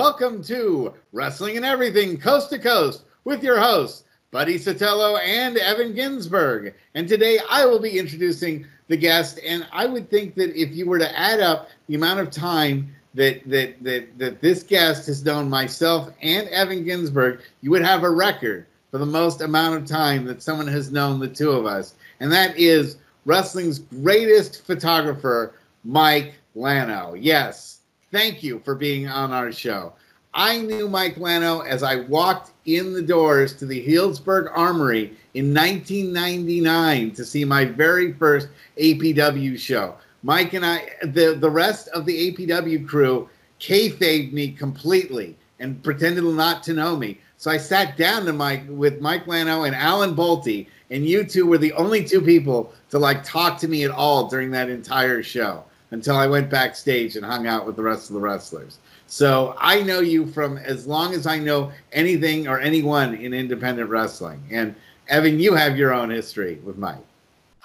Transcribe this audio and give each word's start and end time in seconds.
welcome 0.00 0.42
to 0.42 0.94
Wrestling 1.12 1.58
and 1.58 1.66
Everything 1.66 2.16
Coast 2.16 2.48
to 2.48 2.58
Coast 2.58 3.04
with 3.24 3.44
your 3.44 3.60
hosts, 3.60 4.04
Buddy 4.30 4.58
Sotelo 4.58 5.20
and 5.22 5.58
Evan 5.58 5.92
Ginsberg. 5.92 6.72
And 6.94 7.06
today 7.06 7.38
I 7.50 7.66
will 7.66 7.78
be 7.78 7.98
introducing 7.98 8.64
the 8.88 8.96
guest. 8.96 9.38
And 9.46 9.66
I 9.70 9.84
would 9.84 10.08
think 10.08 10.36
that 10.36 10.58
if 10.58 10.74
you 10.74 10.86
were 10.86 10.98
to 10.98 11.18
add 11.18 11.40
up 11.40 11.68
the 11.86 11.96
amount 11.96 12.20
of 12.20 12.30
time 12.30 12.96
that 13.12 13.46
that 13.50 13.74
that 13.84 14.18
that 14.18 14.40
this 14.40 14.62
guest 14.62 15.06
has 15.06 15.22
known 15.22 15.50
myself 15.50 16.08
and 16.22 16.48
Evan 16.48 16.82
Ginsberg, 16.82 17.42
you 17.60 17.70
would 17.70 17.82
have 17.82 18.02
a 18.02 18.10
record 18.10 18.64
for 18.90 18.96
the 18.96 19.04
most 19.04 19.42
amount 19.42 19.82
of 19.82 19.86
time 19.86 20.24
that 20.24 20.42
someone 20.42 20.68
has 20.68 20.90
known 20.90 21.20
the 21.20 21.28
two 21.28 21.50
of 21.50 21.66
us. 21.66 21.94
And 22.20 22.32
that 22.32 22.56
is 22.56 22.96
wrestling's 23.26 23.80
greatest 23.80 24.64
photographer, 24.64 25.56
Mike 25.84 26.36
Lano. 26.56 27.18
Yes, 27.20 27.69
thank 28.12 28.42
you 28.42 28.60
for 28.64 28.74
being 28.74 29.08
on 29.08 29.32
our 29.32 29.52
show. 29.52 29.92
I 30.32 30.58
knew 30.58 30.88
Mike 30.88 31.16
Lano 31.16 31.66
as 31.66 31.82
I 31.82 31.96
walked 31.96 32.52
in 32.64 32.92
the 32.92 33.02
doors 33.02 33.54
to 33.56 33.66
the 33.66 33.84
Healdsburg 33.84 34.50
Armory 34.54 35.16
in 35.34 35.52
1999 35.52 37.12
to 37.12 37.24
see 37.24 37.44
my 37.44 37.64
very 37.64 38.12
first 38.12 38.48
APW 38.78 39.58
show. 39.58 39.96
Mike 40.22 40.54
and 40.54 40.64
I, 40.64 40.88
the, 41.02 41.36
the 41.40 41.50
rest 41.50 41.88
of 41.88 42.04
the 42.04 42.32
APW 42.32 42.86
crew, 42.86 43.28
kayfabed 43.58 44.32
me 44.32 44.52
completely 44.52 45.36
and 45.58 45.82
pretended 45.82 46.24
not 46.24 46.62
to 46.64 46.72
know 46.72 46.96
me. 46.96 47.18
So 47.36 47.50
I 47.50 47.56
sat 47.56 47.96
down 47.96 48.24
to 48.26 48.32
Mike 48.32 48.62
with 48.68 49.00
Mike 49.00 49.24
Lano 49.26 49.66
and 49.66 49.74
Alan 49.74 50.14
Bolte, 50.14 50.66
and 50.90 51.04
you 51.04 51.24
two 51.24 51.46
were 51.46 51.58
the 51.58 51.72
only 51.72 52.04
two 52.04 52.20
people 52.20 52.72
to 52.90 52.98
like 52.98 53.24
talk 53.24 53.58
to 53.60 53.68
me 53.68 53.84
at 53.84 53.90
all 53.90 54.28
during 54.28 54.50
that 54.52 54.70
entire 54.70 55.22
show 55.22 55.64
until 55.90 56.16
I 56.16 56.26
went 56.26 56.50
backstage 56.50 57.16
and 57.16 57.24
hung 57.24 57.46
out 57.46 57.66
with 57.66 57.76
the 57.76 57.82
rest 57.82 58.10
of 58.10 58.14
the 58.14 58.20
wrestlers. 58.20 58.78
So 59.06 59.56
I 59.58 59.82
know 59.82 60.00
you 60.00 60.26
from 60.26 60.56
as 60.58 60.86
long 60.86 61.14
as 61.14 61.26
I 61.26 61.38
know 61.38 61.72
anything 61.92 62.46
or 62.46 62.60
anyone 62.60 63.14
in 63.16 63.34
independent 63.34 63.90
wrestling. 63.90 64.42
And 64.50 64.74
Evan, 65.08 65.40
you 65.40 65.54
have 65.54 65.76
your 65.76 65.92
own 65.92 66.10
history 66.10 66.60
with 66.64 66.78
Mike. 66.78 67.04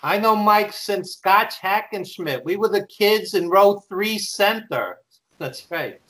I 0.01 0.17
know 0.17 0.35
Mike 0.35 0.73
since 0.73 1.13
Scotch 1.13 1.55
Hackenschmidt. 1.61 2.43
We 2.43 2.55
were 2.57 2.67
the 2.67 2.85
kids 2.87 3.35
in 3.35 3.49
row 3.49 3.79
three 3.87 4.17
center. 4.17 4.97
That's 5.37 5.69
right. 5.69 6.01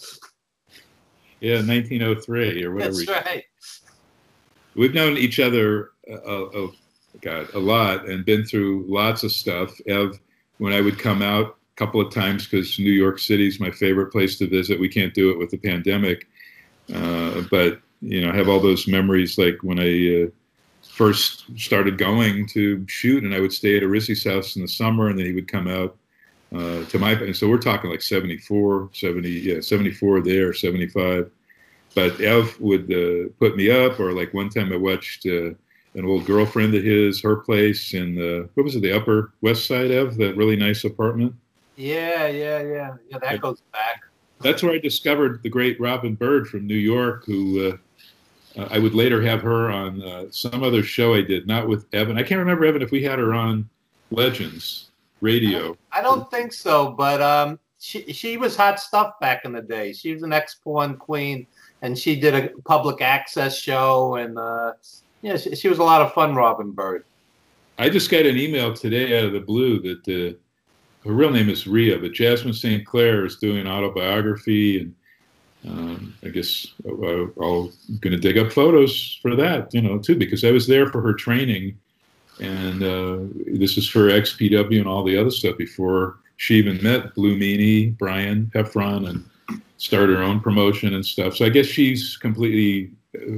Yeah, 1.42 1.56
1903 1.56 2.64
or 2.64 2.74
whatever. 2.74 2.94
That's 2.94 3.08
right. 3.08 3.44
We've 4.76 4.94
known 4.94 5.18
each 5.18 5.40
other, 5.40 5.92
uh, 6.10 6.44
uh, 6.46 6.68
God, 7.22 7.54
a 7.54 7.60
lot 7.60 8.08
and 8.08 8.26
been 8.26 8.46
through 8.46 8.86
lots 8.88 9.24
of 9.24 9.32
stuff. 9.32 9.72
Ev, 9.88 10.20
when 10.58 10.74
I 10.74 10.82
would 10.82 11.00
come 11.00 11.22
out 11.22 11.58
couple 11.76 12.00
of 12.00 12.14
times 12.14 12.48
because 12.48 12.80
New 12.80 12.92
York 12.92 13.20
City 13.20 13.48
is 13.48 13.60
my 13.60 13.72
favorite 13.72 14.12
place 14.12 14.38
to 14.38 14.48
visit. 14.48 14.80
We 14.80 14.90
can't 14.90 15.14
do 15.14 15.30
it 15.32 15.38
with 15.38 15.52
the 15.52 15.58
pandemic, 15.58 16.28
uh, 16.94 17.42
but 17.52 17.80
you 18.02 18.22
know, 18.22 18.32
I 18.32 18.36
have 18.36 18.50
all 18.50 18.60
those 18.60 18.88
memories 18.88 19.38
like 19.38 19.58
when 19.62 19.80
I 19.80 20.24
uh, 20.24 20.30
first 20.88 21.46
started 21.58 21.98
going 21.98 22.48
to 22.48 22.86
shoot, 22.88 23.24
and 23.24 23.34
I 23.34 23.40
would 23.40 23.54
stay 23.54 23.78
at 23.78 23.84
Arezzi's 23.84 24.24
house 24.24 24.56
in 24.56 24.62
the 24.62 24.68
summer, 24.68 25.10
and 25.10 25.18
then 25.18 25.26
he 25.26 25.34
would 25.34 25.48
come 25.48 25.68
out 25.68 25.98
uh, 26.56 26.86
to 26.86 27.00
my. 27.00 27.12
And 27.14 27.36
so 27.36 27.50
we're 27.50 27.58
talking 27.58 27.90
like 27.90 28.02
74, 28.02 28.90
70, 28.94 29.30
yeah, 29.30 29.60
74 29.60 30.22
there, 30.22 30.54
75. 30.54 31.30
But 31.94 32.20
Ev 32.20 32.60
would 32.60 32.92
uh, 32.92 33.30
put 33.40 33.56
me 33.56 33.72
up, 33.72 34.00
or 34.00 34.14
like 34.14 34.34
one 34.34 34.50
time 34.50 34.72
I 34.72 34.78
watched 34.78 35.26
uh, 35.26 35.52
an 35.96 36.06
old 36.06 36.26
girlfriend 36.26 36.76
of 36.76 36.84
his, 36.84 37.22
her 37.22 37.38
place 37.38 37.94
in 37.94 38.16
the 38.16 38.50
what 38.54 38.64
was 38.64 38.76
it, 38.76 38.82
the 38.82 38.96
Upper 38.96 39.34
West 39.42 39.66
Side, 39.66 39.92
Ev, 39.92 40.18
that 40.18 40.36
really 40.36 40.58
nice 40.58 40.84
apartment. 40.84 41.34
Yeah, 41.76 42.28
yeah, 42.28 42.62
yeah, 42.62 42.96
yeah. 43.10 43.18
That 43.20 43.42
goes 43.42 43.62
back. 43.72 44.04
That's 44.42 44.64
where 44.64 44.74
I 44.74 44.80
discovered 44.80 45.42
the 45.44 45.50
great 45.50 45.80
Robin 45.80 46.16
Byrd 46.16 46.48
from 46.48 46.68
New 46.68 46.76
York, 46.76 47.26
who 47.26 47.70
uh, 47.70 47.78
uh, 48.62 48.68
I 48.72 48.80
would 48.80 48.94
later 48.94 49.22
have 49.22 49.42
her 49.42 49.70
on 49.70 50.02
uh, 50.02 50.26
some 50.30 50.64
other 50.64 50.84
show 50.84 51.14
I 51.14 51.22
did, 51.22 51.48
not 51.48 51.68
with 51.68 51.86
Evan. 51.94 52.18
I 52.18 52.24
can't 52.24 52.40
remember 52.40 52.66
Evan 52.66 52.82
if 52.82 52.92
we 52.92 53.04
had 53.04 53.20
her 53.20 53.34
on 53.34 53.70
Legends 54.12 54.92
Radio. 55.22 55.78
I 55.92 56.02
don't 56.02 56.30
think 56.30 56.54
so, 56.54 56.92
but 56.92 57.22
um, 57.22 57.60
she 57.80 58.12
she 58.14 58.38
was 58.38 58.56
hot 58.56 58.80
stuff 58.80 59.20
back 59.20 59.46
in 59.46 59.52
the 59.52 59.62
day. 59.62 59.94
She 59.94 60.14
was 60.14 60.24
an 60.24 60.34
ex 60.34 60.56
porn 60.56 60.98
queen, 60.98 61.48
and 61.82 61.98
she 61.98 62.20
did 62.20 62.34
a 62.34 62.50
public 62.66 63.02
access 63.02 63.58
show, 63.58 64.16
and 64.16 64.38
uh, 64.38 64.74
yeah, 65.22 65.38
she, 65.38 65.56
she 65.56 65.68
was 65.68 65.80
a 65.80 65.84
lot 65.84 66.02
of 66.02 66.14
fun. 66.14 66.36
Robin 66.36 66.72
Byrd. 66.72 67.06
I 67.78 67.90
just 67.90 68.10
got 68.10 68.26
an 68.26 68.38
email 68.38 68.74
today 68.74 69.18
out 69.18 69.26
of 69.26 69.34
the 69.34 69.42
blue 69.42 69.82
that 69.82 70.08
uh, 70.08 70.38
her 71.06 71.14
real 71.14 71.32
name 71.32 71.50
is 71.50 71.68
Ria, 71.68 72.00
but 72.00 72.14
Jasmin 72.14 72.54
St. 72.54 72.86
Claire 72.86 73.26
is 73.26 73.36
doing 73.36 73.68
autobiography, 73.68 74.80
and 74.82 74.96
um, 75.68 76.14
I 76.24 76.30
guess 76.30 76.68
I'm 76.84 77.32
going 77.34 77.72
to 78.02 78.18
dig 78.18 78.38
up 78.38 78.52
photos 78.52 79.20
for 79.22 79.36
that, 79.36 79.74
you 79.74 79.82
know, 79.82 80.00
too, 80.00 80.16
because 80.16 80.44
I 80.44 80.52
was 80.52 80.68
there 80.68 80.88
for 80.88 81.02
her 81.02 81.14
training, 81.14 81.78
and 82.40 82.84
uh, 82.84 83.18
this 83.46 83.78
is 83.78 83.88
for 83.88 84.10
XPW 84.10 84.80
and 84.80 84.88
all 84.88 85.04
the 85.04 85.18
other 85.18 85.32
stuff 85.32 85.58
before 85.58 86.18
she 86.38 86.56
even 86.56 86.82
met 86.84 87.14
Blue 87.14 87.38
Meanie, 87.38 87.98
Brian 87.98 88.52
Heffron, 88.54 89.08
and 89.08 89.62
started 89.78 90.18
her 90.18 90.24
own 90.24 90.40
promotion 90.40 90.96
and 90.96 91.06
stuff. 91.06 91.36
So 91.36 91.46
I 91.46 91.50
guess 91.50 91.68
she's 91.68 92.18
completely 92.18 92.92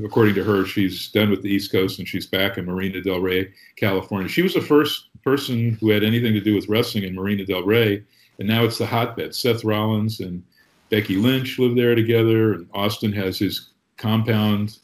according 0.05 0.35
to 0.35 0.43
her, 0.43 0.65
she's 0.65 1.09
done 1.09 1.29
with 1.29 1.41
the 1.41 1.49
East 1.49 1.71
Coast 1.71 1.99
and 1.99 2.07
she's 2.07 2.25
back 2.25 2.57
in 2.57 2.65
Marina 2.65 3.01
Del 3.01 3.19
Rey, 3.19 3.51
California. 3.75 4.27
She 4.27 4.41
was 4.41 4.53
the 4.53 4.61
first 4.61 5.07
person 5.23 5.77
who 5.79 5.89
had 5.89 6.03
anything 6.03 6.33
to 6.33 6.41
do 6.41 6.55
with 6.55 6.69
wrestling 6.69 7.03
in 7.03 7.15
Marina 7.15 7.45
Del 7.45 7.63
Rey, 7.63 8.03
and 8.39 8.47
now 8.47 8.63
it's 8.63 8.77
the 8.77 8.85
hotbed. 8.85 9.35
Seth 9.35 9.63
Rollins 9.63 10.19
and 10.19 10.43
Becky 10.89 11.17
Lynch 11.17 11.59
live 11.59 11.75
there 11.75 11.95
together, 11.95 12.53
and 12.53 12.69
Austin 12.73 13.11
has 13.13 13.37
his 13.37 13.69
compound. 13.97 14.79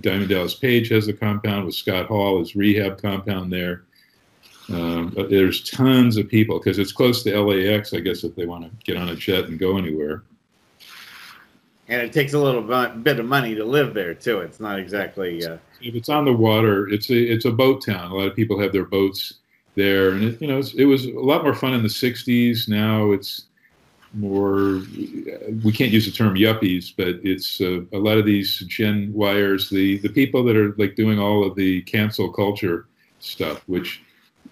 Diamond 0.00 0.28
Dallas 0.28 0.54
Page 0.54 0.88
has 0.90 1.08
a 1.08 1.12
compound 1.12 1.64
with 1.64 1.74
Scott 1.74 2.06
Hall, 2.06 2.38
his 2.38 2.54
rehab 2.54 3.00
compound 3.00 3.52
there. 3.52 3.84
Um, 4.70 5.14
there's 5.30 5.68
tons 5.70 6.18
of 6.18 6.28
people 6.28 6.58
because 6.58 6.78
it's 6.78 6.92
close 6.92 7.22
to 7.22 7.40
LAX, 7.40 7.94
I 7.94 8.00
guess, 8.00 8.22
if 8.22 8.36
they 8.36 8.44
want 8.44 8.64
to 8.64 8.70
get 8.84 9.00
on 9.00 9.08
a 9.08 9.16
jet 9.16 9.46
and 9.46 9.58
go 9.58 9.78
anywhere 9.78 10.22
and 11.88 12.02
it 12.02 12.12
takes 12.12 12.34
a 12.34 12.38
little 12.38 12.62
bit 12.62 13.18
of 13.18 13.26
money 13.26 13.54
to 13.54 13.64
live 13.64 13.94
there 13.94 14.14
too. 14.14 14.40
It's 14.40 14.60
not 14.60 14.78
exactly. 14.78 15.44
Uh, 15.44 15.58
if 15.80 15.94
it's 15.94 16.08
on 16.08 16.24
the 16.24 16.32
water, 16.32 16.88
it's 16.88 17.10
a 17.10 17.18
it's 17.18 17.44
a 17.44 17.50
boat 17.50 17.84
town. 17.84 18.10
A 18.10 18.14
lot 18.14 18.28
of 18.28 18.36
people 18.36 18.60
have 18.60 18.72
their 18.72 18.84
boats 18.84 19.34
there, 19.74 20.10
and 20.10 20.24
it, 20.24 20.42
you 20.42 20.48
know 20.48 20.60
it 20.76 20.84
was 20.84 21.06
a 21.06 21.12
lot 21.12 21.42
more 21.42 21.54
fun 21.54 21.72
in 21.72 21.82
the 21.82 21.88
'60s. 21.88 22.68
Now 22.68 23.12
it's 23.12 23.46
more. 24.12 24.82
We 25.64 25.72
can't 25.72 25.90
use 25.90 26.04
the 26.04 26.12
term 26.12 26.34
yuppies, 26.34 26.92
but 26.96 27.20
it's 27.22 27.60
uh, 27.60 27.80
a 27.92 27.98
lot 27.98 28.18
of 28.18 28.26
these 28.26 28.58
Gen 28.68 29.10
Wires, 29.12 29.70
the 29.70 29.98
the 29.98 30.10
people 30.10 30.44
that 30.44 30.56
are 30.56 30.74
like 30.76 30.94
doing 30.94 31.18
all 31.18 31.44
of 31.44 31.54
the 31.56 31.82
cancel 31.82 32.30
culture 32.32 32.86
stuff, 33.18 33.62
which. 33.66 34.02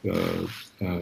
Uh, 0.09 0.47
uh 0.85 1.01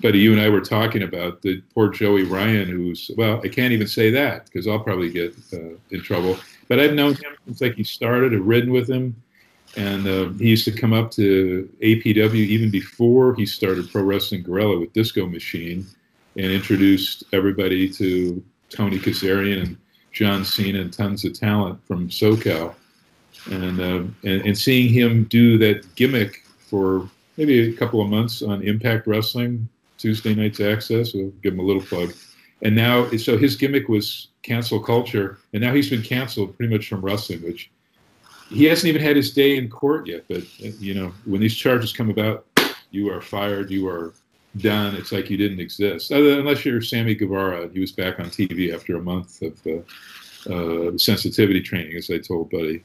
Buddy, 0.00 0.20
you 0.20 0.32
and 0.32 0.40
I 0.40 0.48
were 0.48 0.60
talking 0.60 1.02
about 1.02 1.42
the 1.42 1.60
poor 1.74 1.88
Joey 1.88 2.22
Ryan, 2.22 2.68
who's 2.68 3.10
well, 3.16 3.40
I 3.42 3.48
can't 3.48 3.72
even 3.72 3.88
say 3.88 4.10
that 4.10 4.44
because 4.44 4.68
I'll 4.68 4.78
probably 4.78 5.10
get 5.10 5.34
uh, 5.52 5.74
in 5.90 6.02
trouble. 6.02 6.38
But 6.68 6.78
I've 6.78 6.94
known 6.94 7.14
him 7.14 7.36
since 7.46 7.60
like 7.60 7.74
he 7.74 7.82
started. 7.82 8.32
I've 8.32 8.46
ridden 8.46 8.72
with 8.72 8.88
him, 8.88 9.16
and 9.76 10.06
uh, 10.06 10.28
he 10.38 10.50
used 10.50 10.64
to 10.66 10.72
come 10.72 10.92
up 10.92 11.10
to 11.12 11.68
APW 11.82 12.34
even 12.34 12.70
before 12.70 13.34
he 13.34 13.44
started 13.44 13.90
Pro 13.90 14.02
Wrestling 14.02 14.44
Guerrilla 14.44 14.78
with 14.78 14.92
Disco 14.92 15.26
Machine, 15.26 15.84
and 16.36 16.46
introduced 16.46 17.24
everybody 17.32 17.88
to 17.94 18.42
Tony 18.70 18.98
Kazarian 18.98 19.62
and 19.62 19.76
John 20.12 20.44
Cena 20.44 20.80
and 20.80 20.92
tons 20.92 21.24
of 21.24 21.32
talent 21.32 21.84
from 21.86 22.08
SoCal, 22.08 22.74
and 23.50 23.80
uh, 23.80 24.02
and, 24.22 24.42
and 24.46 24.56
seeing 24.56 24.92
him 24.92 25.24
do 25.24 25.58
that 25.58 25.92
gimmick 25.96 26.44
for 26.58 27.08
maybe 27.36 27.68
a 27.68 27.72
couple 27.72 28.00
of 28.00 28.08
months 28.08 28.42
on 28.42 28.62
Impact 28.62 29.08
Wrestling 29.08 29.68
Tuesday 29.98 30.34
Nights 30.34 30.60
Access. 30.60 31.12
We'll 31.12 31.30
give 31.42 31.54
him 31.54 31.60
a 31.60 31.64
little 31.64 31.82
plug. 31.82 32.14
And 32.62 32.74
now, 32.74 33.08
so 33.16 33.36
his 33.36 33.54
gimmick 33.56 33.88
was 33.88 34.28
cancel 34.42 34.80
culture, 34.80 35.38
and 35.52 35.62
now 35.62 35.74
he's 35.74 35.90
been 35.90 36.02
canceled 36.02 36.56
pretty 36.56 36.72
much 36.72 36.88
from 36.88 37.02
wrestling, 37.02 37.42
which 37.42 37.70
he 38.48 38.64
hasn't 38.64 38.88
even 38.88 39.02
had 39.02 39.14
his 39.14 39.32
day 39.32 39.56
in 39.56 39.68
court 39.68 40.08
yet. 40.08 40.24
But 40.28 40.42
you 40.58 40.94
know, 40.94 41.12
when 41.24 41.40
these 41.40 41.54
charges 41.54 41.92
come 41.92 42.10
about, 42.10 42.46
you 42.90 43.10
are 43.10 43.20
fired. 43.20 43.70
You 43.70 43.88
are 43.88 44.14
done. 44.56 44.96
It's 44.96 45.12
like 45.12 45.30
you 45.30 45.36
didn't 45.36 45.60
exist, 45.60 46.10
unless 46.10 46.64
you're 46.64 46.80
Sammy 46.80 47.14
Guevara. 47.14 47.68
He 47.72 47.80
was 47.80 47.92
back 47.92 48.18
on 48.18 48.26
TV 48.26 48.74
after 48.74 48.96
a 48.96 49.02
month 49.02 49.42
of 49.42 49.66
uh, 49.66 50.52
uh, 50.52 50.98
sensitivity 50.98 51.60
training, 51.60 51.96
as 51.96 52.10
I 52.10 52.18
told 52.18 52.50
Buddy. 52.50 52.82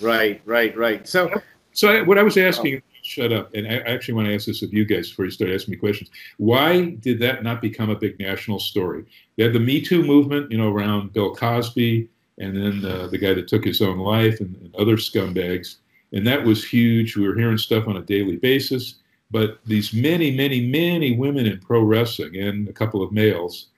Right, 0.00 0.40
right, 0.44 0.76
right. 0.76 1.06
So, 1.06 1.30
so 1.72 1.88
I, 1.88 2.02
what 2.02 2.18
I 2.18 2.22
was 2.22 2.36
asking 2.36 2.82
shut 3.12 3.32
up. 3.32 3.52
And 3.54 3.66
I 3.66 3.76
actually 3.78 4.14
want 4.14 4.28
to 4.28 4.34
ask 4.34 4.46
this 4.46 4.62
of 4.62 4.72
you 4.72 4.84
guys 4.84 5.10
before 5.10 5.24
you 5.26 5.30
start 5.30 5.50
asking 5.50 5.72
me 5.72 5.78
questions. 5.78 6.10
Why 6.38 6.90
did 6.90 7.18
that 7.20 7.42
not 7.42 7.60
become 7.60 7.90
a 7.90 7.96
big 7.96 8.18
national 8.18 8.58
story? 8.58 9.04
You 9.36 9.44
had 9.44 9.52
the 9.52 9.60
Me 9.60 9.80
Too 9.80 10.02
movement, 10.02 10.50
you 10.50 10.58
know, 10.58 10.72
around 10.72 11.12
Bill 11.12 11.34
Cosby, 11.34 12.08
and 12.38 12.56
then 12.56 12.90
uh, 12.90 13.06
the 13.08 13.18
guy 13.18 13.34
that 13.34 13.48
took 13.48 13.64
his 13.64 13.82
own 13.82 13.98
life, 13.98 14.40
and, 14.40 14.56
and, 14.56 14.74
other 14.76 14.96
scumbags, 14.96 15.76
and 16.12 16.26
that 16.26 16.42
was 16.44 16.64
huge. 16.64 17.16
We 17.16 17.28
were 17.28 17.36
hearing 17.36 17.58
stuff 17.58 17.86
on 17.86 17.96
a 17.96 18.02
daily 18.02 18.36
basis. 18.36 18.96
But 19.30 19.60
these 19.64 19.94
many, 19.94 20.30
many, 20.30 20.66
many 20.66 21.16
women 21.16 21.46
in 21.46 21.58
pro 21.58 21.82
wrestling 21.82 22.36
and 22.36 22.68
a 22.68 22.72
couple 22.72 23.02
of 23.02 23.12
males 23.12 23.68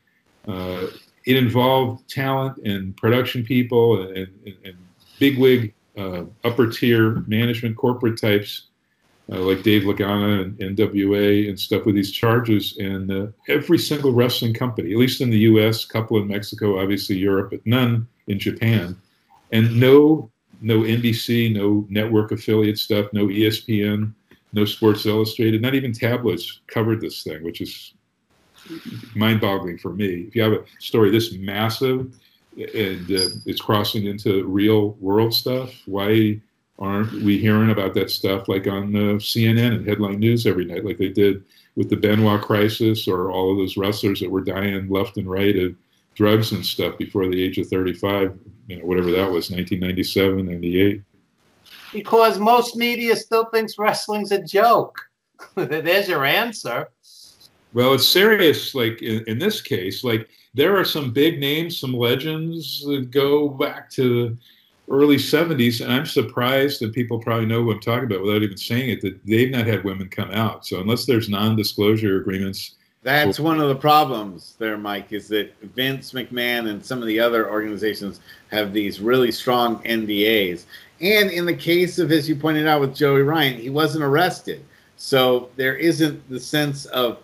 uh, 0.49 0.89
it 1.27 1.37
involved 1.37 2.09
talent 2.09 2.59
and 2.59 2.97
production 2.97 3.45
people 3.45 4.03
and, 4.03 4.17
and, 4.17 4.57
and 4.65 4.77
bigwig 5.19 5.75
uh, 5.97 6.25
upper 6.43 6.69
tier 6.71 7.25
management 7.27 7.77
corporate 7.77 8.21
types 8.21 8.69
uh, 9.33 9.39
like 9.39 9.63
Dave 9.63 9.83
Lagana 9.83 10.43
and 10.43 10.77
NWA 10.77 11.49
and 11.49 11.59
stuff 11.59 11.87
with 11.87 11.95
these 11.95 12.13
charges. 12.13 12.77
And 12.79 13.11
uh, 13.11 13.27
every 13.49 13.79
single 13.79 14.13
wrestling 14.13 14.55
company, 14.55 14.93
at 14.93 14.99
least 14.99 15.21
in 15.21 15.31
the 15.31 15.39
U.S., 15.39 15.85
couple 15.85 16.19
in 16.19 16.29
Mexico, 16.29 16.81
obviously 16.81 17.17
Europe, 17.17 17.51
but 17.51 17.67
none 17.67 18.07
in 18.27 18.39
Japan, 18.39 18.97
and 19.53 19.79
no 19.79 20.31
no 20.61 20.81
NBC, 20.81 21.55
no 21.55 21.87
network 21.91 22.33
affiliate 22.33 22.79
stuff, 22.79 23.13
no 23.13 23.27
ESPN, 23.27 24.15
no 24.55 24.65
Sports 24.65 25.05
Illustrated, 25.05 25.61
not 25.61 25.75
even 25.75 25.93
tabloids 25.93 26.61
covered 26.69 27.01
this 27.03 27.23
thing, 27.23 27.43
which 27.45 27.61
is 27.61 27.93
mind-boggling 29.15 29.77
for 29.77 29.93
me. 29.93 30.25
If 30.27 30.35
you 30.35 30.43
have 30.43 30.53
a 30.53 30.65
story 30.79 31.11
this 31.11 31.35
massive 31.35 32.15
and 32.57 33.11
uh, 33.11 33.29
it's 33.45 33.61
crossing 33.61 34.07
into 34.07 34.45
real 34.45 34.93
world 35.01 35.35
stuff, 35.35 35.71
why 35.87 36.41
aren't 36.79 37.13
we 37.23 37.39
hearing 37.39 37.71
about 37.71 37.95
that 37.95 38.11
stuff 38.11 38.49
like 38.49 38.67
on 38.67 38.95
uh, 38.97 39.15
CNN 39.19 39.77
and 39.77 39.89
headline 39.89 40.19
news 40.19 40.47
every 40.47 40.65
night, 40.65 40.85
like 40.85 40.99
they 40.99 41.09
did 41.09 41.45
with 41.77 41.89
the 41.89 41.97
Benoit 41.97 42.41
crisis 42.43 43.09
or 43.09 43.31
all 43.31 43.53
of 43.53 43.59
those 43.59 43.77
wrestlers 43.77 44.21
that 44.21 44.31
were 44.31 44.41
dying 44.41 44.89
left 44.89 45.17
and 45.17 45.29
right 45.29 45.57
of 45.57 45.75
drugs 46.15 46.53
and 46.53 46.65
stuff 46.65 46.97
before 46.99 47.29
the 47.29 47.43
age 47.43 47.59
of 47.59 47.69
35, 47.69 48.39
you 48.69 48.79
know, 48.79 48.85
whatever 48.85 49.11
that 49.11 49.31
was, 49.31 49.51
1997, 49.51 50.47
98. 50.47 51.03
Because 51.93 52.39
most 52.39 52.77
media 52.77 53.17
still 53.17 53.47
thinks 53.47 53.79
wrestling's 53.79 54.33
a 54.33 54.43
joke. 54.43 54.99
There's 55.55 56.09
your 56.09 56.25
answer. 56.25 56.89
Well, 57.73 57.95
it's 57.95 58.07
serious. 58.07 58.75
Like 58.75 59.03
in, 59.03 59.25
in 59.27 59.39
this 59.39 59.61
case, 59.61 60.05
like 60.05 60.29
there 60.55 60.77
are 60.77 60.85
some 60.85 61.13
big 61.13 61.41
names, 61.41 61.79
some 61.79 61.93
legends 61.93 62.85
that 62.87 63.11
go 63.11 63.49
back 63.49 63.91
to 63.91 64.37
early 64.89 65.17
70s 65.17 65.83
and 65.83 65.93
i'm 65.93 66.07
surprised 66.07 66.81
that 66.81 66.93
people 66.93 67.19
probably 67.19 67.47
know 67.47 67.63
what 67.63 67.75
i'm 67.75 67.81
talking 67.81 68.05
about 68.05 68.23
without 68.23 68.43
even 68.43 68.57
saying 68.57 68.91
it 68.91 69.01
that 69.01 69.19
they've 69.25 69.51
not 69.51 69.67
had 69.67 69.83
women 69.83 70.09
come 70.09 70.31
out. 70.31 70.67
So 70.67 70.81
unless 70.81 71.07
there's 71.07 71.29
non-disclosure 71.29 72.21
agreements 72.21 72.77
that's 73.03 73.39
one 73.39 73.61
of 73.61 73.69
the 73.69 73.75
problems 73.75 74.57
there 74.59 74.77
mike 74.79 75.13
is 75.13 75.29
that 75.29 75.53
vince 75.75 76.13
mcmahon 76.13 76.71
and 76.71 76.85
some 76.85 77.01
of 77.01 77.07
the 77.07 77.21
other 77.21 77.51
organizations 77.51 78.21
have 78.51 78.73
these 78.73 79.01
really 79.01 79.31
strong 79.31 79.83
ndas 79.85 80.65
and 81.01 81.31
in 81.31 81.45
the 81.45 81.55
case 81.55 81.99
of 81.99 82.13
as 82.13 82.29
you 82.29 82.37
pointed 82.37 82.67
out 82.67 82.81
with 82.81 82.95
joey 82.95 83.23
ryan 83.23 83.59
he 83.59 83.71
wasn't 83.71 84.03
arrested. 84.03 84.65
So 84.97 85.51
there 85.57 85.77
isn't 85.77 86.29
the 86.31 86.41
sense 86.41 86.87
of 86.87 87.19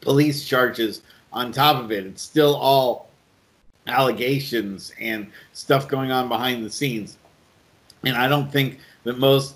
police 0.00 0.44
charges 0.44 1.02
on 1.32 1.52
top 1.52 1.82
of 1.82 1.92
it. 1.92 2.06
It's 2.06 2.22
still 2.22 2.56
all 2.56 3.07
allegations 3.88 4.92
and 5.00 5.30
stuff 5.52 5.88
going 5.88 6.10
on 6.10 6.28
behind 6.28 6.64
the 6.64 6.70
scenes. 6.70 7.18
And 8.04 8.16
I 8.16 8.28
don't 8.28 8.50
think 8.50 8.78
that 9.04 9.18
most 9.18 9.54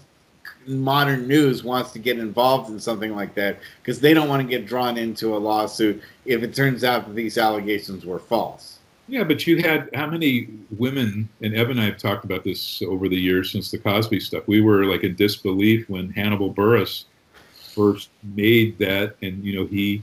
modern 0.66 1.26
news 1.26 1.64
wants 1.64 1.92
to 1.92 1.98
get 1.98 2.18
involved 2.18 2.70
in 2.70 2.78
something 2.78 3.14
like 3.14 3.34
that 3.34 3.58
because 3.80 4.00
they 4.00 4.14
don't 4.14 4.28
want 4.28 4.42
to 4.42 4.48
get 4.48 4.66
drawn 4.66 4.96
into 4.96 5.36
a 5.36 5.38
lawsuit 5.38 6.02
if 6.24 6.42
it 6.42 6.54
turns 6.54 6.84
out 6.84 7.06
that 7.06 7.14
these 7.14 7.38
allegations 7.38 8.04
were 8.04 8.18
false. 8.18 8.78
Yeah, 9.08 9.24
but 9.24 9.46
you 9.46 9.60
had 9.60 9.90
how 9.94 10.06
many 10.06 10.48
women, 10.78 11.28
and 11.42 11.54
Evan 11.54 11.72
and 11.72 11.80
I 11.80 11.84
have 11.86 11.98
talked 11.98 12.24
about 12.24 12.44
this 12.44 12.80
over 12.82 13.08
the 13.08 13.16
years 13.16 13.50
since 13.50 13.70
the 13.70 13.78
Cosby 13.78 14.20
stuff. 14.20 14.46
We 14.46 14.60
were 14.60 14.84
like 14.84 15.02
in 15.02 15.16
disbelief 15.16 15.88
when 15.88 16.10
Hannibal 16.10 16.54
Buress 16.54 17.04
first 17.52 18.10
made 18.22 18.78
that, 18.78 19.16
and 19.20 19.42
you 19.44 19.58
know, 19.58 19.66
he 19.66 20.02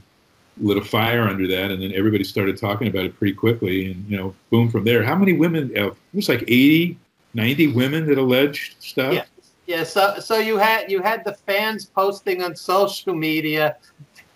lit 0.60 0.78
a 0.78 0.84
fire 0.84 1.22
under 1.22 1.46
that, 1.48 1.70
and 1.70 1.82
then 1.82 1.92
everybody 1.94 2.24
started 2.24 2.56
talking 2.56 2.88
about 2.88 3.04
it 3.04 3.16
pretty 3.18 3.34
quickly, 3.34 3.92
and 3.92 4.04
you 4.08 4.16
know, 4.16 4.34
boom 4.50 4.70
from 4.70 4.84
there. 4.84 5.02
How 5.02 5.16
many 5.16 5.32
women? 5.32 5.72
Uh, 5.76 5.88
it 5.88 5.96
was 6.12 6.28
like 6.28 6.42
80, 6.42 6.98
90 7.34 7.68
women 7.68 8.06
that 8.06 8.18
alleged 8.18 8.76
stuff. 8.80 9.14
Yeah, 9.14 9.24
yeah. 9.66 9.84
So, 9.84 10.18
so 10.20 10.38
you 10.38 10.58
had 10.58 10.90
you 10.90 11.02
had 11.02 11.24
the 11.24 11.34
fans 11.34 11.86
posting 11.86 12.42
on 12.42 12.54
social 12.54 13.14
media. 13.14 13.76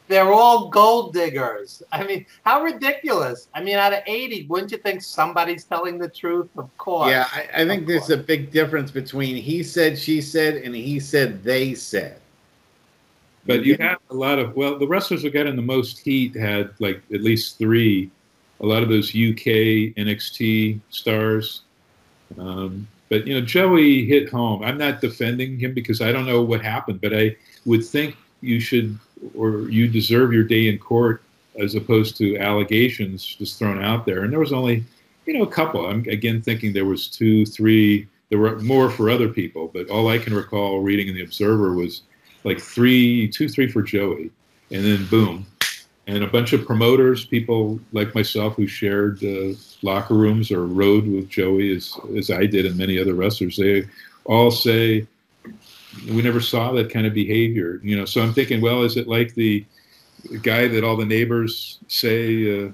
They're 0.06 0.32
all 0.32 0.68
gold 0.68 1.14
diggers. 1.14 1.82
I 1.90 2.04
mean, 2.04 2.26
how 2.44 2.62
ridiculous! 2.62 3.48
I 3.54 3.62
mean, 3.62 3.76
out 3.76 3.94
of 3.94 4.00
eighty, 4.06 4.46
wouldn't 4.48 4.70
you 4.70 4.78
think 4.78 5.02
somebody's 5.02 5.64
telling 5.64 5.98
the 5.98 6.08
truth? 6.08 6.48
Of 6.56 6.76
course. 6.76 7.10
Yeah, 7.10 7.26
I, 7.32 7.62
I 7.62 7.66
think 7.66 7.86
there's 7.86 8.10
a 8.10 8.16
big 8.16 8.50
difference 8.50 8.90
between 8.90 9.36
he 9.36 9.62
said, 9.62 9.98
she 9.98 10.20
said, 10.20 10.56
and 10.56 10.74
he 10.74 11.00
said, 11.00 11.42
they 11.42 11.74
said. 11.74 12.20
But 13.46 13.64
you 13.64 13.76
had 13.78 13.96
a 14.10 14.14
lot 14.14 14.38
of 14.38 14.56
well, 14.56 14.78
the 14.78 14.86
wrestlers 14.86 15.22
who 15.22 15.30
got 15.30 15.46
in 15.46 15.56
the 15.56 15.62
most 15.62 15.98
heat 15.98 16.34
had 16.34 16.70
like 16.78 17.02
at 17.12 17.22
least 17.22 17.58
three. 17.58 18.10
A 18.60 18.66
lot 18.66 18.82
of 18.82 18.88
those 18.88 19.10
UK 19.10 19.92
NXT 19.98 20.80
stars. 20.90 21.62
Um, 22.38 22.86
but 23.08 23.26
you 23.26 23.34
know, 23.34 23.44
Joey 23.44 24.06
hit 24.06 24.30
home. 24.30 24.62
I'm 24.62 24.78
not 24.78 25.00
defending 25.00 25.58
him 25.58 25.74
because 25.74 26.00
I 26.00 26.12
don't 26.12 26.26
know 26.26 26.42
what 26.42 26.62
happened, 26.62 27.00
but 27.00 27.14
I 27.14 27.36
would 27.66 27.84
think 27.84 28.16
you 28.40 28.60
should 28.60 28.98
or 29.34 29.68
you 29.70 29.88
deserve 29.88 30.32
your 30.32 30.44
day 30.44 30.68
in 30.68 30.78
court 30.78 31.22
as 31.58 31.74
opposed 31.74 32.16
to 32.16 32.36
allegations 32.38 33.24
just 33.24 33.58
thrown 33.58 33.82
out 33.82 34.06
there. 34.06 34.24
And 34.24 34.32
there 34.32 34.40
was 34.40 34.52
only, 34.52 34.84
you 35.26 35.34
know, 35.34 35.42
a 35.42 35.50
couple. 35.50 35.86
I'm 35.86 36.00
again 36.08 36.42
thinking 36.42 36.72
there 36.72 36.84
was 36.84 37.08
two, 37.08 37.44
three. 37.46 38.08
There 38.30 38.38
were 38.38 38.58
more 38.60 38.90
for 38.90 39.10
other 39.10 39.28
people, 39.28 39.68
but 39.72 39.88
all 39.90 40.08
I 40.08 40.18
can 40.18 40.34
recall 40.34 40.80
reading 40.80 41.08
in 41.08 41.14
the 41.14 41.22
Observer 41.22 41.74
was 41.74 42.02
like 42.44 42.60
three, 42.60 43.28
two, 43.28 43.48
three 43.48 43.70
for 43.70 43.82
Joey, 43.82 44.30
and 44.70 44.84
then 44.84 45.06
boom, 45.06 45.46
and 46.06 46.22
a 46.22 46.26
bunch 46.26 46.52
of 46.52 46.66
promoters, 46.66 47.24
people 47.24 47.80
like 47.92 48.14
myself 48.14 48.54
who 48.54 48.66
shared 48.66 49.22
uh, 49.24 49.54
locker 49.82 50.14
rooms 50.14 50.50
or 50.50 50.66
rode 50.66 51.06
with 51.06 51.28
Joey 51.28 51.74
as 51.74 51.98
as 52.16 52.30
I 52.30 52.46
did 52.46 52.66
and 52.66 52.76
many 52.76 52.98
other 52.98 53.14
wrestlers. 53.14 53.56
They 53.56 53.86
all 54.24 54.50
say 54.50 55.06
we 56.08 56.22
never 56.22 56.40
saw 56.40 56.72
that 56.72 56.90
kind 56.90 57.06
of 57.06 57.14
behavior. 57.14 57.80
You 57.82 57.96
know, 57.96 58.04
so 58.04 58.20
I'm 58.20 58.34
thinking, 58.34 58.60
well, 58.60 58.82
is 58.82 58.96
it 58.96 59.08
like 59.08 59.34
the 59.34 59.64
guy 60.42 60.68
that 60.68 60.84
all 60.84 60.96
the 60.96 61.06
neighbors 61.06 61.78
say? 61.88 62.66
Uh, 62.66 62.72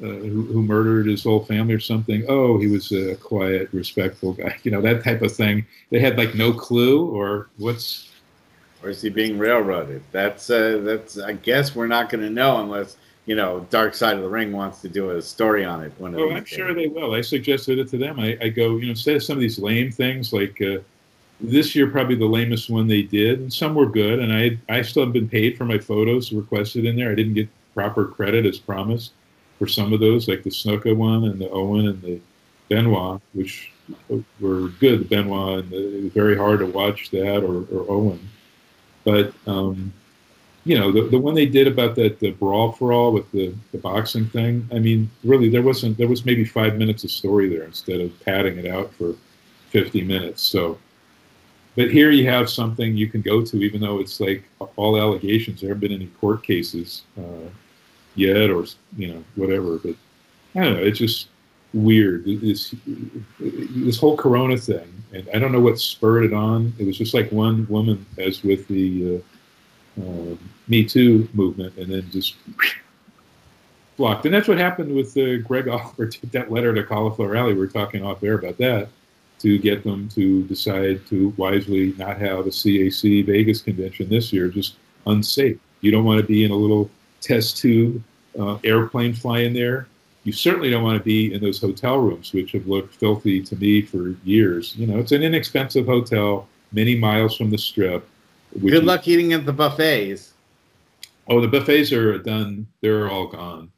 uh, 0.00 0.06
who, 0.06 0.44
who, 0.44 0.62
murdered 0.62 1.08
his 1.08 1.24
whole 1.24 1.44
family 1.44 1.74
or 1.74 1.80
something. 1.80 2.24
Oh, 2.28 2.56
he 2.56 2.68
was 2.68 2.92
a 2.92 3.16
quiet, 3.16 3.68
respectful 3.72 4.32
guy. 4.32 4.56
You 4.62 4.70
know 4.70 4.80
that 4.80 5.02
type 5.02 5.22
of 5.22 5.34
thing. 5.34 5.66
They 5.90 5.98
had 5.98 6.16
like 6.16 6.36
no 6.36 6.52
clue, 6.52 7.04
or 7.08 7.48
what's 7.56 8.07
or 8.82 8.90
is 8.90 9.02
he 9.02 9.08
being 9.08 9.38
railroaded? 9.38 10.02
That's 10.12 10.50
uh, 10.50 10.80
that's. 10.84 11.18
I 11.18 11.32
guess 11.32 11.74
we're 11.74 11.86
not 11.86 12.10
going 12.10 12.22
to 12.22 12.30
know 12.30 12.60
unless 12.60 12.96
you 13.26 13.34
know 13.34 13.66
Dark 13.70 13.94
Side 13.94 14.16
of 14.16 14.22
the 14.22 14.28
Ring 14.28 14.52
wants 14.52 14.80
to 14.82 14.88
do 14.88 15.10
a 15.10 15.22
story 15.22 15.64
on 15.64 15.82
it. 15.82 15.92
One 15.98 16.14
oh, 16.14 16.30
I'm 16.30 16.44
days. 16.44 16.48
sure 16.48 16.74
they 16.74 16.88
will. 16.88 17.14
I 17.14 17.20
suggested 17.20 17.78
it 17.78 17.88
to 17.88 17.98
them. 17.98 18.20
I, 18.20 18.38
I 18.40 18.48
go, 18.48 18.76
you 18.76 18.86
know, 18.86 18.90
instead 18.90 19.16
of 19.16 19.22
some 19.22 19.36
of 19.36 19.40
these 19.40 19.58
lame 19.58 19.90
things 19.90 20.32
like. 20.32 20.60
Uh, 20.60 20.78
this 21.40 21.76
year, 21.76 21.88
probably 21.88 22.16
the 22.16 22.26
lamest 22.26 22.68
one 22.68 22.88
they 22.88 23.02
did, 23.02 23.38
and 23.38 23.52
some 23.52 23.74
were 23.74 23.86
good. 23.86 24.18
And 24.18 24.32
I, 24.32 24.58
I 24.68 24.82
still 24.82 25.04
have 25.04 25.12
been 25.12 25.28
paid 25.28 25.56
for 25.56 25.64
my 25.64 25.78
photos 25.78 26.32
requested 26.32 26.84
in 26.84 26.96
there. 26.96 27.12
I 27.12 27.14
didn't 27.14 27.34
get 27.34 27.48
proper 27.74 28.06
credit 28.06 28.44
as 28.44 28.58
promised 28.58 29.12
for 29.58 29.66
some 29.66 29.92
of 29.92 30.00
those, 30.00 30.28
like 30.28 30.42
the 30.42 30.50
Snuka 30.50 30.96
one 30.96 31.24
and 31.24 31.40
the 31.40 31.50
Owen 31.50 31.88
and 31.88 32.02
the 32.02 32.20
Benoit, 32.68 33.20
which 33.34 33.72
were 34.40 34.68
good. 34.80 35.00
The 35.00 35.04
Benoit 35.04 35.60
and 35.60 35.70
the, 35.70 35.98
it 35.98 36.04
was 36.04 36.12
very 36.12 36.36
hard 36.36 36.60
to 36.60 36.66
watch 36.66 37.10
that 37.10 37.44
or, 37.44 37.64
or 37.72 37.88
Owen. 37.88 38.28
But 39.08 39.32
um, 39.46 39.90
you 40.66 40.78
know, 40.78 40.92
the, 40.92 41.00
the 41.08 41.18
one 41.18 41.32
they 41.32 41.46
did 41.46 41.66
about 41.66 41.94
that 41.94 42.20
the 42.20 42.32
brawl 42.32 42.72
for 42.72 42.92
all 42.92 43.10
with 43.10 43.30
the, 43.32 43.54
the 43.72 43.78
boxing 43.78 44.26
thing. 44.26 44.68
I 44.70 44.78
mean, 44.78 45.10
really, 45.24 45.48
there 45.48 45.62
wasn't 45.62 45.96
there 45.96 46.08
was 46.08 46.26
maybe 46.26 46.44
five 46.44 46.76
minutes 46.76 47.04
of 47.04 47.10
story 47.10 47.48
there 47.48 47.62
instead 47.62 48.02
of 48.02 48.20
padding 48.20 48.58
it 48.58 48.66
out 48.66 48.92
for 48.92 49.14
fifty 49.70 50.02
minutes. 50.04 50.42
So, 50.42 50.76
but 51.74 51.90
here 51.90 52.10
you 52.10 52.28
have 52.28 52.50
something 52.50 52.94
you 52.94 53.08
can 53.08 53.22
go 53.22 53.42
to, 53.42 53.56
even 53.62 53.80
though 53.80 53.98
it's 53.98 54.20
like 54.20 54.44
all 54.76 55.00
allegations. 55.00 55.62
There 55.62 55.70
haven't 55.70 55.88
been 55.88 55.92
any 56.00 56.08
court 56.20 56.42
cases 56.42 57.04
uh, 57.18 57.48
yet, 58.14 58.50
or 58.50 58.66
you 58.98 59.14
know, 59.14 59.24
whatever. 59.36 59.78
But 59.78 59.94
I 60.54 60.64
don't 60.64 60.74
know. 60.74 60.84
It's 60.84 60.98
just 60.98 61.28
weird. 61.72 62.24
This 62.24 62.74
this 63.38 63.98
whole 63.98 64.16
Corona 64.16 64.56
thing 64.56 64.98
and 65.12 65.28
I 65.34 65.38
don't 65.38 65.52
know 65.52 65.60
what 65.60 65.78
spurred 65.78 66.24
it 66.24 66.32
on. 66.32 66.72
It 66.78 66.86
was 66.86 66.98
just 66.98 67.14
like 67.14 67.30
one 67.32 67.66
woman, 67.68 68.04
as 68.18 68.42
with 68.42 68.66
the 68.68 69.22
uh, 69.98 70.02
uh, 70.02 70.36
Me 70.68 70.84
Too 70.84 71.28
movement, 71.32 71.76
and 71.76 71.92
then 71.92 72.08
just 72.10 72.36
blocked. 73.96 74.26
And 74.26 74.34
that's 74.34 74.48
what 74.48 74.58
happened 74.58 74.94
with 74.94 75.16
uh, 75.16 75.38
Greg 75.38 75.68
Oliver. 75.68 76.06
Took 76.06 76.30
that 76.32 76.52
letter 76.52 76.74
to 76.74 76.82
Cauliflower 76.82 77.36
Alley. 77.36 77.54
We 77.54 77.60
are 77.60 77.68
talking 77.68 78.04
off 78.04 78.22
air 78.22 78.34
about 78.34 78.58
that 78.58 78.88
to 79.40 79.56
get 79.56 79.84
them 79.84 80.08
to 80.08 80.42
decide 80.44 81.06
to 81.06 81.32
wisely 81.36 81.94
not 81.96 82.18
have 82.18 82.40
a 82.40 82.50
CAC 82.50 83.24
Vegas 83.24 83.62
convention 83.62 84.08
this 84.08 84.32
year. 84.32 84.48
Just 84.48 84.76
unsafe. 85.06 85.58
You 85.80 85.92
don't 85.92 86.04
want 86.04 86.20
to 86.20 86.26
be 86.26 86.44
in 86.44 86.50
a 86.50 86.56
little 86.56 86.90
test 87.20 87.56
tube 87.56 88.02
uh, 88.38 88.58
airplane 88.64 89.14
flying 89.14 89.52
there 89.52 89.86
you 90.28 90.32
certainly 90.32 90.68
don't 90.68 90.82
want 90.82 90.98
to 90.98 91.02
be 91.02 91.32
in 91.32 91.40
those 91.40 91.58
hotel 91.58 91.96
rooms, 91.96 92.34
which 92.34 92.52
have 92.52 92.66
looked 92.66 92.94
filthy 92.94 93.42
to 93.42 93.56
me 93.56 93.80
for 93.80 94.10
years. 94.24 94.76
You 94.76 94.86
know, 94.86 94.98
it's 94.98 95.12
an 95.12 95.22
inexpensive 95.22 95.86
hotel, 95.86 96.46
many 96.70 96.94
miles 96.94 97.34
from 97.34 97.48
the 97.48 97.56
strip. 97.56 98.06
Good 98.60 98.84
luck 98.84 99.08
eating 99.08 99.32
at 99.32 99.46
the 99.46 99.54
buffets. 99.54 100.34
Oh, 101.28 101.40
the 101.40 101.48
buffets 101.48 101.92
are 101.92 102.18
done. 102.18 102.66
They're 102.82 103.08
all 103.08 103.28
gone. 103.28 103.72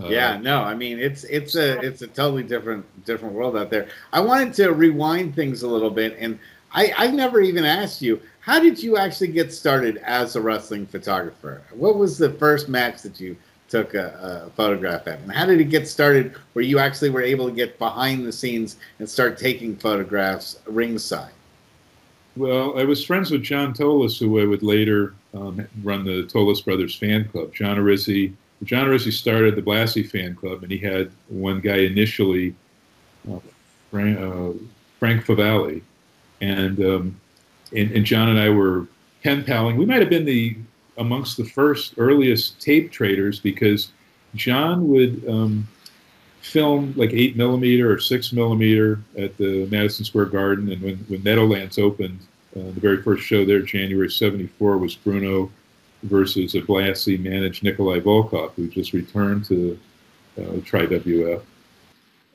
Uh, 0.00 0.06
yeah, 0.06 0.36
no, 0.38 0.62
I 0.62 0.74
mean 0.74 1.00
it's 1.00 1.24
it's 1.24 1.56
a 1.56 1.80
it's 1.80 2.02
a 2.02 2.06
totally 2.06 2.44
different 2.44 2.84
different 3.04 3.34
world 3.34 3.56
out 3.56 3.70
there. 3.70 3.88
I 4.12 4.20
wanted 4.20 4.54
to 4.54 4.72
rewind 4.72 5.34
things 5.34 5.62
a 5.62 5.68
little 5.68 5.90
bit, 5.90 6.16
and 6.20 6.38
I 6.72 6.92
I've 6.96 7.14
never 7.14 7.40
even 7.40 7.64
asked 7.64 8.00
you 8.00 8.20
how 8.38 8.60
did 8.60 8.80
you 8.80 8.96
actually 8.96 9.28
get 9.28 9.52
started 9.52 9.96
as 10.04 10.36
a 10.36 10.40
wrestling 10.40 10.86
photographer? 10.86 11.62
What 11.72 11.96
was 11.96 12.16
the 12.16 12.30
first 12.30 12.68
match 12.68 13.02
that 13.02 13.18
you 13.18 13.36
took 13.74 13.94
a, 13.94 14.46
a 14.46 14.50
photograph 14.50 15.08
at, 15.08 15.18
and 15.18 15.32
how 15.32 15.44
did 15.44 15.60
it 15.60 15.64
get 15.64 15.88
started 15.88 16.36
where 16.52 16.64
you 16.64 16.78
actually 16.78 17.10
were 17.10 17.22
able 17.22 17.48
to 17.48 17.54
get 17.54 17.76
behind 17.76 18.24
the 18.24 18.32
scenes 18.32 18.76
and 19.00 19.08
start 19.08 19.36
taking 19.36 19.74
photographs 19.74 20.60
ringside? 20.66 21.32
Well, 22.36 22.78
I 22.78 22.84
was 22.84 23.04
friends 23.04 23.32
with 23.32 23.42
John 23.42 23.74
Tolos, 23.74 24.16
who 24.16 24.40
I 24.40 24.44
would 24.44 24.62
later 24.62 25.14
um, 25.34 25.66
run 25.82 26.04
the 26.04 26.22
Tolos 26.22 26.64
Brothers 26.64 26.94
fan 26.94 27.28
club. 27.28 27.52
John 27.52 27.76
Arezzi 27.76 28.32
John 28.62 28.86
Arezzi 28.86 29.12
started 29.12 29.56
the 29.56 29.62
Blassie 29.62 30.08
fan 30.08 30.36
club, 30.36 30.62
and 30.62 30.70
he 30.70 30.78
had 30.78 31.10
one 31.28 31.60
guy 31.60 31.78
initially, 31.78 32.54
uh, 33.30 33.40
Frank, 33.90 34.18
uh, 34.18 34.52
Frank 35.00 35.26
Favalli, 35.26 35.82
and, 36.40 36.78
um, 36.78 37.20
and, 37.76 37.90
and 37.90 38.04
John 38.06 38.28
and 38.28 38.38
I 38.38 38.50
were 38.50 38.86
pen 39.24 39.44
paling. 39.44 39.76
We 39.76 39.84
might 39.84 40.00
have 40.00 40.10
been 40.10 40.24
the 40.24 40.56
amongst 40.98 41.36
the 41.36 41.44
first 41.44 41.94
earliest 41.98 42.60
tape 42.60 42.90
traders 42.90 43.40
because 43.40 43.92
John 44.34 44.88
would 44.88 45.24
um, 45.28 45.66
film 46.40 46.92
like 46.96 47.12
eight 47.12 47.36
millimeter 47.36 47.90
or 47.92 47.98
six 47.98 48.32
millimeter 48.32 49.00
at 49.18 49.36
the 49.36 49.66
Madison 49.70 50.04
Square 50.04 50.26
Garden, 50.26 50.70
and 50.70 50.82
when 50.82 50.96
when 51.08 51.22
Meadowlands 51.22 51.78
opened, 51.78 52.18
uh, 52.56 52.60
the 52.60 52.80
very 52.80 53.02
first 53.02 53.24
show 53.24 53.44
there, 53.44 53.62
January 53.62 54.10
'74, 54.10 54.78
was 54.78 54.94
Bruno 54.94 55.50
versus 56.04 56.54
a 56.54 56.60
Blassie 56.60 57.18
managed 57.18 57.64
Nikolai 57.64 58.00
Volkov, 58.00 58.52
who 58.54 58.68
just 58.68 58.92
returned 58.92 59.44
to 59.46 59.78
uh, 60.38 60.60
Tri 60.64 60.86
WF. 60.86 61.42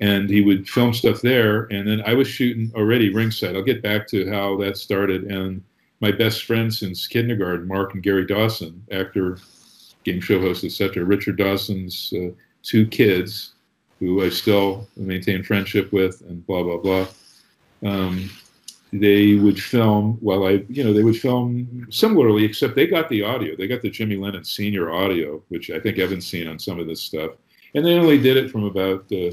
And 0.02 0.30
he 0.30 0.42
would 0.42 0.68
film 0.68 0.94
stuff 0.94 1.22
there. 1.22 1.64
And 1.66 1.88
then 1.88 2.02
I 2.06 2.14
was 2.14 2.28
shooting 2.28 2.72
already 2.74 3.14
ringside. 3.14 3.56
I'll 3.56 3.62
get 3.62 3.82
back 3.82 4.08
to 4.10 4.30
how 4.30 4.58
that 4.58 4.78
started. 4.78 5.26
And 5.26 5.62
my 6.02 6.12
best 6.12 6.46
friends 6.46 6.80
since 6.80 7.08
kindergarten, 7.08 7.68
Mark 7.68 7.94
and 7.94 8.04
Gary 8.04 8.26
Dawson, 8.26 8.84
actor, 8.92 9.38
game 10.04 10.22
show 10.22 10.40
host, 10.40 10.64
etc. 10.64 11.04
Richard 11.04 11.38
Dawson's 11.38 12.14
uh, 12.14 12.30
two 12.64 12.88
kids, 12.88 13.54
who 14.00 14.24
I 14.24 14.30
still 14.30 14.88
maintain 14.96 15.44
friendship 15.44 15.92
with, 15.92 16.22
and 16.22 16.46
blah, 16.46 16.64
blah, 16.64 16.78
blah. 16.78 17.08
Um, 17.84 18.30
they 18.92 19.36
would 19.36 19.62
film 19.62 20.18
while 20.20 20.48
I, 20.48 20.64
you 20.68 20.84
know, 20.84 20.94
they 20.94 21.04
would 21.04 21.20
film 21.20 21.88
similarly, 21.92 22.44
except 22.44 22.76
they 22.76 22.88
got 22.88 23.10
the 23.10 23.24
audio. 23.24 23.56
They 23.56 23.68
got 23.68 23.82
the 23.82 23.90
Jimmy 23.90 24.16
Lennon 24.16 24.44
senior 24.44 24.92
audio, 24.92 25.44
which 25.50 25.70
I 25.70 25.80
think 25.80 26.00
Evan's 26.00 26.26
seen 26.26 26.48
on 26.48 26.58
some 26.58 26.80
of 26.80 26.88
this 26.88 27.02
stuff. 27.02 27.32
And 27.76 27.86
they 27.86 27.94
only 27.94 28.18
did 28.18 28.38
it 28.38 28.50
from 28.50 28.64
about 28.64 29.06
uh, 29.12 29.32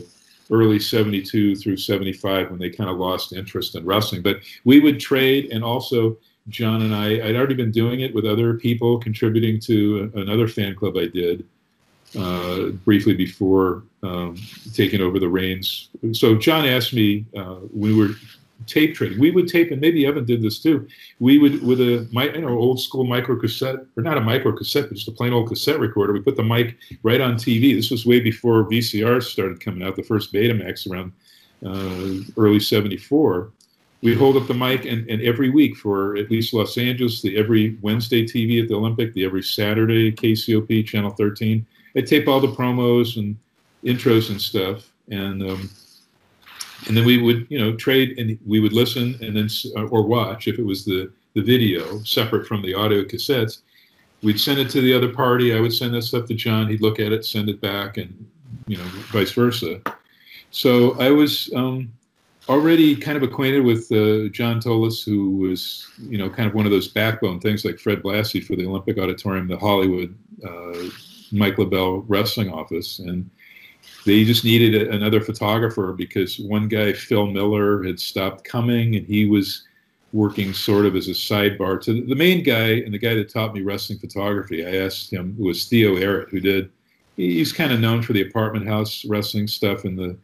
early 0.51 0.79
72 0.79 1.57
through 1.57 1.77
75 1.77 2.51
when 2.51 2.59
they 2.59 2.69
kind 2.69 2.91
of 2.91 2.99
lost 2.99 3.33
interest 3.33 3.77
in 3.77 3.87
wrestling. 3.87 4.21
But 4.21 4.41
we 4.65 4.81
would 4.81 5.01
trade, 5.01 5.51
and 5.53 5.65
also 5.65 6.19
John 6.49 6.83
and 6.83 6.95
I, 6.95 7.27
I'd 7.27 7.37
already 7.37 7.55
been 7.55 7.73
doing 7.73 8.01
it 8.01 8.15
with 8.15 8.25
other 8.25 8.55
people 8.55 8.99
contributing 8.99 9.59
to 9.61 10.11
another 10.15 10.49
fan 10.49 10.75
club 10.75 10.97
I 10.97 11.07
did. 11.07 11.47
Uh, 12.17 12.69
briefly 12.85 13.15
before 13.15 13.83
um, 14.03 14.37
taking 14.73 15.03
over 15.03 15.19
the 15.19 15.29
reins. 15.29 15.89
So 16.13 16.37
John 16.37 16.65
asked 16.65 16.95
me 16.95 17.27
uh, 17.37 17.57
we 17.75 17.93
were 17.93 18.15
tape 18.67 18.95
trading. 18.95 19.19
We 19.19 19.31
would 19.31 19.49
tape, 19.49 19.71
and 19.71 19.81
maybe 19.81 20.07
Evan 20.07 20.25
did 20.25 20.43
this 20.43 20.59
too. 20.59 20.87
We 21.21 21.39
would 21.39 21.63
with 21.63 21.81
a 21.81 22.09
you 22.13 22.41
know 22.41 22.59
old 22.59 22.81
school 22.81 23.05
micro 23.05 23.37
cassette, 23.37 23.77
or 23.97 24.03
not 24.03 24.19
a 24.19 24.21
micro 24.21 24.53
cassette, 24.53 24.89
but 24.89 24.95
just 24.95 25.09
a 25.09 25.13
plain 25.13 25.33
old 25.33 25.49
cassette 25.49 25.81
recorder. 25.81 26.13
We 26.13 26.21
put 26.21 26.37
the 26.37 26.43
mic 26.43 26.77
right 27.03 27.21
on 27.21 27.35
TV. 27.35 27.75
This 27.75 27.91
was 27.91 28.07
way 28.07 28.21
before 28.21 28.65
VCRs 28.65 29.25
started 29.25 29.61
coming 29.61 29.83
out. 29.83 29.97
The 29.97 30.03
first 30.03 30.33
Betamax 30.33 30.91
around 30.91 31.13
uh, 31.65 32.23
early 32.37 32.61
'74. 32.61 33.51
We 34.07 34.15
hold 34.15 34.37
up 34.37 34.47
the 34.47 34.55
mic, 34.55 34.85
and, 34.85 35.11
and 35.11 35.21
every 35.21 35.51
week 35.51 35.77
for 35.77 36.17
at 36.17 36.31
least 36.31 36.55
Los 36.55 36.79
Angeles, 36.79 37.23
the 37.23 37.37
every 37.37 37.77
Wednesday 37.81 38.25
TV 38.25 38.63
at 38.63 38.69
the 38.69 38.77
Olympic, 38.77 39.13
the 39.15 39.25
every 39.25 39.43
Saturday 39.43 40.13
KCOP 40.13 40.87
Channel 40.87 41.11
13. 41.11 41.67
I 41.97 42.03
tape 42.03 42.29
all 42.29 42.39
the 42.39 42.47
promos 42.47 43.17
and 43.17 43.37
intros 43.83 44.31
and 44.31 44.41
stuff, 44.41 44.93
and 45.11 45.43
um, 45.43 45.69
and 46.87 46.97
then 46.97 47.05
we 47.05 47.21
would 47.21 47.49
you 47.51 47.59
know 47.59 47.75
trade 47.75 48.17
and 48.17 48.39
we 48.47 48.61
would 48.61 48.73
listen 48.73 49.19
and 49.21 49.37
then 49.37 49.49
uh, 49.77 49.89
or 49.89 50.07
watch 50.07 50.47
if 50.47 50.61
it 50.61 50.65
was 50.65 50.85
the 50.85 51.11
the 51.35 51.43
video 51.43 52.01
separate 52.05 52.47
from 52.47 52.63
the 52.63 52.75
audio 52.75 53.03
cassettes. 53.03 53.63
We'd 54.23 54.39
send 54.39 54.61
it 54.61 54.71
to 54.71 54.81
the 54.81 54.95
other 54.95 55.13
party. 55.13 55.53
I 55.53 55.59
would 55.59 55.73
send 55.73 55.95
that 55.95 56.03
stuff 56.03 56.27
to 56.27 56.35
john. 56.35 56.69
He'd 56.69 56.81
look 56.81 57.01
at 57.01 57.11
it 57.11 57.25
send 57.25 57.49
it 57.49 57.61
back 57.61 57.97
and 57.97 58.25
you 58.69 58.77
know 58.77 58.85
vice 59.11 59.33
versa. 59.33 59.83
So 60.53 60.97
i 61.01 61.11
was 61.11 61.53
um, 61.57 61.91
already 62.49 62.95
kind 62.95 63.17
of 63.17 63.23
acquainted 63.23 63.65
with 63.65 63.91
uh, 63.93 64.29
john 64.29 64.61
tolos 64.61 65.05
who 65.05 65.31
was 65.33 65.89
you 65.99 66.17
know 66.17 66.31
kind 66.31 66.49
of 66.49 66.55
one 66.55 66.65
of 66.65 66.71
those 66.71 66.89
backbone 66.89 67.41
things 67.41 67.65
like 67.65 67.79
fred 67.79 68.03
blassie 68.03 68.45
for 68.45 68.55
the 68.57 68.65
olympic 68.65 68.99
auditorium 68.99 69.49
the 69.49 69.59
hollywood 69.59 70.17
uh, 70.45 70.89
mike 71.33 71.57
lebell 71.57 72.05
wrestling 72.07 72.53
office 72.53 73.01
and 73.01 73.29
they 74.07 74.25
just 74.25 74.45
needed 74.45 74.75
a, 74.75 74.91
another 74.93 75.21
photographer 75.21 75.93
because 75.93 76.39
one 76.39 76.69
guy, 76.69 76.93
Phil 76.93 77.27
Miller, 77.27 77.83
had 77.83 77.99
stopped 77.99 78.45
coming 78.45 78.97
and 78.97 79.07
he 79.07 79.27
was 79.27 79.67
working 80.13 80.55
sort 80.55 80.87
of 80.87 80.97
as 80.97 81.09
a 81.09 81.11
sidebar 81.11 81.83
to 81.83 82.07
the, 82.07 82.15
main 82.15 82.43
guy 82.43 82.79
and 82.85 82.95
the 82.95 82.99
guy 82.99 83.15
that 83.15 83.29
taught 83.29 83.53
me 83.53 83.63
wrestling 83.63 83.99
photography. 83.99 84.65
I 84.65 84.85
asked 84.85 85.13
him, 85.13 85.37
was 85.39 85.67
Theo 85.67 85.97
Ehret, 85.97 86.31
who 86.31 86.41
did, 86.41 86.71
he's 87.17 87.53
kind 87.53 87.73
of 87.73 87.81
known 87.81 88.03
for 88.03 88.13
the 88.13 88.23
apartment 88.23 88.67
house 88.67 89.05
wrestling 89.05 89.49
stuff 89.49 89.85
and 89.85 89.99
the 89.99 90.17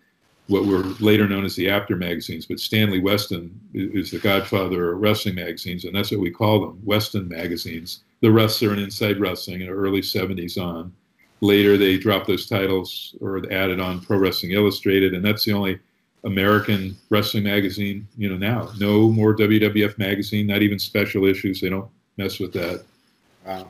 what 0.53 0.67
were 0.67 0.85
later 1.01 1.27
known 1.27 1.45
as 1.45 1.57
the 1.57 1.71
Apter 1.71 1.97
magazines, 1.97 2.45
but 2.45 2.61
Stanley 2.61 3.01
Weston 3.01 3.59
is 3.73 4.11
the 4.11 4.19
godfather 4.19 4.93
of 4.93 5.01
wrestling 5.01 5.35
magazines, 5.35 5.85
and 5.85 5.95
that's 5.95 6.11
what 6.11 6.21
we 6.21 6.31
call 6.31 6.61
them, 6.61 6.81
Weston 6.85 7.27
magazines. 7.27 8.01
The 8.21 8.31
wrestler 8.31 8.71
and 8.71 8.81
inside 8.81 9.19
wrestling 9.19 9.63
in 9.63 9.69
the 9.69 9.73
early 9.73 10.03
70s 10.03 10.63
on. 10.63 10.93
Later, 11.41 11.77
they 11.77 11.97
dropped 11.97 12.27
those 12.27 12.47
titles 12.47 13.17
or 13.21 13.39
added 13.51 13.81
on 13.81 14.01
Pro 14.01 14.19
Wrestling 14.19 14.53
Illustrated, 14.53 15.15
and 15.15 15.25
that's 15.25 15.45
the 15.45 15.53
only 15.55 15.81
American 16.25 16.97
wrestling 17.09 17.45
magazine, 17.45 18.07
you 18.17 18.29
know, 18.29 18.37
now. 18.37 18.71
No 18.79 19.11
more 19.11 19.35
WWF 19.35 19.99
magazine, 19.99 20.47
not 20.47 20.63
even 20.63 20.79
special 20.79 21.25
issues. 21.25 21.61
They 21.61 21.71
don't 21.71 21.91
mess 22.17 22.39
with 22.39 22.53
that. 22.53 22.85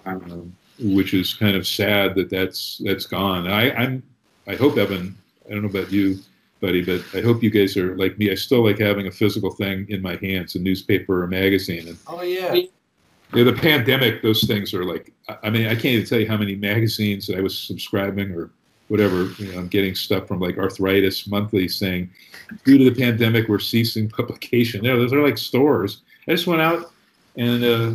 Um, 0.04 0.54
which 0.80 1.14
is 1.14 1.32
kind 1.32 1.56
of 1.56 1.66
sad 1.66 2.14
that 2.16 2.28
that's 2.28 2.80
that's 2.84 3.06
gone. 3.06 3.46
I, 3.46 3.70
I'm 3.70 4.02
I 4.46 4.54
hope 4.56 4.76
Evan. 4.76 5.16
I 5.46 5.54
don't 5.54 5.62
know 5.62 5.68
about 5.68 5.92
you, 5.92 6.18
buddy, 6.62 6.82
but 6.82 7.02
I 7.12 7.20
hope 7.20 7.42
you 7.42 7.50
guys 7.50 7.76
are 7.76 7.94
like 7.98 8.18
me. 8.18 8.30
I 8.30 8.34
still 8.34 8.64
like 8.64 8.78
having 8.78 9.06
a 9.06 9.12
physical 9.12 9.50
thing 9.50 9.86
in 9.90 10.00
my 10.00 10.16
hands, 10.16 10.54
a 10.54 10.58
newspaper 10.58 11.20
or 11.20 11.24
a 11.24 11.28
magazine. 11.28 11.88
And, 11.88 11.98
oh 12.06 12.22
yeah 12.22 12.54
know, 13.34 13.44
the 13.44 13.52
pandemic, 13.52 14.22
those 14.22 14.44
things 14.44 14.74
are 14.74 14.84
like, 14.84 15.12
I 15.42 15.50
mean, 15.50 15.66
I 15.66 15.74
can't 15.74 15.86
even 15.86 16.06
tell 16.06 16.20
you 16.20 16.28
how 16.28 16.36
many 16.36 16.54
magazines 16.54 17.26
that 17.26 17.38
I 17.38 17.40
was 17.40 17.58
subscribing 17.58 18.32
or 18.32 18.50
whatever. 18.88 19.30
You 19.38 19.52
know, 19.52 19.58
I'm 19.58 19.68
getting 19.68 19.94
stuff 19.94 20.28
from 20.28 20.40
like 20.40 20.58
Arthritis 20.58 21.26
Monthly 21.26 21.68
saying, 21.68 22.10
due 22.64 22.78
to 22.78 22.90
the 22.90 22.94
pandemic, 22.94 23.48
we're 23.48 23.58
ceasing 23.58 24.08
publication. 24.08 24.84
You 24.84 24.92
know, 24.92 24.98
those 24.98 25.12
are 25.12 25.26
like 25.26 25.38
stores. 25.38 26.02
I 26.28 26.32
just 26.32 26.46
went 26.46 26.60
out 26.60 26.92
and 27.36 27.64
uh, 27.64 27.92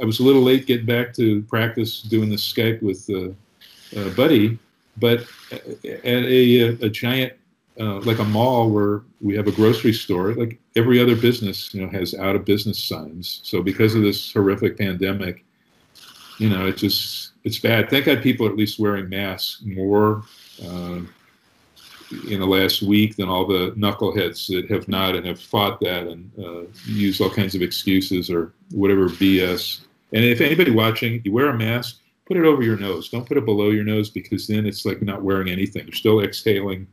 I 0.00 0.04
was 0.04 0.20
a 0.20 0.22
little 0.22 0.42
late 0.42 0.66
getting 0.66 0.86
back 0.86 1.12
to 1.14 1.42
practice 1.42 2.02
doing 2.02 2.30
the 2.30 2.36
Skype 2.36 2.82
with 2.82 3.08
uh, 3.10 3.98
uh, 3.98 4.08
Buddy, 4.14 4.58
but 4.96 5.26
at 5.52 6.04
a, 6.04 6.68
a 6.82 6.88
giant 6.88 7.34
uh, 7.78 8.00
like 8.00 8.18
a 8.18 8.24
mall 8.24 8.70
where 8.70 9.02
we 9.20 9.36
have 9.36 9.46
a 9.46 9.52
grocery 9.52 9.92
store, 9.92 10.34
like 10.34 10.58
every 10.76 11.00
other 11.00 11.16
business, 11.16 11.72
you 11.72 11.82
know, 11.82 11.88
has 11.90 12.14
out 12.14 12.36
of 12.36 12.44
business 12.44 12.82
signs. 12.82 13.40
So 13.44 13.62
because 13.62 13.94
of 13.94 14.02
this 14.02 14.32
horrific 14.32 14.78
pandemic, 14.78 15.44
you 16.38 16.48
know, 16.48 16.66
it's 16.66 16.80
just 16.80 17.32
it's 17.44 17.58
bad. 17.58 17.90
Thank 17.90 18.06
God 18.06 18.22
people 18.22 18.46
are 18.46 18.50
at 18.50 18.56
least 18.56 18.78
wearing 18.78 19.08
masks 19.08 19.62
more 19.64 20.24
uh, 20.62 21.00
in 22.28 22.40
the 22.40 22.46
last 22.46 22.82
week 22.82 23.16
than 23.16 23.28
all 23.28 23.46
the 23.46 23.72
knuckleheads 23.72 24.48
that 24.48 24.70
have 24.70 24.88
not 24.88 25.14
and 25.14 25.26
have 25.26 25.40
fought 25.40 25.80
that 25.80 26.06
and 26.06 26.30
uh, 26.38 26.62
use 26.86 27.20
all 27.20 27.30
kinds 27.30 27.54
of 27.54 27.62
excuses 27.62 28.30
or 28.30 28.52
whatever 28.70 29.08
BS. 29.08 29.80
And 30.12 30.24
if 30.24 30.40
anybody 30.40 30.70
watching, 30.70 31.22
you 31.24 31.32
wear 31.32 31.50
a 31.50 31.56
mask, 31.56 32.00
put 32.26 32.36
it 32.36 32.44
over 32.44 32.62
your 32.62 32.76
nose. 32.76 33.08
Don't 33.08 33.26
put 33.26 33.36
it 33.36 33.44
below 33.44 33.70
your 33.70 33.84
nose 33.84 34.10
because 34.10 34.46
then 34.46 34.66
it's 34.66 34.84
like 34.84 35.02
not 35.02 35.22
wearing 35.22 35.48
anything. 35.48 35.84
You're 35.84 35.92
still 35.92 36.20
exhaling 36.20 36.86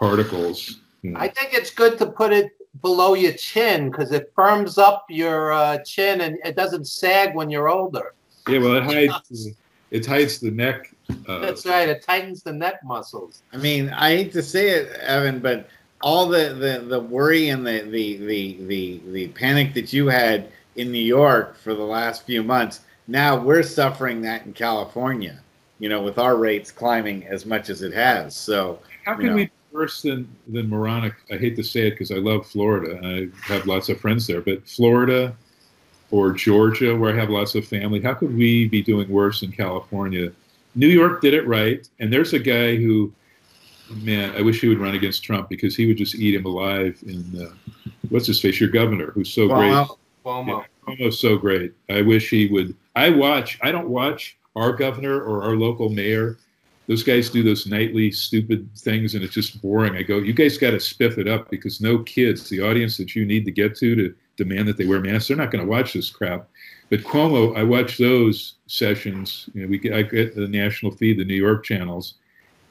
particles. 0.00 0.80
You. 1.02 1.14
I 1.16 1.28
think 1.28 1.54
it's 1.54 1.70
good 1.70 1.98
to 1.98 2.06
put 2.06 2.32
it 2.32 2.50
below 2.82 3.14
your 3.14 3.32
chin 3.32 3.90
because 3.90 4.10
it 4.12 4.32
firms 4.34 4.78
up 4.78 5.04
your 5.08 5.52
uh, 5.52 5.78
chin 5.78 6.22
and 6.22 6.38
it 6.44 6.56
doesn't 6.56 6.86
sag 6.86 7.34
when 7.34 7.50
you're 7.50 7.68
older. 7.68 8.14
Yeah, 8.48 8.58
well, 8.58 8.76
it 8.76 8.84
hides 9.10 9.48
it 9.90 10.06
hides 10.06 10.38
the 10.38 10.50
neck. 10.50 10.94
Uh, 11.28 11.40
That's 11.40 11.66
right. 11.66 11.88
It 11.88 12.02
tightens 12.02 12.42
the 12.42 12.52
neck 12.52 12.80
muscles. 12.84 13.42
I 13.52 13.56
mean, 13.56 13.90
I 13.90 14.16
hate 14.16 14.32
to 14.32 14.42
say 14.42 14.70
it, 14.70 14.92
Evan, 15.00 15.40
but 15.40 15.68
all 16.00 16.26
the, 16.28 16.54
the, 16.54 16.84
the 16.86 17.00
worry 17.00 17.48
and 17.48 17.66
the, 17.66 17.80
the, 17.80 18.16
the, 18.18 18.56
the, 18.66 19.00
the 19.10 19.28
panic 19.28 19.74
that 19.74 19.92
you 19.92 20.06
had 20.06 20.48
in 20.76 20.92
New 20.92 21.02
York 21.02 21.56
for 21.56 21.74
the 21.74 21.82
last 21.82 22.24
few 22.24 22.44
months, 22.44 22.82
now 23.08 23.36
we're 23.36 23.64
suffering 23.64 24.22
that 24.22 24.46
in 24.46 24.52
California. 24.52 25.40
you 25.80 25.88
know, 25.88 26.02
with 26.02 26.18
our 26.18 26.36
rates 26.36 26.70
climbing 26.70 27.26
as 27.26 27.44
much 27.44 27.68
as 27.70 27.82
it 27.82 27.92
has. 27.92 28.36
So 28.36 28.78
how 29.04 29.16
can 29.16 29.34
we 29.34 29.46
be 29.46 29.50
worse 29.72 30.02
than 30.02 30.28
than 30.48 30.68
moronic? 30.68 31.14
I 31.30 31.36
hate 31.36 31.56
to 31.56 31.62
say 31.62 31.86
it 31.86 31.92
because 31.92 32.10
I 32.10 32.16
love 32.16 32.46
Florida. 32.46 33.00
I 33.02 33.52
have 33.52 33.66
lots 33.66 33.88
of 33.88 34.00
friends 34.00 34.26
there, 34.26 34.40
but 34.40 34.66
Florida 34.68 35.34
or 36.10 36.32
Georgia, 36.32 36.96
where 36.96 37.12
I 37.12 37.18
have 37.18 37.30
lots 37.30 37.54
of 37.54 37.66
family, 37.66 38.00
how 38.00 38.14
could 38.14 38.36
we 38.36 38.68
be 38.68 38.82
doing 38.82 39.08
worse 39.08 39.42
in 39.42 39.52
California? 39.52 40.32
New 40.74 40.88
York 40.88 41.20
did 41.20 41.34
it 41.34 41.46
right, 41.46 41.88
and 41.98 42.12
there's 42.12 42.32
a 42.32 42.38
guy 42.38 42.76
who, 42.76 43.12
man, 44.02 44.34
I 44.36 44.42
wish 44.42 44.60
he 44.60 44.68
would 44.68 44.78
run 44.78 44.94
against 44.94 45.22
Trump 45.22 45.48
because 45.48 45.76
he 45.76 45.86
would 45.86 45.96
just 45.96 46.14
eat 46.14 46.34
him 46.34 46.46
alive. 46.46 46.98
In 47.06 47.24
uh, 47.40 47.90
what's 48.08 48.26
his 48.26 48.40
face, 48.40 48.60
your 48.60 48.70
governor, 48.70 49.10
who's 49.12 49.32
so 49.32 49.48
Cuomo. 49.48 49.86
great. 49.86 49.98
Cuomo. 50.24 50.46
Yeah, 50.48 50.94
Cuomo's 50.94 51.20
so 51.20 51.36
great. 51.36 51.72
I 51.88 52.02
wish 52.02 52.30
he 52.30 52.48
would. 52.48 52.74
I 52.96 53.10
watch. 53.10 53.58
I 53.62 53.70
don't 53.72 53.88
watch 53.88 54.36
our 54.56 54.72
governor 54.72 55.20
or 55.20 55.42
our 55.42 55.54
local 55.56 55.88
mayor. 55.88 56.38
Those 56.90 57.04
guys 57.04 57.30
do 57.30 57.44
those 57.44 57.68
nightly 57.68 58.10
stupid 58.10 58.68
things, 58.76 59.14
and 59.14 59.22
it's 59.22 59.32
just 59.32 59.62
boring. 59.62 59.94
I 59.94 60.02
go, 60.02 60.18
you 60.18 60.32
guys 60.32 60.58
got 60.58 60.72
to 60.72 60.78
spiff 60.78 61.18
it 61.18 61.28
up 61.28 61.48
because 61.48 61.80
no 61.80 62.00
kids, 62.00 62.48
the 62.48 62.60
audience 62.60 62.96
that 62.96 63.14
you 63.14 63.24
need 63.24 63.44
to 63.44 63.52
get 63.52 63.76
to 63.76 63.94
to 63.94 64.12
demand 64.36 64.66
that 64.66 64.76
they 64.76 64.86
wear 64.86 64.98
masks, 65.00 65.28
they're 65.28 65.36
not 65.36 65.52
going 65.52 65.64
to 65.64 65.70
watch 65.70 65.92
this 65.92 66.10
crap. 66.10 66.48
But 66.88 67.04
Cuomo, 67.04 67.56
I 67.56 67.62
watch 67.62 67.96
those 67.96 68.54
sessions. 68.66 69.48
You 69.54 69.62
know, 69.62 69.68
we 69.68 69.78
get, 69.78 69.92
I 69.92 70.02
get 70.02 70.34
the 70.34 70.48
national 70.48 70.90
feed, 70.90 71.20
the 71.20 71.24
New 71.24 71.36
York 71.36 71.64
channels, 71.64 72.14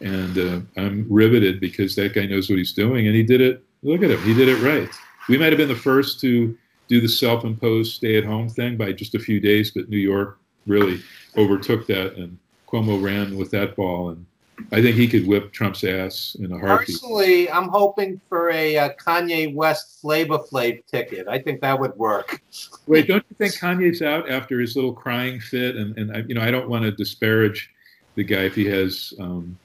and 0.02 0.38
uh, 0.38 0.60
I'm 0.76 1.08
riveted 1.10 1.62
because 1.62 1.96
that 1.96 2.14
guy 2.14 2.26
knows 2.26 2.50
what 2.50 2.58
he's 2.58 2.74
doing, 2.74 3.08
and 3.08 3.16
he 3.16 3.24
did 3.24 3.40
it. 3.40 3.64
Look 3.84 4.04
at 4.04 4.12
him, 4.12 4.22
he 4.24 4.34
did 4.34 4.50
it 4.50 4.62
right. 4.62 4.90
We 5.30 5.38
might 5.38 5.54
have 5.54 5.58
been 5.58 5.70
the 5.70 5.76
first 5.76 6.20
to 6.20 6.58
do 6.90 7.00
the 7.00 7.08
self-imposed 7.08 7.94
stay-at-home 7.94 8.50
thing 8.50 8.76
by 8.76 8.92
just 8.92 9.16
a 9.16 9.20
few 9.20 9.40
days, 9.40 9.72
but 9.72 9.88
New 9.88 9.98
York 9.98 10.40
really 10.68 11.02
overtook 11.38 11.88
that, 11.88 12.16
and 12.16 12.38
Cuomo 12.70 13.02
ran 13.02 13.36
with 13.36 13.52
that 13.52 13.76
ball, 13.76 14.10
and 14.10 14.26
I 14.72 14.82
think 14.82 14.96
he 14.96 15.08
could 15.08 15.26
whip 15.26 15.52
Trump's 15.52 15.84
ass 15.84 16.36
in 16.40 16.52
a 16.52 16.60
heartbeat. 16.60 16.96
Personally, 16.96 17.50
I'm 17.50 17.70
hoping 17.70 18.20
for 18.30 18.52
a 18.52 18.78
uh, 18.78 18.90
Kanye 18.94 19.54
West 19.54 20.00
Flavor 20.02 20.40
Flav 20.40 20.86
ticket. 20.86 21.28
I 21.28 21.40
think 21.40 21.62
that 21.62 21.80
would 21.80 21.96
work. 21.96 22.42
Wait, 22.88 23.08
don't 23.08 23.24
you 23.30 23.36
think 23.38 23.54
Kanye's 23.54 24.02
out 24.02 24.30
after 24.30 24.60
his 24.60 24.76
little 24.76 24.94
crying 24.94 25.40
fit? 25.40 25.76
And 25.76 25.98
and 25.98 26.16
I, 26.16 26.20
you 26.28 26.36
know, 26.36 26.42
I 26.42 26.52
don't 26.52 26.70
want 26.70 26.84
to 26.84 26.92
disparage 26.92 27.72
the 28.16 28.24
guy 28.24 28.42
if 28.42 28.56
he 28.56 28.66
has 28.66 29.14
um, 29.20 29.58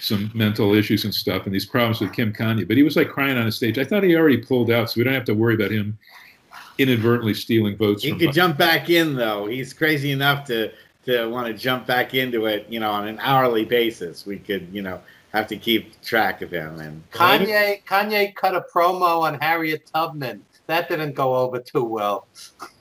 some 0.00 0.30
mental 0.34 0.74
issues 0.74 1.04
and 1.04 1.14
stuff 1.14 1.44
and 1.44 1.54
these 1.54 1.66
problems 1.66 2.00
with 2.00 2.12
Kim 2.12 2.32
Kanye, 2.32 2.66
but 2.66 2.76
he 2.76 2.82
was 2.82 2.96
like 2.96 3.08
crying 3.08 3.36
on 3.36 3.46
a 3.46 3.52
stage. 3.52 3.78
I 3.78 3.84
thought 3.84 4.02
he 4.02 4.16
already 4.16 4.38
pulled 4.38 4.70
out, 4.70 4.90
so 4.90 4.94
we 4.98 5.04
don't 5.04 5.14
have 5.14 5.24
to 5.26 5.34
worry 5.34 5.54
about 5.54 5.70
him 5.70 5.98
inadvertently 6.78 7.34
stealing 7.34 7.76
votes. 7.76 8.02
he 8.02 8.10
from 8.10 8.18
could 8.20 8.32
jump 8.32 8.56
back 8.56 8.88
in 8.88 9.14
though. 9.14 9.46
He's 9.46 9.72
crazy 9.72 10.12
enough 10.12 10.46
to 10.46 10.72
to 11.08 11.26
want 11.26 11.46
to 11.46 11.54
jump 11.54 11.86
back 11.86 12.14
into 12.14 12.46
it, 12.46 12.66
you 12.68 12.80
know, 12.80 12.90
on 12.90 13.08
an 13.08 13.18
hourly 13.20 13.64
basis. 13.64 14.26
We 14.26 14.38
could, 14.38 14.68
you 14.72 14.82
know, 14.82 15.00
have 15.32 15.46
to 15.48 15.56
keep 15.56 16.00
track 16.02 16.42
of 16.42 16.50
him. 16.50 16.78
And 16.80 17.02
Kanye 17.10 17.82
Kanye 17.84 18.34
cut 18.34 18.54
a 18.54 18.64
promo 18.72 19.22
on 19.22 19.38
Harriet 19.40 19.90
Tubman. 19.92 20.42
That 20.66 20.88
didn't 20.88 21.14
go 21.14 21.34
over 21.34 21.60
too 21.60 21.82
well. 21.82 22.26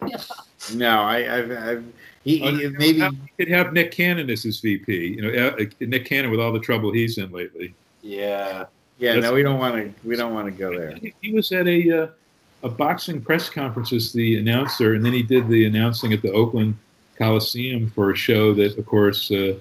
no, 0.74 1.02
I, 1.02 1.38
I've, 1.38 1.52
I've 1.52 1.86
he, 2.26 2.40
he- 2.40 2.62
you 2.64 2.70
maybe 2.78 3.00
now 3.00 3.12
he 3.12 3.46
could 3.46 3.54
have 3.54 3.72
Nick 3.72 3.92
Cannon 3.92 4.30
as 4.30 4.44
his 4.44 4.60
VP. 4.60 4.94
You 4.94 5.22
know, 5.22 5.48
uh, 5.48 5.64
Nick 5.80 6.06
Cannon 6.06 6.30
with 6.30 6.42
all 6.42 6.52
the 6.52 6.60
trouble 6.60 6.92
he's 6.92 7.18
in 7.18 7.32
lately. 7.32 7.74
Yeah. 8.02 8.66
yeah. 8.98 9.14
that's- 9.14 9.24
No, 9.24 9.34
we 9.34 9.42
don't 9.44 9.60
want 9.60 9.76
to. 9.76 10.08
We 10.08 10.18
don't 10.18 10.34
want 10.34 10.48
to 10.48 10.52
go 10.52 10.78
there. 10.78 10.96
He- 10.96 11.14
He 11.22 11.34
was 11.34 11.52
at 11.54 11.66
a 11.68 12.04
uh, 12.04 12.08
a 12.64 12.70
boxing 12.70 13.22
press 13.22 13.50
conference 13.50 13.94
as 13.94 14.12
the 14.12 14.38
announcer, 14.40 14.96
and 14.96 15.06
then 15.06 15.14
he 15.14 15.24
did 15.24 15.48
the 15.48 15.66
announcing 15.66 16.12
at 16.12 16.22
the 16.22 16.32
Oakland 16.34 16.76
Coliseum 17.17 17.89
for 17.91 18.12
a 18.12 18.15
show 18.15 18.53
that, 18.53 18.77
of 18.77 18.86
course, 18.86 19.32
uh, 19.32 19.56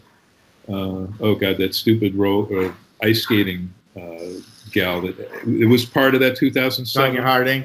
uh, 0.68 1.06
oh 1.20 1.34
god, 1.34 1.58
that 1.58 1.74
stupid 1.74 2.14
roll 2.14 2.48
uh, 2.58 2.72
ice 3.02 3.22
skating 3.22 3.72
uh, 3.96 4.40
gal 4.72 5.00
that 5.00 5.18
it 5.46 5.68
was 5.68 5.84
part 5.84 6.14
of 6.14 6.20
that 6.20 6.36
2007. 6.36 6.86
Sonia 6.86 7.22
Harding. 7.22 7.64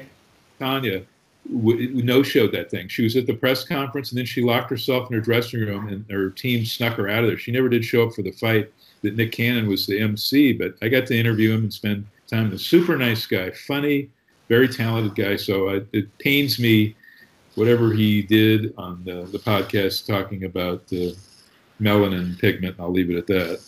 Tonya 0.60 1.04
no 1.48 2.22
showed 2.22 2.52
that 2.52 2.70
thing. 2.70 2.88
She 2.88 3.02
was 3.02 3.16
at 3.16 3.26
the 3.26 3.34
press 3.34 3.64
conference 3.64 4.10
and 4.10 4.18
then 4.18 4.26
she 4.26 4.42
locked 4.42 4.70
herself 4.70 5.10
in 5.10 5.14
her 5.14 5.20
dressing 5.20 5.60
room 5.60 5.88
and 5.88 6.04
her 6.10 6.30
team 6.30 6.64
snuck 6.64 6.94
her 6.94 7.08
out 7.08 7.24
of 7.24 7.28
there. 7.28 7.38
She 7.38 7.52
never 7.52 7.68
did 7.68 7.84
show 7.84 8.06
up 8.06 8.14
for 8.14 8.22
the 8.22 8.30
fight 8.30 8.70
that 9.02 9.16
Nick 9.16 9.32
Cannon 9.32 9.66
was 9.66 9.86
the 9.86 9.98
MC, 9.98 10.52
but 10.52 10.74
I 10.80 10.88
got 10.88 11.06
to 11.06 11.18
interview 11.18 11.52
him 11.52 11.64
and 11.64 11.72
spend 11.72 12.06
time 12.28 12.44
with 12.44 12.52
him. 12.52 12.58
Super 12.58 12.96
nice 12.96 13.26
guy, 13.26 13.50
funny, 13.50 14.08
very 14.48 14.68
talented 14.68 15.16
guy. 15.16 15.36
So 15.36 15.70
I, 15.70 15.80
it 15.92 16.16
pains 16.18 16.58
me 16.58 16.94
whatever 17.54 17.92
he 17.92 18.22
did 18.22 18.74
on 18.78 19.02
the, 19.04 19.22
the 19.32 19.38
podcast 19.38 20.06
talking 20.06 20.44
about 20.44 20.86
the 20.88 21.16
melanin 21.80 22.38
pigment. 22.38 22.76
I'll 22.78 22.92
leave 22.92 23.10
it 23.10 23.16
at 23.16 23.26
that. 23.26 23.60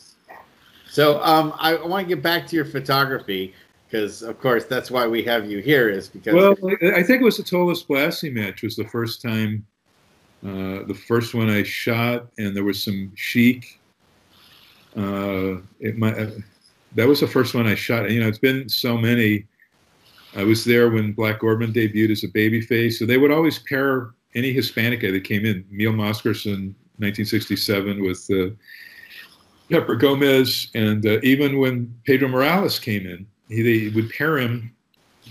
So 0.89 1.21
um, 1.23 1.53
I 1.59 1.75
want 1.75 2.09
to 2.09 2.15
get 2.15 2.23
back 2.23 2.47
to 2.49 2.57
your 2.57 2.65
photography 2.65 3.55
because, 3.87 4.23
of 4.23 4.41
course, 4.41 4.65
that's 4.65 4.91
why 4.91 5.07
we 5.07 5.23
have 5.25 5.51
you 5.51 5.59
here. 5.59 5.89
Is 5.89 6.09
because 6.09 6.35
Well, 6.35 6.57
I 6.83 7.01
I 7.01 7.03
think 7.03 7.21
it 7.21 7.25
was 7.25 7.37
the 7.37 7.43
Tolos 7.43 8.33
match 8.33 8.63
was 8.63 8.77
the 8.77 8.87
first 8.89 9.21
time, 9.21 9.67
uh, 10.45 10.85
the 10.87 10.99
first 11.07 11.35
one 11.35 11.51
I 11.51 11.63
shot, 11.63 12.29
and 12.39 12.57
there 12.57 12.65
was 12.65 12.83
some 12.83 13.13
chic. 13.15 13.81
Uh, 14.97 15.57
it 15.81 15.99
might, 15.99 16.17
uh, 16.17 16.31
that 16.95 17.09
was 17.09 17.21
the 17.21 17.27
first 17.27 17.55
one 17.55 17.67
I 17.67 17.75
shot. 17.75 18.09
You 18.11 18.21
know, 18.21 18.29
it's 18.29 18.39
been 18.39 18.69
so 18.69 18.97
many. 18.97 19.47
I 20.37 20.45
was 20.45 20.65
there 20.65 20.91
when 20.91 21.13
Black 21.13 21.41
Gordman 21.41 21.73
debuted 21.73 22.11
as 22.11 22.25
a 22.25 22.29
babyface, 22.29 22.95
so 22.95 23.07
they 23.07 23.19
would 23.19 23.31
always 23.31 23.59
pair 23.59 24.11
any 24.35 24.53
Hispanic 24.53 25.01
guy 25.01 25.11
that 25.13 25.25
came 25.25 25.45
in. 25.45 25.65
Mil 25.71 25.93
Mascaras, 25.93 26.45
1967, 26.47 28.03
with 28.03 28.29
uh, 28.31 28.55
Pepper 29.71 29.95
Gomez, 29.95 30.71
and 30.75 31.07
uh, 31.07 31.21
even 31.23 31.59
when 31.59 31.95
Pedro 32.05 32.29
Morales 32.29 32.79
came 32.79 33.07
in, 33.07 33.27
he, 33.49 33.63
they 33.63 33.95
would 33.95 34.11
pair 34.11 34.39
him 34.39 34.75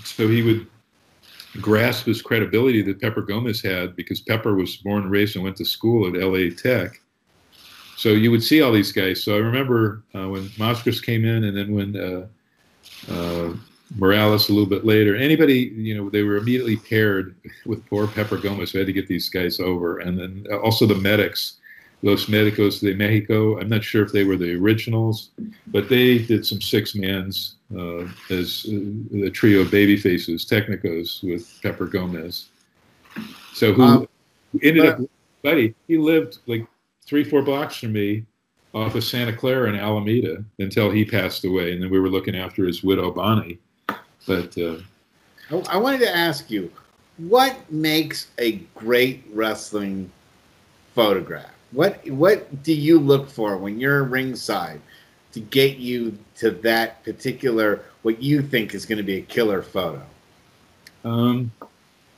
so 0.04 0.28
he 0.28 0.42
would 0.42 0.68
grasp 1.62 2.06
his 2.06 2.22
credibility 2.22 2.82
that 2.82 3.00
Pepper 3.00 3.22
Gomez 3.22 3.62
had 3.62 3.96
because 3.96 4.22
Pepper 4.22 4.56
was 4.56 4.78
born 4.78 5.04
and 5.04 5.12
raised 5.12 5.36
and 5.36 5.44
went 5.44 5.58
to 5.58 5.66
school 5.66 6.08
at 6.08 6.20
LA 6.20 6.50
Tech. 6.56 7.00
So 7.96 8.10
you 8.10 8.32
would 8.32 8.44
see 8.44 8.62
all 8.62 8.72
these 8.72 8.92
guys. 8.92 9.24
So 9.24 9.36
I 9.36 9.40
remember 9.40 10.04
uh, 10.16 10.28
when 10.28 10.50
Moskers 10.58 11.00
came 11.00 11.26
in, 11.26 11.44
and 11.44 11.56
then 11.56 11.74
when 11.74 11.96
uh, 11.96 12.28
uh, 13.12 13.54
Morales 13.96 14.50
a 14.50 14.54
little 14.54 14.70
bit 14.70 14.86
later. 14.86 15.16
Anybody, 15.16 15.72
you 15.76 15.96
know, 15.96 16.10
they 16.10 16.24
were 16.24 16.38
immediately 16.38 16.78
paired 16.78 17.36
with 17.66 17.86
poor 17.88 18.08
Pepper 18.08 18.38
Gomez. 18.38 18.74
We 18.74 18.80
had 18.80 18.88
to 18.88 18.94
get 18.94 19.08
these 19.08 19.30
guys 19.30 19.60
over, 19.60 20.00
and 20.00 20.18
then 20.20 20.46
also 20.64 20.86
the 20.86 20.96
medics, 20.96 21.58
Los 22.02 22.26
Medicos 22.28 22.80
de 22.80 22.94
Mexico. 22.96 23.60
I'm 23.60 23.70
not 23.70 23.84
sure 23.84 24.04
if 24.04 24.12
they 24.12 24.24
were 24.24 24.36
the 24.38 24.56
originals, 24.56 25.30
but 25.68 25.90
they 25.90 26.18
did 26.20 26.46
some 26.46 26.62
six 26.62 26.96
mans 26.96 27.56
uh, 27.78 28.06
as 28.30 28.66
uh, 28.68 28.72
the 29.12 29.32
trio 29.32 29.62
of 29.62 29.72
baby 29.72 29.98
faces, 29.98 30.46
Technicos 30.46 31.24
with 31.24 31.60
Pepper 31.62 31.86
Gomez. 31.86 32.48
So 33.54 33.74
who 33.74 33.84
Um, 33.84 34.08
ended 34.62 34.84
but- 34.84 35.00
up, 35.04 35.10
buddy? 35.44 35.76
He 35.88 35.98
lived 35.98 36.40
like 36.48 36.66
three, 37.06 37.24
four 37.24 37.42
blocks 37.42 37.78
from 37.78 37.94
me 37.94 38.26
off 38.74 38.96
of 38.96 39.04
Santa 39.04 39.32
Clara 39.34 39.70
in 39.70 39.76
Alameda 39.76 40.44
until 40.58 40.90
he 40.90 41.06
passed 41.06 41.46
away, 41.46 41.74
and 41.74 41.84
then 41.84 41.92
we 41.92 42.00
were 42.00 42.10
looking 42.10 42.36
after 42.36 42.66
his 42.66 42.84
widow 42.84 43.12
Bonnie. 43.12 43.60
But 44.26 44.58
uh, 44.58 44.78
I, 45.52 45.76
I 45.76 45.78
wanted 45.78 46.00
to 46.02 46.16
ask 46.16 46.50
you, 46.50 46.72
what 47.18 47.72
makes 47.72 48.28
a 48.38 48.54
great 48.76 49.24
wrestling 49.32 50.12
photograph? 50.96 51.52
What 51.72 52.08
what 52.10 52.64
do 52.64 52.74
you 52.74 53.00
look 53.00 53.30
for 53.30 53.58
when 53.58 53.80
you're 53.80 54.04
ringside 54.04 54.80
to 55.32 55.40
get 55.40 55.78
you 55.78 56.18
to 56.36 56.52
that 56.52 57.04
particular 57.04 57.82
what 58.04 58.22
you 58.22 58.42
think 58.42 58.74
is 58.74 58.86
going 58.86 58.98
to 58.98 59.04
be 59.04 59.18
a 59.18 59.22
killer 59.22 59.62
photo? 59.62 60.04
um, 61.04 61.52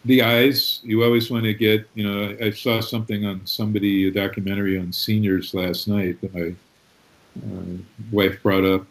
the 0.06 0.22
eyes, 0.22 0.82
you 0.84 1.04
always 1.04 1.32
want 1.32 1.44
to 1.46 1.54
get. 1.54 1.88
You 1.96 2.08
know, 2.08 2.36
I, 2.40 2.46
I 2.46 2.52
saw 2.52 2.80
something 2.80 3.26
on 3.26 3.46
somebody 3.46 4.08
a 4.08 4.12
documentary 4.12 4.80
on 4.80 4.92
seniors 4.94 5.54
last 5.54 5.88
night 5.88 6.22
that 6.22 6.34
my 6.34 6.54
uh, 7.44 7.78
wife 8.12 8.42
brought 8.44 8.66
up. 8.66 8.86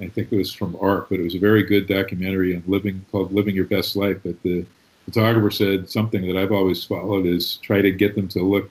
I 0.00 0.08
think 0.08 0.32
it 0.32 0.36
was 0.36 0.52
from 0.52 0.76
ARC, 0.80 1.08
but 1.08 1.20
it 1.20 1.24
was 1.24 1.34
a 1.34 1.38
very 1.38 1.62
good 1.62 1.86
documentary 1.86 2.56
on 2.56 2.62
living 2.66 3.04
called 3.10 3.32
"Living 3.32 3.54
Your 3.54 3.66
Best 3.66 3.96
Life." 3.96 4.18
But 4.24 4.42
the 4.42 4.64
photographer 5.04 5.50
said 5.50 5.90
something 5.90 6.26
that 6.26 6.36
I've 6.36 6.52
always 6.52 6.82
followed 6.84 7.26
is 7.26 7.56
try 7.56 7.82
to 7.82 7.90
get 7.90 8.14
them 8.14 8.28
to 8.28 8.42
look 8.42 8.70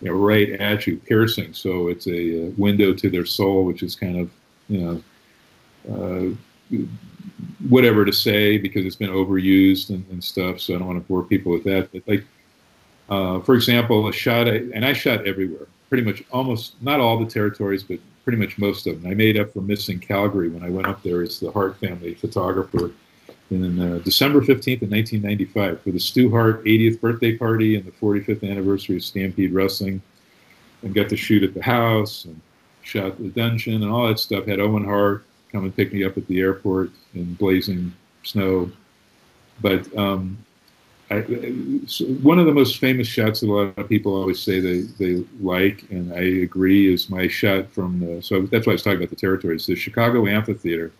you 0.00 0.08
know, 0.08 0.14
right 0.14 0.50
at 0.50 0.86
you, 0.86 0.96
piercing. 0.98 1.52
So 1.54 1.88
it's 1.88 2.06
a, 2.06 2.48
uh 2.48 2.50
window 2.56 2.92
to 2.94 3.10
their 3.10 3.26
soul, 3.26 3.64
which 3.64 3.82
is 3.82 3.94
kind 3.94 4.18
of 4.18 4.30
you 4.68 4.80
know 4.80 5.02
uh, 5.90 6.76
whatever 7.68 8.04
to 8.04 8.12
say 8.12 8.58
because 8.58 8.84
it's 8.84 8.96
been 8.96 9.10
overused 9.10 9.90
and, 9.90 10.04
and 10.10 10.22
stuff. 10.22 10.60
So 10.60 10.74
I 10.74 10.78
don't 10.78 10.86
want 10.86 11.02
to 11.02 11.08
bore 11.08 11.22
people 11.22 11.52
with 11.52 11.64
that. 11.64 11.90
But 11.92 12.02
like, 12.06 12.24
uh, 13.08 13.40
for 13.40 13.54
example, 13.54 14.08
a 14.08 14.12
shot, 14.12 14.48
and 14.48 14.84
I 14.84 14.92
shot 14.92 15.26
everywhere, 15.26 15.66
pretty 15.88 16.04
much 16.04 16.24
almost 16.32 16.80
not 16.82 17.00
all 17.00 17.18
the 17.18 17.30
territories, 17.30 17.82
but 17.82 17.98
pretty 18.26 18.38
much 18.38 18.58
most 18.58 18.88
of 18.88 19.00
them. 19.00 19.08
I 19.08 19.14
made 19.14 19.38
up 19.38 19.52
for 19.52 19.60
missing 19.60 20.00
Calgary 20.00 20.48
when 20.48 20.64
I 20.64 20.68
went 20.68 20.88
up 20.88 21.00
there 21.04 21.22
as 21.22 21.38
the 21.38 21.52
Hart 21.52 21.78
family 21.78 22.14
photographer 22.14 22.90
in 23.52 23.78
uh, 23.78 23.98
December 23.98 24.40
15th 24.40 24.82
of 24.82 24.90
1995 24.90 25.80
for 25.80 25.92
the 25.92 26.00
Stu 26.00 26.28
Hart 26.28 26.64
80th 26.64 27.00
birthday 27.00 27.36
party 27.36 27.76
and 27.76 27.84
the 27.84 27.92
45th 27.92 28.42
anniversary 28.42 28.96
of 28.96 29.04
Stampede 29.04 29.52
Wrestling, 29.52 30.02
and 30.82 30.92
got 30.92 31.08
to 31.10 31.16
shoot 31.16 31.44
at 31.44 31.54
the 31.54 31.62
house 31.62 32.24
and 32.24 32.40
shot 32.82 33.16
the 33.18 33.28
dungeon 33.28 33.84
and 33.84 33.92
all 33.92 34.08
that 34.08 34.18
stuff. 34.18 34.46
Had 34.46 34.58
Owen 34.58 34.84
Hart 34.84 35.24
come 35.52 35.62
and 35.62 35.76
pick 35.76 35.92
me 35.92 36.02
up 36.02 36.16
at 36.16 36.26
the 36.26 36.40
airport 36.40 36.90
in 37.14 37.34
blazing 37.34 37.94
snow. 38.24 38.72
But 39.60 39.96
um, 39.96 40.36
I, 41.08 41.20
one 42.20 42.40
of 42.40 42.46
the 42.46 42.52
most 42.52 42.78
famous 42.78 43.06
shots 43.06 43.40
that 43.40 43.46
a 43.46 43.52
lot 43.52 43.78
of 43.78 43.88
people 43.88 44.14
always 44.14 44.40
say 44.40 44.58
they, 44.58 44.80
they 44.98 45.24
like, 45.40 45.84
and 45.90 46.12
I 46.12 46.42
agree, 46.42 46.92
is 46.92 47.08
my 47.08 47.28
shot 47.28 47.70
from 47.70 48.00
the. 48.00 48.20
So 48.22 48.42
that's 48.42 48.66
why 48.66 48.72
I 48.72 48.74
was 48.74 48.82
talking 48.82 48.98
about 48.98 49.10
the 49.10 49.16
territories. 49.16 49.66
The 49.66 49.76
Chicago 49.76 50.26
Amphitheater, 50.26 50.90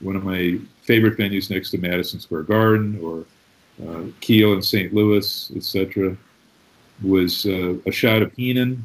one 0.00 0.16
of 0.16 0.24
my 0.24 0.58
favorite 0.82 1.18
venues 1.18 1.50
next 1.50 1.70
to 1.72 1.78
Madison 1.78 2.18
Square 2.18 2.44
Garden 2.44 2.98
or 3.02 3.26
uh, 3.86 4.04
Kiel 4.20 4.54
in 4.54 4.62
St. 4.62 4.94
Louis, 4.94 5.52
etc., 5.54 6.16
was 7.02 7.46
uh, 7.46 7.74
a 7.84 7.92
shot 7.92 8.22
of 8.22 8.32
Heenan, 8.34 8.82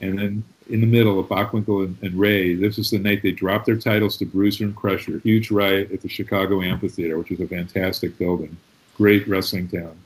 and 0.00 0.18
then 0.18 0.44
in 0.68 0.80
the 0.80 0.86
middle 0.86 1.18
of 1.18 1.26
Bockwinkel 1.26 1.84
and, 1.84 1.96
and, 2.02 2.18
Ray. 2.18 2.54
This 2.54 2.78
is 2.78 2.90
the 2.90 2.98
night 2.98 3.22
they 3.22 3.30
dropped 3.30 3.66
their 3.66 3.76
titles 3.76 4.16
to 4.18 4.24
Bruiser 4.24 4.64
and 4.64 4.74
Crusher. 4.74 5.18
Huge 5.20 5.50
riot 5.50 5.92
at 5.92 6.00
the 6.00 6.08
Chicago 6.08 6.60
Amphitheater, 6.60 7.18
which 7.18 7.30
is 7.30 7.40
a 7.40 7.46
fantastic 7.46 8.18
building, 8.18 8.56
great 8.96 9.26
wrestling 9.28 9.68
town. 9.68 9.96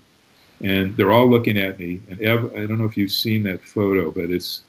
And 0.62 0.96
they're 0.96 1.12
all 1.12 1.28
looking 1.28 1.56
at 1.56 1.78
me. 1.78 2.00
And 2.10 2.20
Ev, 2.20 2.52
I 2.54 2.66
don't 2.66 2.78
know 2.78 2.84
if 2.84 2.96
you've 2.96 3.12
seen 3.12 3.42
that 3.44 3.62
photo, 3.62 4.10
but 4.10 4.30
it's 4.30 4.62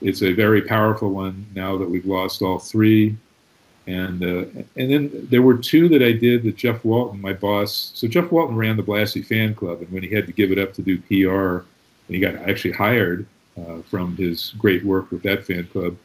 it's 0.00 0.22
a 0.22 0.32
very 0.32 0.62
powerful 0.62 1.10
one 1.10 1.46
now 1.54 1.78
that 1.78 1.88
we've 1.88 2.06
lost 2.06 2.42
all 2.42 2.58
three. 2.58 3.16
And 3.86 4.22
uh, 4.22 4.44
and 4.76 4.90
then 4.90 5.26
there 5.30 5.42
were 5.42 5.58
two 5.58 5.88
that 5.88 6.02
I 6.02 6.12
did 6.12 6.42
that 6.44 6.56
Jeff 6.56 6.84
Walton, 6.84 7.20
my 7.20 7.32
boss. 7.32 7.92
So 7.94 8.06
Jeff 8.06 8.30
Walton 8.30 8.56
ran 8.56 8.76
the 8.76 8.82
Blassie 8.82 9.26
fan 9.26 9.54
club, 9.54 9.80
and 9.80 9.90
when 9.90 10.02
he 10.02 10.08
had 10.08 10.26
to 10.26 10.32
give 10.32 10.52
it 10.52 10.58
up 10.58 10.72
to 10.74 10.82
do 10.82 10.98
PR, 10.98 11.66
and 12.06 12.14
he 12.14 12.18
got 12.18 12.34
actually 12.36 12.72
hired 12.72 13.26
uh, 13.58 13.82
from 13.82 14.16
his 14.16 14.54
great 14.58 14.84
work 14.84 15.10
with 15.10 15.22
that 15.24 15.44
fan 15.44 15.66
club, 15.66 15.96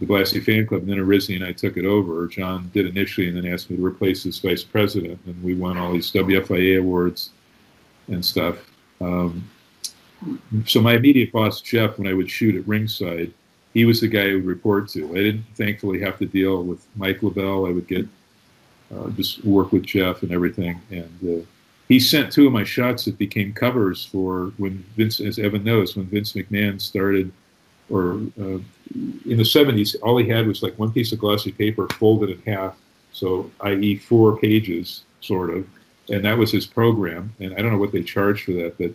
the 0.00 0.06
Blassie 0.06 0.42
fan 0.42 0.66
club. 0.66 0.82
And 0.82 0.90
then 0.90 0.98
Arezzi 0.98 1.36
and 1.36 1.44
I 1.44 1.52
took 1.52 1.76
it 1.76 1.84
over. 1.84 2.26
John 2.26 2.70
did 2.74 2.86
initially, 2.86 3.28
and 3.28 3.36
then 3.36 3.52
asked 3.52 3.70
me 3.70 3.76
to 3.76 3.84
replace 3.84 4.22
his 4.24 4.38
vice 4.38 4.64
president. 4.64 5.20
And 5.26 5.42
we 5.42 5.54
won 5.54 5.78
all 5.78 5.92
these 5.92 6.10
WFIA 6.10 6.80
awards 6.80 7.30
and 8.08 8.24
stuff. 8.24 8.58
Um, 9.00 9.48
so 10.66 10.80
my 10.80 10.94
immediate 10.94 11.32
boss, 11.32 11.60
Jeff, 11.60 11.98
when 11.98 12.08
I 12.08 12.14
would 12.14 12.30
shoot 12.30 12.56
at 12.56 12.66
ringside, 12.66 13.32
he 13.72 13.84
was 13.84 14.00
the 14.00 14.08
guy 14.08 14.30
I 14.30 14.34
would 14.34 14.46
report 14.46 14.88
to. 14.90 15.10
I 15.10 15.14
didn't 15.14 15.44
thankfully 15.54 16.00
have 16.00 16.18
to 16.18 16.26
deal 16.26 16.62
with 16.62 16.86
Mike 16.96 17.20
LeBell. 17.20 17.68
I 17.68 17.72
would 17.72 17.88
get 17.88 18.06
uh, 18.94 19.10
just 19.10 19.44
work 19.44 19.72
with 19.72 19.84
Jeff 19.84 20.22
and 20.22 20.32
everything. 20.32 20.80
And 20.90 21.40
uh, 21.42 21.44
he 21.88 21.98
sent 21.98 22.32
two 22.32 22.46
of 22.46 22.52
my 22.52 22.64
shots 22.64 23.04
that 23.04 23.18
became 23.18 23.52
covers 23.52 24.04
for 24.04 24.52
when 24.56 24.84
Vince, 24.96 25.20
as 25.20 25.38
Evan 25.38 25.64
knows, 25.64 25.96
when 25.96 26.06
Vince 26.06 26.32
McMahon 26.32 26.80
started, 26.80 27.32
or 27.90 28.12
uh, 28.40 28.58
in 28.94 29.36
the 29.36 29.42
70s, 29.42 29.96
all 30.02 30.16
he 30.16 30.28
had 30.28 30.46
was 30.46 30.62
like 30.62 30.78
one 30.78 30.92
piece 30.92 31.12
of 31.12 31.18
glossy 31.18 31.52
paper 31.52 31.88
folded 31.98 32.30
in 32.30 32.40
half, 32.42 32.76
so 33.12 33.50
i.e., 33.60 33.96
four 33.96 34.38
pages, 34.38 35.04
sort 35.20 35.50
of, 35.50 35.66
and 36.10 36.24
that 36.24 36.36
was 36.36 36.50
his 36.50 36.66
program. 36.66 37.32
And 37.40 37.54
I 37.54 37.62
don't 37.62 37.72
know 37.72 37.78
what 37.78 37.92
they 37.92 38.02
charged 38.02 38.44
for 38.44 38.52
that, 38.52 38.76
but 38.78 38.92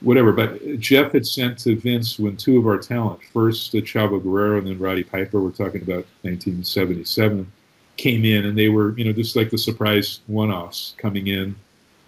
whatever. 0.00 0.32
But 0.32 0.78
Jeff 0.78 1.12
had 1.12 1.26
sent 1.26 1.58
to 1.60 1.76
Vince 1.76 2.18
when 2.18 2.36
two 2.36 2.58
of 2.58 2.66
our 2.66 2.78
talent, 2.78 3.20
first 3.32 3.72
Chavo 3.72 4.22
Guerrero 4.22 4.58
and 4.58 4.66
then 4.66 4.78
Roddy 4.78 5.04
Piper, 5.04 5.40
we're 5.40 5.50
talking 5.50 5.82
about 5.82 6.06
1977, 6.22 7.50
came 7.96 8.24
in, 8.24 8.46
and 8.46 8.56
they 8.56 8.68
were, 8.68 8.96
you 8.96 9.04
know, 9.04 9.12
just 9.12 9.36
like 9.36 9.50
the 9.50 9.58
surprise 9.58 10.20
one-offs 10.26 10.94
coming 10.98 11.26
in 11.26 11.56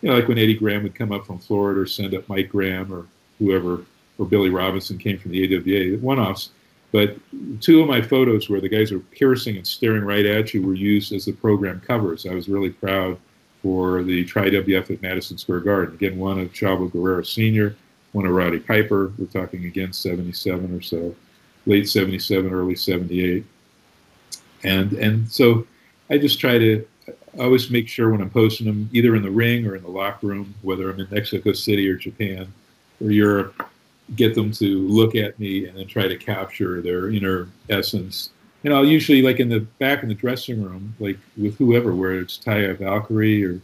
you 0.00 0.08
know, 0.08 0.16
like 0.16 0.28
when 0.28 0.38
Eddie 0.38 0.54
Graham 0.54 0.82
would 0.82 0.94
come 0.94 1.12
up 1.12 1.26
from 1.26 1.38
Florida 1.38 1.80
or 1.80 1.86
send 1.86 2.14
up 2.14 2.28
Mike 2.28 2.48
Graham 2.48 2.92
or 2.92 3.06
whoever, 3.38 3.84
or 4.20 4.26
Billy 4.26 4.50
Robinson 4.50 4.98
came 4.98 5.18
from 5.18 5.30
the 5.30 5.56
AWA, 5.56 5.98
one 5.98 6.20
offs. 6.20 6.50
But 6.92 7.16
two 7.60 7.80
of 7.80 7.88
my 7.88 8.02
photos 8.02 8.50
where 8.50 8.60
the 8.60 8.68
guys 8.68 8.92
are 8.92 8.98
piercing 8.98 9.56
and 9.56 9.66
staring 9.66 10.04
right 10.04 10.26
at 10.26 10.52
you 10.52 10.62
were 10.62 10.74
used 10.74 11.12
as 11.12 11.24
the 11.24 11.32
program 11.32 11.80
covers. 11.80 12.26
I 12.26 12.34
was 12.34 12.48
really 12.48 12.70
proud 12.70 13.16
for 13.62 14.02
the 14.02 14.24
Tri 14.24 14.50
WF 14.50 14.90
at 14.90 15.02
Madison 15.02 15.38
Square 15.38 15.60
Garden. 15.60 15.94
Again, 15.94 16.18
one 16.18 16.38
of 16.38 16.52
Chavo 16.52 16.92
Guerrero 16.92 17.22
Sr., 17.22 17.74
one 18.12 18.26
of 18.26 18.32
Roddy 18.32 18.58
Piper. 18.58 19.12
We're 19.16 19.26
talking 19.26 19.64
again 19.64 19.92
77 19.92 20.76
or 20.76 20.82
so, 20.82 21.14
late 21.64 21.88
77, 21.88 22.52
early 22.52 22.74
78. 22.74 23.44
And, 24.64 24.92
and 24.94 25.30
so 25.30 25.66
I 26.10 26.18
just 26.18 26.40
try 26.40 26.58
to 26.58 26.86
always 27.38 27.70
make 27.70 27.88
sure 27.88 28.10
when 28.10 28.20
I'm 28.20 28.30
posting 28.30 28.66
them, 28.66 28.90
either 28.92 29.14
in 29.14 29.22
the 29.22 29.30
ring 29.30 29.66
or 29.66 29.76
in 29.76 29.82
the 29.82 29.90
locker 29.90 30.26
room, 30.26 30.54
whether 30.62 30.90
I'm 30.90 30.98
in 31.00 31.08
Mexico 31.10 31.52
City 31.52 31.88
or 31.88 31.94
Japan 31.94 32.52
or 33.00 33.10
Europe, 33.10 33.69
get 34.16 34.34
them 34.34 34.50
to 34.52 34.88
look 34.88 35.14
at 35.14 35.38
me 35.38 35.66
and 35.66 35.76
then 35.76 35.86
try 35.86 36.08
to 36.08 36.16
capture 36.16 36.80
their 36.80 37.10
inner 37.10 37.48
essence. 37.68 38.30
And 38.64 38.74
I'll 38.74 38.84
usually, 38.84 39.22
like 39.22 39.40
in 39.40 39.48
the 39.48 39.60
back 39.60 40.02
in 40.02 40.08
the 40.08 40.14
dressing 40.14 40.62
room, 40.62 40.94
like 40.98 41.18
with 41.36 41.56
whoever, 41.56 41.94
where 41.94 42.20
it's 42.20 42.38
Taya 42.38 42.76
Valkyrie 42.76 43.44
or 43.44 43.60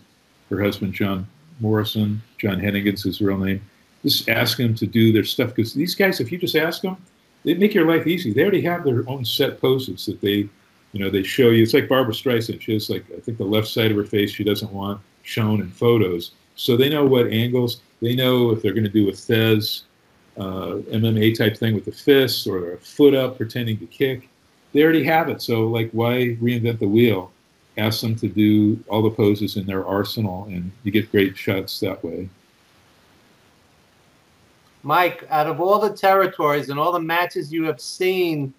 her 0.51 0.63
husband 0.63 0.95
John 0.95 1.27
Morrison, 1.61 2.23
John 2.39 2.61
Hennigan's 2.61 3.03
his 3.03 3.21
real 3.21 3.39
name, 3.39 3.61
just 4.03 4.29
ask 4.29 4.57
them 4.57 4.75
to 4.77 4.87
do 4.87 5.13
their 5.13 5.25
stuff 5.25 5.51
because 5.51 5.75
these 5.75 5.95
guys, 5.95 6.21
if 6.21 6.31
you 6.31 6.39
just 6.39 6.57
ask 6.57 6.83
them, 6.83 6.97
they 7.45 7.55
make 7.55 7.75
your 7.75 7.87
life 7.87 8.07
easy. 8.07 8.33
They 8.33 8.43
already 8.43 8.63
have 8.63 8.85
their 8.85 9.09
own 9.09 9.25
set 9.25 9.61
poses 9.61 10.07
that 10.07 10.21
they 10.21 10.49
you 10.97 11.05
know, 11.05 11.11
they 11.11 11.23
show 11.23 11.51
you. 11.51 11.63
It's 11.63 11.75
like 11.75 11.91
Barbra 11.91 12.15
Streisand. 12.15 12.63
She 12.63 12.73
has 12.73 12.89
like 12.89 13.05
I 13.15 13.21
think 13.21 13.37
the 13.37 13.45
left 13.45 13.69
side 13.69 13.91
of 13.91 13.99
her 13.99 14.05
face 14.05 14.31
she 14.31 14.45
doesn't 14.45 14.73
want 14.73 14.99
shown 15.25 15.61
in 15.61 15.71
photos. 15.71 16.31
So 16.55 16.75
they 16.75 16.89
know 16.89 17.05
what 17.05 17.27
angles. 17.27 17.83
They 18.01 18.15
know 18.15 18.51
if 18.51 18.63
they're 18.63 18.73
going 18.73 18.85
to 18.85 18.91
do 18.91 19.11
a 19.11 19.13
Thesz 19.13 19.83
uh, 20.37 20.81
MMA 20.91 21.37
type 21.37 21.57
thing 21.57 21.75
with 21.75 21.85
the 21.85 21.93
fists 21.93 22.47
or 22.47 22.75
a 22.75 22.79
foot 22.79 23.15
up 23.15 23.37
pretending 23.37 23.79
to 23.79 23.87
kick. 23.87 24.29
They 24.73 24.83
already 24.83 25.05
have 25.05 25.29
it. 25.29 25.41
So 25.43 25.67
like, 25.67 25.91
why 25.93 26.37
reinvent 26.41 26.79
the 26.79 26.89
wheel? 26.89 27.33
Ask 27.79 28.01
them 28.01 28.17
to 28.17 28.29
do 28.29 28.83
all 28.89 29.03
the 29.03 29.11
poses 29.11 29.57
in 29.57 29.67
their 29.67 29.87
arsenal, 29.87 30.45
and 30.45 30.71
you 30.83 30.91
get 30.91 31.11
great 31.11 31.37
shots 31.37 31.79
that 31.81 32.03
way. 32.03 32.29
Mike, 34.83 35.27
out 35.31 35.47
of 35.47 35.61
all 35.61 35.79
the 35.79 35.95
territories 35.95 36.71
and 36.71 36.79
all 36.79 36.93
the 36.93 37.01
matches 37.01 37.53
you 37.53 37.65
have 37.65 37.81
seen 37.81 38.55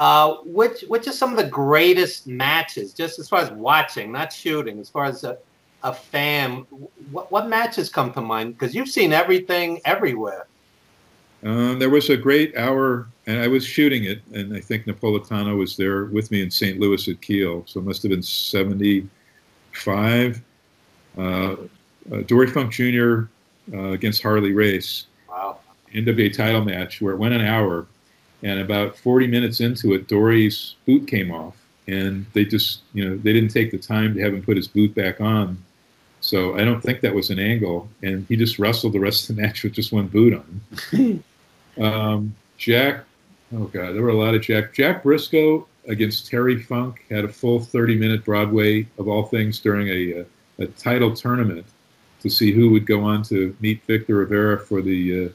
uh, 0.00 0.36
which 0.46 0.80
which 0.88 1.06
are 1.06 1.12
some 1.12 1.30
of 1.30 1.36
the 1.36 1.44
greatest 1.44 2.26
matches, 2.26 2.94
just 2.94 3.18
as 3.18 3.28
far 3.28 3.40
as 3.40 3.50
watching, 3.50 4.10
not 4.10 4.32
shooting, 4.32 4.80
as 4.80 4.88
far 4.88 5.04
as 5.04 5.24
a, 5.24 5.36
a 5.82 5.92
fan? 5.92 6.66
What, 7.12 7.30
what 7.30 7.48
matches 7.48 7.90
come 7.90 8.10
to 8.14 8.22
mind? 8.22 8.58
Because 8.58 8.74
you've 8.74 8.88
seen 8.88 9.12
everything 9.12 9.78
everywhere. 9.84 10.46
Um, 11.42 11.78
there 11.78 11.88
was 11.88 12.10
a 12.10 12.16
great 12.16 12.56
hour, 12.56 13.06
and 13.26 13.40
I 13.40 13.48
was 13.48 13.64
shooting 13.64 14.04
it, 14.04 14.20
and 14.32 14.54
I 14.54 14.60
think 14.60 14.84
Napolitano 14.84 15.56
was 15.56 15.74
there 15.76 16.04
with 16.06 16.30
me 16.30 16.42
in 16.42 16.50
St. 16.50 16.78
Louis 16.78 17.08
at 17.08 17.22
Kiel, 17.22 17.64
so 17.66 17.80
it 17.80 17.86
must 17.86 18.02
have 18.02 18.10
been 18.10 18.22
75. 18.22 20.42
Uh, 21.16 21.22
uh, 21.22 21.56
Dory 22.26 22.46
Funk 22.46 22.72
Jr. 22.72 23.22
Uh, 23.72 23.92
against 23.92 24.22
Harley 24.22 24.52
Race. 24.52 25.06
Wow. 25.28 25.60
NWA 25.94 26.36
title 26.36 26.64
match 26.64 27.00
where 27.00 27.14
it 27.14 27.18
went 27.18 27.34
an 27.34 27.40
hour, 27.40 27.86
and 28.42 28.60
about 28.60 28.98
40 28.98 29.26
minutes 29.26 29.60
into 29.60 29.94
it, 29.94 30.08
Dory's 30.08 30.74
boot 30.86 31.08
came 31.08 31.30
off, 31.30 31.56
and 31.86 32.26
they 32.34 32.44
just, 32.44 32.80
you 32.92 33.08
know, 33.08 33.16
they 33.16 33.32
didn't 33.32 33.50
take 33.50 33.70
the 33.70 33.78
time 33.78 34.12
to 34.14 34.20
have 34.20 34.34
him 34.34 34.42
put 34.42 34.58
his 34.58 34.68
boot 34.68 34.94
back 34.94 35.22
on. 35.22 35.56
So 36.20 36.58
I 36.58 36.66
don't 36.66 36.82
think 36.82 37.00
that 37.00 37.14
was 37.14 37.30
an 37.30 37.38
angle, 37.38 37.88
and 38.02 38.26
he 38.28 38.36
just 38.36 38.58
wrestled 38.58 38.92
the 38.92 39.00
rest 39.00 39.30
of 39.30 39.36
the 39.36 39.42
match 39.42 39.62
with 39.62 39.72
just 39.72 39.90
one 39.90 40.06
boot 40.06 40.34
on. 40.34 40.60
um, 41.78 42.34
Jack, 42.56 43.04
oh 43.54 43.64
god, 43.64 43.94
there 43.94 44.02
were 44.02 44.10
a 44.10 44.14
lot 44.14 44.34
of 44.34 44.42
Jack. 44.42 44.72
Jack 44.72 45.02
Briscoe 45.02 45.66
against 45.88 46.26
Terry 46.26 46.62
Funk 46.62 47.04
had 47.10 47.24
a 47.24 47.28
full 47.28 47.60
30-minute 47.60 48.24
Broadway 48.24 48.86
of 48.98 49.08
all 49.08 49.24
things 49.24 49.60
during 49.60 49.88
a, 49.88 50.20
a, 50.20 50.64
a 50.64 50.66
title 50.66 51.14
tournament 51.14 51.66
to 52.20 52.30
see 52.30 52.52
who 52.52 52.70
would 52.70 52.86
go 52.86 53.02
on 53.02 53.22
to 53.24 53.56
meet 53.60 53.82
Victor 53.86 54.16
Rivera 54.16 54.58
for 54.58 54.82
the 54.82 55.26
uh, 55.26 55.28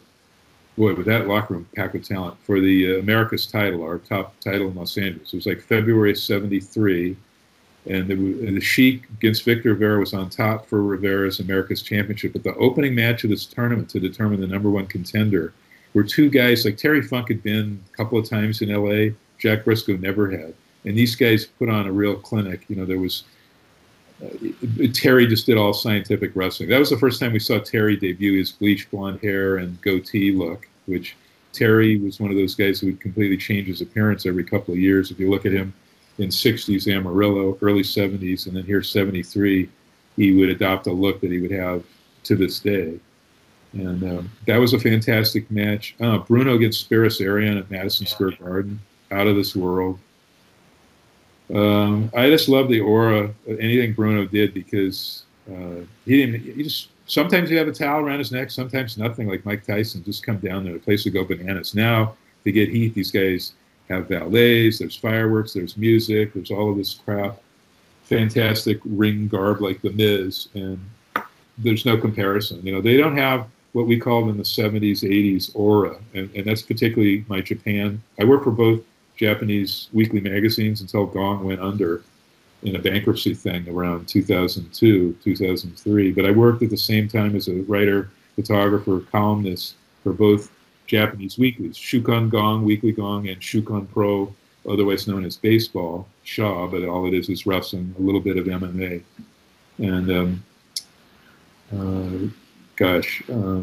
boy, 0.78 0.93
with 0.93 1.06
that 1.08 1.28
locker 1.28 1.56
room 1.56 1.67
packed 1.76 1.93
with 1.93 2.08
talent 2.08 2.38
for 2.43 2.60
the 2.60 2.95
uh, 2.95 3.00
America's 3.00 3.48
title, 3.48 3.84
our 3.84 3.98
top 3.98 4.39
title 4.39 4.67
in 4.67 4.76
Los 4.76 4.98
Angeles. 4.98 5.34
It 5.34 5.38
was 5.38 5.45
like 5.45 5.62
February 5.62 6.15
'73, 6.15 7.15
and 7.88 8.08
the, 8.08 8.15
the 8.15 8.62
Sheik 8.62 9.04
against 9.17 9.43
Victor 9.43 9.69
Rivera 9.69 10.00
was 10.00 10.13
on 10.13 10.30
top 10.30 10.67
for 10.67 10.82
Rivera's 10.82 11.39
America's 11.39 11.82
Championship. 11.82 12.34
But 12.34 12.43
the 12.43 12.56
opening 12.56 12.95
match 12.95 13.24
of 13.24 13.30
this 13.30 13.45
tournament 13.45 13.89
to 13.89 14.00
determine 14.00 14.41
the 14.41 14.48
number 14.48 14.69
one 14.69 14.88
contender 14.88 15.54
were 15.95 16.03
two 16.03 16.29
guys 16.29 16.63
like 16.63 16.77
Terry 16.77 17.01
Funk 17.01 17.29
had 17.29 17.41
been 17.41 17.84
a 17.91 17.97
couple 17.97 18.19
of 18.19 18.29
times 18.29 18.62
in 18.62 18.69
LA. 18.69 19.15
Jack 19.39 19.65
Briscoe 19.65 19.97
never 19.97 20.29
had, 20.29 20.53
and 20.86 20.95
these 20.95 21.15
guys 21.15 21.45
put 21.45 21.69
on 21.69 21.88
a 21.88 21.91
real 21.91 22.15
clinic. 22.15 22.65
You 22.67 22.75
know, 22.75 22.86
there 22.86 22.99
was. 22.99 23.23
Uh, 24.23 24.29
Terry 24.93 25.27
just 25.27 25.45
did 25.45 25.58
all 25.58 25.73
scientific 25.73 26.31
wrestling. 26.36 26.69
That 26.69 26.79
was 26.79 26.89
the 26.91 26.97
first 26.97 27.19
time 27.19 27.34
we 27.34 27.39
saw 27.39 27.60
Terry 27.60 27.97
debut 27.97 28.38
his 28.38 28.51
bleached 28.51 28.91
blonde 28.91 29.19
hair 29.21 29.58
and 29.58 29.81
goatee 29.81 30.31
look 30.31 30.69
which 30.86 31.15
Terry 31.53 31.97
was 31.97 32.19
one 32.19 32.31
of 32.31 32.38
those 32.38 32.55
guys 32.55 32.79
who 32.79 32.88
would 32.88 33.01
completely 33.01 33.38
change 33.38 33.67
his 33.67 33.81
appearance 33.81 34.25
every 34.25 34.43
couple 34.43 34.73
of 34.73 34.79
years. 34.79 35.12
If 35.12 35.19
you 35.19 35.29
look 35.29 35.45
at 35.45 35.53
him 35.53 35.73
in 36.17 36.29
60s 36.29 36.88
Amarillo, 36.93 37.58
early 37.62 37.81
70s, 37.81 38.47
and 38.47 38.55
then 38.55 38.63
here 38.63 38.84
73, 38.84 39.69
he 40.15 40.34
would 40.34 40.49
adopt 40.49 40.88
a 40.88 40.91
look 40.91 41.21
that 41.21 41.31
he 41.31 41.39
would 41.39 41.51
have 41.51 41.84
to 42.23 42.36
this 42.36 42.60
day. 42.60 42.99
And 43.75 44.03
um, 44.03 44.31
that 44.47 44.57
was 44.57 44.73
a 44.73 44.79
fantastic 44.79 45.49
match. 45.51 45.95
Uh, 45.99 46.17
Bruno 46.19 46.55
against 46.55 46.89
Spiros 46.89 47.21
Arion 47.21 47.57
at 47.57 47.69
Madison 47.69 48.07
Square 48.07 48.31
Garden. 48.31 48.79
out 49.11 49.27
of 49.27 49.35
this 49.35 49.55
world. 49.55 49.99
Um, 51.53 52.09
I 52.15 52.29
just 52.29 52.49
love 52.49 52.69
the 52.69 52.79
aura 52.79 53.25
of 53.47 53.59
anything 53.59 53.93
Bruno 53.93 54.25
did 54.25 54.53
because 54.53 55.23
uh, 55.51 55.81
he 56.05 56.25
didn't. 56.25 56.41
He 56.41 56.63
just 56.63 56.89
sometimes 57.05 57.49
he 57.49 57.55
have 57.55 57.67
a 57.67 57.73
towel 57.73 57.99
around 57.99 58.19
his 58.19 58.31
neck, 58.31 58.49
sometimes 58.49 58.97
nothing. 58.97 59.27
Like 59.27 59.45
Mike 59.45 59.65
Tyson, 59.65 60.03
just 60.03 60.25
come 60.25 60.38
down 60.38 60.63
there, 60.63 60.73
the 60.73 60.79
place 60.79 61.05
would 61.05 61.13
go 61.13 61.23
bananas. 61.23 61.75
Now 61.75 62.15
to 62.45 62.51
get 62.51 62.69
heat, 62.69 62.95
these 62.95 63.11
guys 63.11 63.53
have 63.89 64.07
valets, 64.07 64.79
there's 64.79 64.95
fireworks, 64.95 65.53
there's 65.53 65.77
music, 65.77 66.33
there's 66.33 66.49
all 66.49 66.71
of 66.71 66.77
this 66.77 66.93
crap, 66.93 67.39
fantastic 68.03 68.79
ring 68.83 69.27
garb 69.27 69.61
like 69.61 69.81
the 69.81 69.91
Miz, 69.91 70.47
and 70.55 70.79
there's 71.59 71.85
no 71.85 71.97
comparison. 71.97 72.65
You 72.65 72.73
know, 72.73 72.81
they 72.81 72.97
don't 72.97 73.17
have 73.17 73.47
what 73.75 73.88
we 73.88 73.99
called 73.99 74.29
in 74.29 74.38
the 74.38 74.43
70s, 74.43 75.03
80s 75.03 75.51
aura, 75.53 75.97
and, 76.13 76.33
and 76.33 76.45
that's 76.45 76.61
particularly 76.61 77.25
my 77.27 77.41
Japan. 77.41 78.01
I 78.17 78.23
worked 78.23 78.45
for 78.45 78.51
both 78.51 78.79
Japanese 79.17 79.89
weekly 79.91 80.21
magazines 80.21 80.79
until 80.79 81.05
Gong 81.05 81.43
went 81.43 81.59
under 81.59 82.01
in 82.63 82.77
a 82.77 82.79
bankruptcy 82.79 83.33
thing 83.33 83.67
around 83.67 84.07
2002, 84.07 85.17
2003. 85.21 86.11
But 86.13 86.25
I 86.25 86.31
worked 86.31 86.63
at 86.63 86.69
the 86.69 86.77
same 86.77 87.09
time 87.09 87.35
as 87.35 87.49
a 87.49 87.63
writer, 87.63 88.09
photographer, 88.38 89.01
columnist 89.11 89.75
for 90.03 90.13
both 90.13 90.53
Japanese 90.88 91.38
weeklies, 91.38 91.75
Shukan 91.75 92.29
Gong, 92.29 92.63
Weekly 92.63 92.93
Gong, 92.93 93.27
and 93.27 93.41
Shukan 93.41 93.91
Pro, 93.91 94.33
otherwise 94.69 95.05
known 95.05 95.25
as 95.25 95.35
baseball, 95.35 96.07
Shaw, 96.23 96.65
but 96.67 96.85
all 96.85 97.07
it 97.07 97.13
is 97.13 97.27
is 97.27 97.45
wrestling, 97.45 97.93
a 97.99 98.01
little 98.01 98.21
bit 98.21 98.38
of 98.38 98.45
MMA. 98.45 99.03
And 99.79 100.09
um, 100.09 100.43
uh, 101.73 102.31
gosh, 102.75 103.23
uh, 103.29 103.61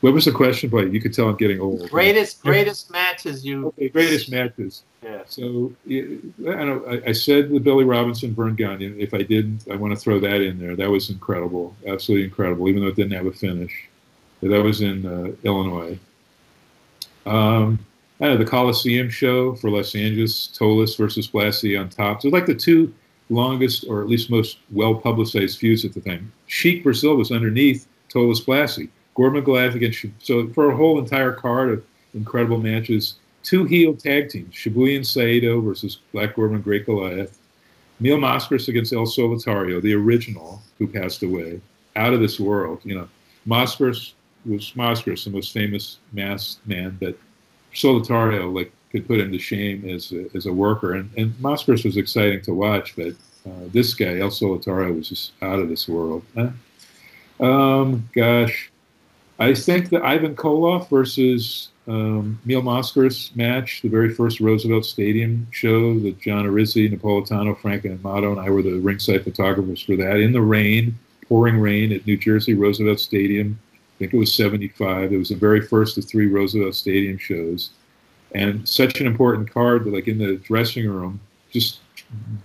what 0.00 0.12
was 0.12 0.24
the 0.24 0.32
question? 0.32 0.68
But 0.68 0.92
you 0.92 1.00
could 1.00 1.14
tell 1.14 1.28
I'm 1.28 1.36
getting 1.36 1.60
old. 1.60 1.88
Greatest, 1.88 2.42
greatest 2.42 2.90
matches 2.90 3.44
you. 3.44 3.68
Okay, 3.68 3.88
greatest 3.88 4.30
matches. 4.30 4.82
Yeah. 5.02 5.22
So 5.26 5.72
I. 5.88 6.18
I, 6.46 7.02
I 7.08 7.12
said 7.12 7.50
the 7.50 7.60
Billy 7.60 7.84
Robinson 7.84 8.34
Verne 8.34 8.56
Gagne. 8.56 8.86
If 8.98 9.14
I 9.14 9.22
didn't, 9.22 9.66
I 9.70 9.76
want 9.76 9.94
to 9.94 10.00
throw 10.00 10.18
that 10.20 10.40
in 10.40 10.58
there. 10.58 10.76
That 10.76 10.90
was 10.90 11.10
incredible, 11.10 11.76
absolutely 11.86 12.24
incredible. 12.24 12.68
Even 12.68 12.82
though 12.82 12.88
it 12.88 12.96
didn't 12.96 13.12
have 13.12 13.26
a 13.26 13.32
finish, 13.32 13.72
that 14.42 14.62
was 14.62 14.80
in 14.80 15.06
uh, 15.06 15.32
Illinois. 15.44 15.98
Um, 17.24 17.78
I 18.20 18.26
know 18.26 18.36
the 18.36 18.44
Coliseum 18.44 19.10
show 19.10 19.54
for 19.56 19.70
Los 19.70 19.94
Angeles, 19.94 20.48
Tolos 20.56 20.96
versus 20.96 21.28
Blassie 21.28 21.78
on 21.78 21.88
top. 21.88 22.22
So 22.22 22.28
like 22.28 22.46
the 22.46 22.54
two 22.54 22.92
longest, 23.30 23.84
or 23.88 24.02
at 24.02 24.08
least 24.08 24.30
most 24.30 24.58
well 24.70 24.94
publicized 24.94 25.58
feuds 25.58 25.84
at 25.84 25.92
the 25.94 26.00
time. 26.00 26.32
Sheik 26.46 26.84
Brazil 26.84 27.16
was 27.16 27.32
underneath 27.32 27.86
Tolos 28.12 28.44
Blassie. 28.44 28.88
Gordon 29.14 29.42
McGuire 29.42 29.74
against 29.74 30.04
so 30.18 30.48
for 30.48 30.70
a 30.70 30.76
whole 30.76 30.98
entire 30.98 31.32
card 31.32 31.70
of 31.70 31.84
incredible 32.14 32.58
matches. 32.58 33.16
Two 33.42 33.64
heel 33.64 33.94
tag 33.94 34.28
teams: 34.30 34.54
Shibuya 34.54 34.96
and 34.96 35.06
Saito 35.06 35.60
versus 35.60 35.98
Black 36.12 36.34
Gordman 36.34 36.62
Great 36.62 36.86
Goliath. 36.86 37.38
Mil 38.00 38.18
Mascaras 38.18 38.68
against 38.68 38.92
El 38.92 39.06
Solitario, 39.06 39.80
the 39.80 39.94
original, 39.94 40.60
who 40.78 40.88
passed 40.88 41.22
away, 41.22 41.60
out 41.94 42.12
of 42.12 42.20
this 42.20 42.40
world. 42.40 42.80
You 42.82 42.96
know, 42.96 43.08
Mascaras 43.46 44.12
was 44.44 44.72
Mascaras, 44.72 45.24
the 45.24 45.30
most 45.30 45.52
famous 45.52 45.98
masked 46.12 46.66
man, 46.66 46.96
but 47.00 47.16
Solitario 47.74 48.52
like 48.52 48.72
could 48.90 49.06
put 49.06 49.20
him 49.20 49.32
to 49.32 49.38
shame 49.38 49.88
as 49.88 50.12
a, 50.12 50.26
as 50.36 50.46
a 50.46 50.52
worker. 50.52 50.94
And, 50.94 51.10
and 51.16 51.32
Mascaras 51.34 51.84
was 51.84 51.96
exciting 51.96 52.42
to 52.42 52.52
watch, 52.52 52.94
but 52.96 53.14
uh, 53.46 53.68
this 53.72 53.94
guy, 53.94 54.18
El 54.18 54.28
Solitario, 54.28 54.96
was 54.96 55.08
just 55.08 55.32
out 55.40 55.58
of 55.58 55.68
this 55.68 55.88
world. 55.88 56.22
Um, 57.40 58.08
gosh, 58.14 58.70
I 59.38 59.54
think 59.54 59.90
the 59.90 60.02
Ivan 60.04 60.36
Koloff 60.36 60.88
versus 60.88 61.70
um, 61.88 62.38
Mil 62.44 62.62
Mascaras 62.62 63.34
match, 63.34 63.82
the 63.82 63.88
very 63.88 64.14
first 64.14 64.40
Roosevelt 64.40 64.84
Stadium 64.84 65.46
show 65.50 65.98
that 66.00 66.20
John 66.20 66.44
Arezzi, 66.44 66.92
Napolitano, 66.92 67.58
Frank 67.58 67.84
Amato, 67.84 68.30
and 68.30 68.40
I 68.40 68.50
were 68.50 68.62
the 68.62 68.78
ringside 68.78 69.24
photographers 69.24 69.82
for 69.82 69.96
that 69.96 70.20
in 70.20 70.32
the 70.32 70.40
rain, 70.40 70.98
pouring 71.28 71.58
rain 71.58 71.92
at 71.92 72.06
New 72.06 72.16
Jersey 72.16 72.54
Roosevelt 72.54 73.00
Stadium. 73.00 73.58
I 73.72 73.98
think 73.98 74.14
it 74.14 74.18
was 74.18 74.32
75. 74.34 75.12
It 75.12 75.18
was 75.18 75.30
the 75.30 75.34
very 75.34 75.60
first 75.60 75.98
of 75.98 76.04
three 76.04 76.26
Roosevelt 76.26 76.74
Stadium 76.74 77.18
shows. 77.18 77.70
And 78.34 78.66
such 78.68 79.00
an 79.00 79.06
important 79.06 79.50
card 79.50 79.86
like, 79.86 80.08
in 80.08 80.18
the 80.18 80.36
dressing 80.36 80.88
room, 80.88 81.20
just 81.50 81.80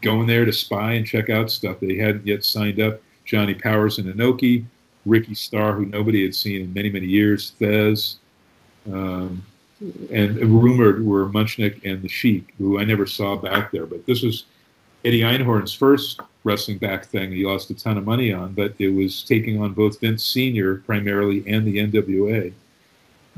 going 0.02 0.28
there 0.28 0.46
to 0.46 0.52
spy 0.52 0.94
and 0.94 1.06
check 1.06 1.30
out 1.30 1.52
stuff. 1.52 1.80
They 1.80 1.96
hadn't 1.96 2.26
yet 2.26 2.44
signed 2.44 2.80
up. 2.80 3.02
Johnny 3.26 3.54
Powers 3.54 3.98
and 3.98 4.14
Inoki, 4.14 4.66
Ricky 5.08 5.36
Starr, 5.36 5.74
who 5.74 5.86
nobody 5.86 6.24
had 6.24 6.36
seen 6.36 6.62
in 6.62 6.74
many, 6.74 6.90
many 6.90 7.06
years, 7.06 7.54
Thesz, 7.60 8.16
um, 8.92 9.44
and 10.12 10.38
rumored 10.38 11.06
were 11.06 11.28
Muchnick 11.30 11.84
and 11.86 12.02
the 12.02 12.08
Sheik, 12.08 12.54
who 12.58 12.80
I 12.80 12.84
never 12.84 13.06
saw 13.06 13.36
back 13.36 13.72
there. 13.72 13.86
But 13.86 14.06
this 14.06 14.24
was 14.24 14.46
Eddie 15.06 15.22
Einhorn's 15.22 15.74
first 15.74 16.20
wrestling 16.44 16.78
back 16.78 17.06
thing. 17.06 17.32
He 17.32 17.46
lost 17.46 17.70
a 17.70 17.76
ton 17.76 17.98
of 17.98 18.06
money 18.06 18.34
on, 18.34 18.54
but 18.54 18.74
it 18.80 18.90
was 18.90 19.24
taking 19.24 19.62
on 19.62 19.74
both 19.74 20.00
Vince 20.00 20.26
Sr. 20.26 20.78
primarily 20.78 21.44
and 21.48 21.66
the 21.66 21.78
NWA 21.78 22.54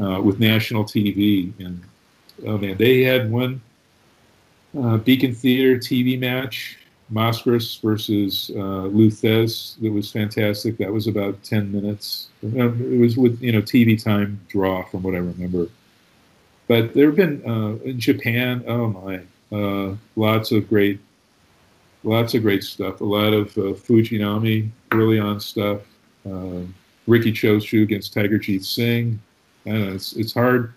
uh, 0.01 0.21
with 0.21 0.39
national 0.39 0.85
TV. 0.85 1.51
And 1.59 1.81
oh 2.45 2.57
man, 2.57 2.77
they 2.77 3.01
had 3.01 3.29
one 3.31 3.61
uh, 4.79 4.97
Beacon 4.97 5.35
Theater 5.35 5.77
TV 5.77 6.19
match 6.19 6.78
Mascaras 7.11 7.81
versus 7.81 8.51
uh, 8.55 8.87
That 9.81 9.91
was 9.91 10.11
fantastic. 10.11 10.77
That 10.77 10.91
was 10.91 11.07
about 11.07 11.43
10 11.43 11.71
minutes. 11.71 12.27
Um, 12.43 12.93
it 12.93 12.99
was 12.99 13.17
with, 13.17 13.41
you 13.41 13.51
know, 13.51 13.61
TV 13.61 14.01
time 14.01 14.39
draw 14.47 14.83
from 14.85 15.03
what 15.03 15.15
I 15.15 15.19
remember. 15.19 15.67
But 16.67 16.93
there 16.93 17.07
have 17.07 17.15
been, 17.15 17.43
uh, 17.45 17.83
in 17.83 17.99
Japan, 17.99 18.63
oh 18.67 18.87
my, 18.87 19.21
uh, 19.51 19.95
lots 20.15 20.51
of 20.51 20.69
great, 20.69 20.99
lots 22.03 22.35
of 22.35 22.43
great 22.43 22.63
stuff. 22.63 23.01
A 23.01 23.05
lot 23.05 23.33
of 23.33 23.57
uh, 23.57 23.73
Fujinami 23.73 24.69
early 24.91 25.19
on 25.19 25.39
stuff. 25.39 25.81
Uh, 26.25 26.61
Riki 27.07 27.31
Choshu 27.31 27.81
against 27.81 28.13
Tiger 28.13 28.37
Jeet 28.37 28.63
Singh. 28.63 29.19
I 29.65 29.69
know, 29.71 29.93
it's, 29.93 30.13
it's 30.13 30.33
hard 30.33 30.73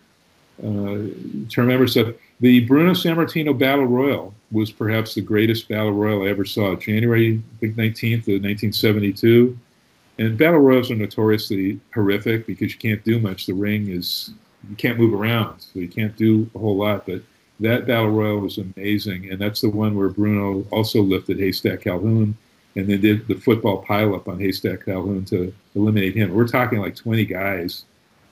Uh, 0.62 1.10
to 1.48 1.60
remember 1.60 1.88
stuff. 1.88 2.14
The 2.40 2.60
Bruno 2.60 2.92
Sammartino 2.92 3.56
Battle 3.56 3.86
Royal 3.86 4.32
was 4.52 4.70
perhaps 4.70 5.14
the 5.14 5.20
greatest 5.20 5.68
Battle 5.68 5.92
Royal 5.92 6.22
I 6.22 6.28
ever 6.28 6.44
saw. 6.44 6.76
January 6.76 7.42
I 7.56 7.58
think 7.58 7.74
19th 7.74 8.28
of 8.28 8.42
1972. 8.42 9.58
And 10.18 10.38
Battle 10.38 10.60
Royals 10.60 10.90
are 10.90 10.94
notoriously 10.94 11.80
horrific 11.94 12.46
because 12.46 12.72
you 12.72 12.78
can't 12.78 13.02
do 13.02 13.18
much. 13.18 13.46
The 13.46 13.54
ring 13.54 13.88
is, 13.88 14.30
you 14.68 14.76
can't 14.76 14.98
move 14.98 15.14
around, 15.14 15.60
so 15.60 15.80
you 15.80 15.88
can't 15.88 16.16
do 16.16 16.48
a 16.54 16.58
whole 16.58 16.76
lot. 16.76 17.06
But 17.06 17.22
that 17.58 17.86
Battle 17.86 18.10
Royal 18.10 18.38
was 18.38 18.58
amazing. 18.58 19.30
And 19.30 19.40
that's 19.40 19.62
the 19.62 19.70
one 19.70 19.96
where 19.96 20.10
Bruno 20.10 20.64
also 20.70 21.02
lifted 21.02 21.40
Haystack 21.40 21.80
Calhoun 21.80 22.36
and 22.76 22.88
then 22.88 23.00
did 23.00 23.26
the 23.26 23.34
football 23.34 23.84
pileup 23.84 24.28
on 24.28 24.38
Haystack 24.38 24.84
Calhoun 24.84 25.24
to 25.26 25.52
eliminate 25.74 26.14
him. 26.14 26.32
We're 26.34 26.46
talking 26.46 26.78
like 26.78 26.94
20 26.94 27.24
guys. 27.24 27.84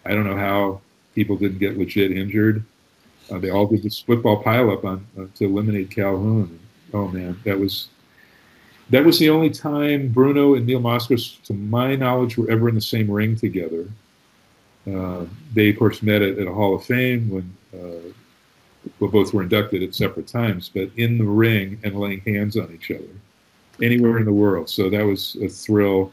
I 0.04 0.14
don't 0.14 0.26
know 0.26 0.36
how 0.36 0.80
people 1.20 1.36
didn't 1.36 1.58
get 1.58 1.76
legit 1.76 2.12
injured. 2.12 2.64
Uh, 3.30 3.38
they 3.38 3.50
all 3.50 3.66
did 3.66 3.82
this 3.82 3.98
football 4.00 4.42
pileup 4.42 4.84
on 4.84 5.06
uh, 5.18 5.26
to 5.34 5.44
eliminate 5.44 5.90
Calhoun. 5.90 6.58
Oh 6.94 7.08
man, 7.08 7.38
that 7.44 7.60
was 7.60 7.88
that 8.88 9.04
was 9.04 9.18
the 9.18 9.28
only 9.28 9.50
time 9.50 10.08
Bruno 10.08 10.54
and 10.54 10.64
Mil 10.64 10.80
Mascaras, 10.80 11.40
to 11.42 11.52
my 11.52 11.94
knowledge, 11.94 12.38
were 12.38 12.50
ever 12.50 12.70
in 12.70 12.74
the 12.74 12.80
same 12.80 13.10
ring 13.10 13.36
together. 13.36 13.86
Uh, 14.90 15.26
they 15.52 15.68
of 15.68 15.78
course 15.78 16.02
met 16.02 16.22
at, 16.22 16.38
at, 16.38 16.46
a 16.46 16.52
Hall 16.52 16.74
of 16.74 16.82
Fame 16.84 17.28
when 17.28 17.54
uh, 17.74 18.08
well, 18.98 19.10
both 19.10 19.34
were 19.34 19.42
inducted 19.42 19.82
at 19.82 19.94
separate 19.94 20.26
times, 20.26 20.70
but 20.72 20.88
in 20.96 21.18
the 21.18 21.24
ring 21.24 21.78
and 21.84 22.00
laying 22.00 22.20
hands 22.20 22.56
on 22.56 22.72
each 22.74 22.90
other 22.90 23.12
anywhere 23.82 24.16
in 24.16 24.24
the 24.24 24.32
world. 24.32 24.70
So 24.70 24.88
that 24.88 25.04
was 25.04 25.36
a 25.42 25.48
thrill, 25.48 26.12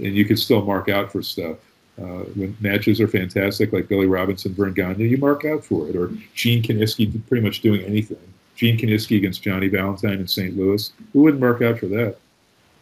and 0.00 0.16
you 0.16 0.24
could 0.24 0.40
still 0.40 0.64
mark 0.64 0.88
out 0.88 1.12
for 1.12 1.22
stuff. 1.22 1.58
Uh, 2.00 2.24
when 2.34 2.56
matches 2.60 3.00
are 3.00 3.08
fantastic, 3.08 3.72
like 3.72 3.86
Billy 3.86 4.06
Robinson, 4.06 4.54
Verne 4.54 4.72
Gagne, 4.72 5.04
you 5.04 5.18
mark 5.18 5.44
out 5.44 5.64
for 5.64 5.88
it. 5.88 5.96
Or 5.96 6.10
Gene 6.34 6.62
Kiniski 6.62 7.20
pretty 7.28 7.44
much 7.44 7.60
doing 7.60 7.82
anything. 7.82 8.18
Gene 8.56 8.78
Kiniski 8.78 9.18
against 9.18 9.42
Johnny 9.42 9.68
Valentine 9.68 10.20
in 10.20 10.26
St. 10.26 10.56
Louis. 10.56 10.90
Who 11.12 11.22
wouldn't 11.22 11.40
mark 11.40 11.60
out 11.60 11.78
for 11.78 11.86
that? 11.86 12.16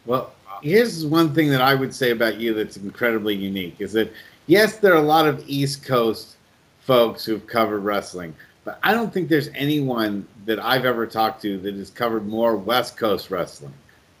Well, 0.05 0.33
here's 0.61 1.05
one 1.05 1.33
thing 1.33 1.49
that 1.49 1.61
I 1.61 1.75
would 1.75 1.93
say 1.93 2.11
about 2.11 2.37
you 2.37 2.53
that's 2.53 2.77
incredibly 2.77 3.35
unique 3.35 3.75
is 3.79 3.91
that, 3.93 4.11
yes, 4.47 4.77
there 4.77 4.93
are 4.93 4.97
a 4.97 5.01
lot 5.01 5.27
of 5.27 5.43
East 5.45 5.83
Coast 5.85 6.37
folks 6.79 7.25
who've 7.25 7.45
covered 7.45 7.79
wrestling, 7.79 8.33
but 8.63 8.79
I 8.81 8.93
don't 8.93 9.13
think 9.13 9.27
there's 9.27 9.49
anyone 9.49 10.25
that 10.45 10.59
I've 10.59 10.85
ever 10.85 11.05
talked 11.05 11.41
to 11.43 11.57
that 11.59 11.75
has 11.75 11.89
covered 11.89 12.27
more 12.27 12.55
West 12.55 12.97
Coast 12.97 13.29
wrestling 13.29 13.73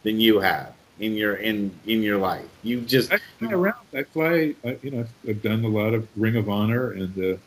than 0.03 0.19
you 0.19 0.39
have 0.39 0.73
in 0.99 1.13
your 1.15 1.35
in 1.35 1.71
in 1.85 2.01
your 2.01 2.17
life. 2.17 2.45
You 2.63 2.81
just 2.81 3.11
I 3.11 3.19
fly 3.39 3.51
around. 3.51 3.75
I 3.93 4.03
fly. 4.03 4.55
I, 4.63 4.77
you 4.81 4.91
know, 4.91 5.05
I've 5.27 5.41
done 5.41 5.63
a 5.65 5.67
lot 5.67 5.93
of 5.93 6.07
Ring 6.15 6.35
of 6.35 6.49
Honor 6.49 6.91
and 6.91 7.17
uh, 7.17 7.37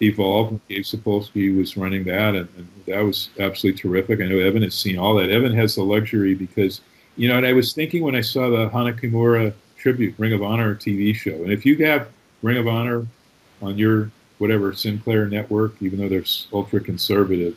Evolve. 0.00 0.60
Gabe 0.68 0.84
Sapolsky 0.84 1.56
was 1.56 1.76
running 1.76 2.04
that, 2.04 2.34
and, 2.34 2.48
and, 2.56 2.68
that 2.86 3.00
was 3.00 3.30
absolutely 3.40 3.80
terrific. 3.80 4.20
I 4.20 4.26
know 4.26 4.38
Evan 4.38 4.62
has 4.62 4.74
seen 4.74 4.98
all 4.98 5.14
that. 5.16 5.30
Evan 5.30 5.52
has 5.54 5.74
the 5.74 5.82
luxury 5.82 6.34
because 6.34 6.80
you 7.16 7.28
know. 7.28 7.36
And 7.36 7.46
I 7.46 7.52
was 7.52 7.72
thinking 7.72 8.02
when 8.02 8.14
I 8.14 8.20
saw 8.20 8.48
the 8.50 8.68
Hana 8.68 8.92
Kimura 8.92 9.52
tribute 9.76 10.14
Ring 10.18 10.32
of 10.32 10.42
Honor 10.42 10.74
TV 10.74 11.14
show, 11.14 11.34
and 11.34 11.52
if 11.52 11.66
you 11.66 11.84
have 11.84 12.08
Ring 12.42 12.58
of 12.58 12.68
Honor 12.68 13.06
on 13.60 13.76
your 13.78 14.10
whatever 14.38 14.72
Sinclair 14.74 15.26
network, 15.26 15.74
even 15.80 15.98
though 15.98 16.08
they're 16.08 16.24
ultra 16.52 16.80
conservative, 16.80 17.56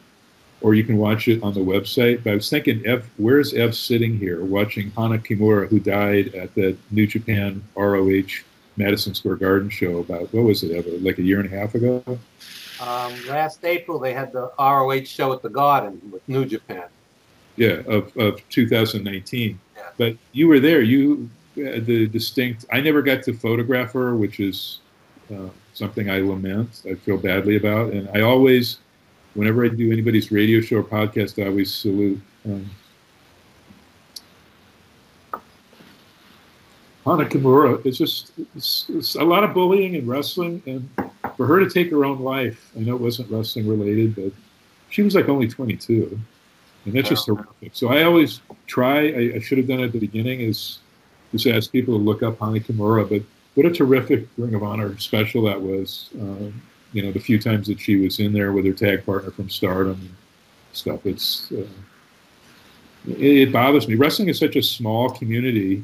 or 0.61 0.73
you 0.73 0.83
can 0.83 0.97
watch 0.97 1.27
it 1.27 1.41
on 1.43 1.53
the 1.53 1.59
website. 1.59 2.23
But 2.23 2.31
I 2.31 2.35
was 2.35 2.49
thinking, 2.49 2.85
Ev, 2.85 3.09
where's 3.17 3.53
Ev 3.53 3.75
sitting 3.75 4.17
here 4.17 4.43
watching 4.43 4.91
Hana 4.91 5.17
Kimura, 5.17 5.67
who 5.67 5.79
died 5.79 6.35
at 6.35 6.53
the 6.55 6.75
New 6.91 7.07
Japan 7.07 7.63
ROH 7.75 8.43
Madison 8.77 9.13
Square 9.13 9.37
Garden 9.37 9.69
show 9.69 9.97
about 9.97 10.33
what 10.33 10.43
was 10.43 10.63
it 10.63 10.75
ever 10.75 10.89
like 10.99 11.17
a 11.17 11.23
year 11.23 11.39
and 11.39 11.51
a 11.51 11.57
half 11.57 11.75
ago? 11.75 12.03
Um, 12.81 13.13
last 13.27 13.65
April, 13.65 13.99
they 13.99 14.13
had 14.13 14.31
the 14.31 14.51
ROH 14.57 15.03
show 15.03 15.33
at 15.33 15.41
the 15.41 15.49
Garden 15.49 15.99
with 16.11 16.27
New 16.29 16.45
Japan. 16.45 16.85
Yeah, 17.57 17.81
of, 17.87 18.15
of 18.15 18.47
2019. 18.49 19.59
Yeah. 19.75 19.83
But 19.97 20.15
you 20.31 20.47
were 20.47 20.61
there. 20.61 20.81
You 20.81 21.29
the 21.55 22.07
distinct. 22.07 22.65
I 22.71 22.81
never 22.81 23.01
got 23.01 23.23
to 23.23 23.33
photograph 23.33 23.91
her, 23.93 24.15
which 24.15 24.39
is 24.39 24.79
uh, 25.33 25.49
something 25.73 26.09
I 26.09 26.19
lament. 26.19 26.83
I 26.89 26.95
feel 26.95 27.17
badly 27.17 27.57
about, 27.57 27.91
and 27.93 28.09
I 28.13 28.21
always, 28.21 28.77
whenever 29.33 29.65
I 29.65 29.69
do 29.69 29.91
anybody's 29.91 30.31
radio 30.31 30.61
show 30.61 30.77
or 30.77 30.83
podcast, 30.83 31.41
I 31.41 31.47
always 31.47 31.73
salute. 31.73 32.19
Um, 32.45 32.69
Hana 37.05 37.25
Kimura. 37.25 37.83
It's 37.85 37.97
just 37.97 38.31
it's, 38.55 38.85
it's 38.89 39.15
a 39.15 39.23
lot 39.23 39.43
of 39.43 39.53
bullying 39.53 39.95
and 39.95 40.07
wrestling, 40.07 40.61
and 40.65 40.89
for 41.35 41.47
her 41.47 41.59
to 41.59 41.69
take 41.69 41.89
her 41.91 42.05
own 42.05 42.19
life, 42.19 42.71
I 42.75 42.81
know 42.81 42.95
it 42.95 43.01
wasn't 43.01 43.31
wrestling 43.31 43.67
related, 43.67 44.15
but 44.15 44.31
she 44.89 45.01
was 45.01 45.15
like 45.15 45.29
only 45.29 45.47
22, 45.47 46.19
and 46.85 46.93
that's 46.93 47.09
just 47.09 47.25
horrific. 47.25 47.71
So 47.73 47.89
I 47.89 48.03
always 48.03 48.41
try. 48.67 49.07
I, 49.07 49.33
I 49.35 49.39
should 49.39 49.57
have 49.57 49.67
done 49.67 49.79
it 49.79 49.85
at 49.85 49.91
the 49.93 49.99
beginning. 49.99 50.41
Is 50.41 50.79
just 51.31 51.47
ask 51.47 51.71
people 51.71 51.97
to 51.97 52.03
look 52.03 52.21
up 52.21 52.39
Hana 52.39 52.59
Kimura. 52.59 53.07
But 53.07 53.23
what 53.55 53.65
a 53.65 53.71
terrific 53.71 54.27
Ring 54.37 54.53
of 54.53 54.63
Honor 54.63 54.97
special 54.99 55.43
that 55.43 55.61
was. 55.61 56.09
Uh, 56.19 56.51
you 56.93 57.03
know, 57.03 57.11
the 57.11 57.19
few 57.19 57.39
times 57.39 57.67
that 57.67 57.79
she 57.79 57.97
was 57.97 58.19
in 58.19 58.33
there 58.33 58.51
with 58.51 58.65
her 58.65 58.73
tag 58.73 59.05
partner 59.05 59.31
from 59.31 59.49
Stardom 59.49 59.93
and 59.93 60.15
stuff. 60.73 61.05
It's 61.05 61.51
uh, 61.51 61.67
it, 63.07 63.47
it 63.47 63.53
bothers 63.53 63.87
me. 63.87 63.95
Wrestling 63.95 64.29
is 64.29 64.39
such 64.39 64.55
a 64.55 64.63
small 64.63 65.09
community, 65.09 65.83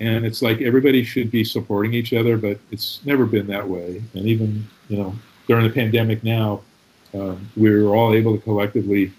and 0.00 0.24
it's 0.26 0.42
like 0.42 0.60
everybody 0.60 1.04
should 1.04 1.30
be 1.30 1.44
supporting 1.44 1.94
each 1.94 2.12
other, 2.12 2.36
but 2.36 2.58
it's 2.70 3.00
never 3.04 3.26
been 3.26 3.46
that 3.48 3.66
way. 3.66 4.02
And 4.14 4.26
even 4.26 4.66
you 4.88 4.98
know 4.98 5.14
during 5.46 5.66
the 5.66 5.72
pandemic 5.72 6.22
now, 6.24 6.60
um, 7.14 7.48
we 7.56 7.70
were 7.70 7.94
all 7.94 8.12
able 8.14 8.36
to 8.36 8.42
collectively 8.42 9.12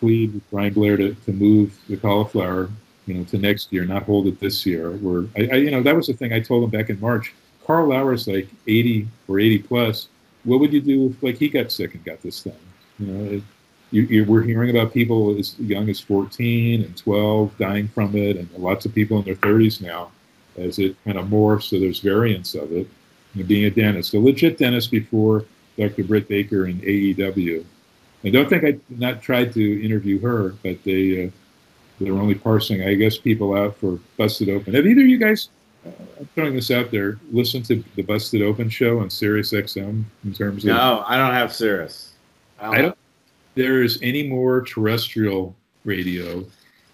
plead 0.00 0.34
with 0.34 0.50
Brian 0.50 0.72
Blair 0.72 0.96
to, 0.96 1.14
to 1.14 1.32
move 1.32 1.78
the 1.88 1.96
cauliflower 1.96 2.68
you 3.06 3.14
know, 3.14 3.24
to 3.24 3.38
next 3.38 3.72
year, 3.72 3.84
not 3.84 4.04
hold 4.04 4.26
it 4.26 4.40
this 4.40 4.66
year. 4.66 4.92
Where 4.92 5.24
I, 5.36 5.54
I, 5.54 5.56
you 5.56 5.70
know, 5.70 5.82
that 5.82 5.94
was 5.94 6.06
the 6.08 6.12
thing 6.12 6.32
I 6.32 6.40
told 6.40 6.64
him 6.64 6.70
back 6.70 6.90
in 6.90 7.00
March. 7.00 7.32
Karl 7.66 7.88
Lauer's 7.88 8.26
like 8.26 8.48
80 8.66 9.08
or 9.28 9.38
80 9.38 9.58
plus. 9.60 10.08
What 10.44 10.60
would 10.60 10.72
you 10.72 10.80
do 10.80 11.06
if 11.06 11.22
like 11.22 11.36
he 11.36 11.48
got 11.48 11.70
sick 11.70 11.94
and 11.94 12.04
got 12.04 12.22
this 12.22 12.42
thing? 12.42 12.56
You 12.98 13.06
know, 13.06 13.32
it, 13.32 13.42
you, 13.90 14.02
you, 14.02 14.24
we're 14.24 14.42
hearing 14.42 14.70
about 14.70 14.92
people 14.92 15.38
as 15.38 15.58
young 15.58 15.88
as 15.90 16.00
14 16.00 16.82
and 16.82 16.96
12 16.96 17.58
dying 17.58 17.88
from 17.88 18.16
it, 18.16 18.36
and 18.36 18.50
lots 18.52 18.86
of 18.86 18.94
people 18.94 19.18
in 19.18 19.24
their 19.24 19.34
30s 19.36 19.82
now 19.82 20.10
as 20.56 20.78
it 20.78 20.96
kind 21.04 21.18
of 21.18 21.26
morphs. 21.26 21.64
So 21.64 21.78
there's 21.78 22.00
variants 22.00 22.54
of 22.54 22.72
it. 22.72 22.88
Being 23.46 23.64
a 23.64 23.70
dentist, 23.70 24.12
a 24.12 24.18
legit 24.18 24.58
dentist 24.58 24.90
before 24.90 25.46
Dr. 25.78 26.04
Britt 26.04 26.28
Baker 26.28 26.66
in 26.66 26.80
AEW. 26.80 27.64
I 28.24 28.28
don't 28.28 28.48
think 28.48 28.62
I 28.62 28.78
not 28.90 29.22
tried 29.22 29.54
to 29.54 29.84
interview 29.84 30.20
her, 30.20 30.50
but 30.62 30.82
they 30.84 31.26
uh, 31.26 31.30
they're 31.98 32.14
only 32.14 32.34
parsing, 32.34 32.82
I 32.82 32.94
guess, 32.94 33.16
people 33.16 33.54
out 33.54 33.76
for 33.76 33.98
Busted 34.16 34.48
Open. 34.48 34.74
Have 34.74 34.86
either 34.86 35.00
of 35.00 35.06
you 35.06 35.18
guys, 35.18 35.48
I'm 35.84 36.28
throwing 36.34 36.54
this 36.54 36.70
out 36.70 36.90
there, 36.90 37.18
Listen 37.30 37.62
to 37.64 37.82
the 37.96 38.02
Busted 38.02 38.42
Open 38.42 38.68
show 38.68 39.00
on 39.00 39.10
Sirius 39.10 39.52
XM 39.52 40.04
in 40.24 40.32
terms 40.32 40.64
of. 40.64 40.68
No, 40.68 41.04
I 41.06 41.16
don't 41.16 41.32
have 41.32 41.52
Sirius. 41.52 42.12
I 42.60 42.66
don't, 42.66 42.74
I 42.74 42.82
don't 42.82 42.98
there 43.54 43.82
is 43.82 43.98
any 44.02 44.26
more 44.26 44.62
terrestrial 44.62 45.54
radio. 45.84 46.44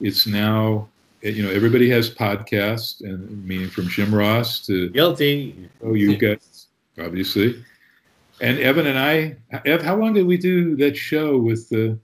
It's 0.00 0.26
now, 0.26 0.88
you 1.22 1.42
know, 1.42 1.50
everybody 1.50 1.88
has 1.90 2.12
podcasts, 2.12 3.00
and 3.02 3.44
meaning 3.46 3.68
from 3.68 3.88
Jim 3.88 4.14
Ross 4.14 4.64
to. 4.66 4.88
Guilty. 4.90 5.68
Oh, 5.82 5.94
you 5.94 6.16
guys, 6.16 6.68
obviously. 6.98 7.62
And 8.40 8.58
Evan 8.58 8.86
and 8.86 8.98
I, 8.98 9.36
Ev, 9.64 9.82
how 9.82 9.96
long 9.96 10.14
did 10.14 10.26
we 10.26 10.36
do 10.36 10.76
that 10.76 10.96
show 10.96 11.36
with 11.38 11.68
the, 11.68 11.98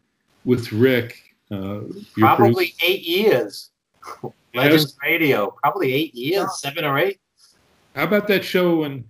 with 0.45 0.73
Rick 0.73 1.35
uh, 1.51 1.81
probably 2.17 2.75
eight 2.83 3.03
years. 3.03 3.71
Legends 4.55 4.97
Radio, 5.03 5.51
probably 5.63 5.93
eight 5.93 6.15
years, 6.15 6.43
yeah. 6.43 6.47
seven 6.49 6.85
or 6.85 6.99
eight. 6.99 7.21
How 7.95 8.05
about 8.05 8.27
that 8.29 8.45
show 8.45 8.81
when 8.81 9.05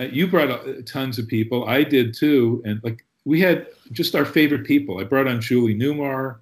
uh, 0.00 0.04
you 0.04 0.26
brought 0.26 0.50
uh, 0.50 0.82
tons 0.86 1.18
of 1.18 1.28
people? 1.28 1.68
I 1.68 1.84
did 1.84 2.14
too, 2.14 2.62
and 2.64 2.80
like 2.82 3.04
we 3.24 3.40
had 3.40 3.66
just 3.92 4.14
our 4.14 4.24
favorite 4.24 4.64
people. 4.64 5.00
I 5.00 5.04
brought 5.04 5.26
on 5.26 5.40
Julie 5.40 5.74
Newmar, 5.74 6.38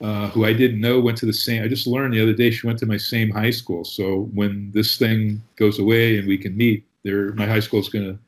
uh, 0.00 0.28
who 0.28 0.44
I 0.44 0.52
didn't 0.52 0.80
know 0.80 1.00
went 1.00 1.18
to 1.18 1.26
the 1.26 1.32
same. 1.32 1.62
I 1.62 1.68
just 1.68 1.86
learned 1.86 2.14
the 2.14 2.22
other 2.22 2.32
day 2.32 2.50
she 2.50 2.66
went 2.66 2.78
to 2.80 2.86
my 2.86 2.96
same 2.96 3.30
high 3.30 3.50
school. 3.50 3.84
So 3.84 4.28
when 4.34 4.70
this 4.72 4.96
thing 4.96 5.42
goes 5.56 5.78
away 5.78 6.18
and 6.18 6.28
we 6.28 6.38
can 6.38 6.56
meet, 6.56 6.84
there, 7.02 7.32
my 7.34 7.46
high 7.46 7.60
school 7.60 7.80
is 7.80 7.88
going 7.88 8.04
to 8.04 8.18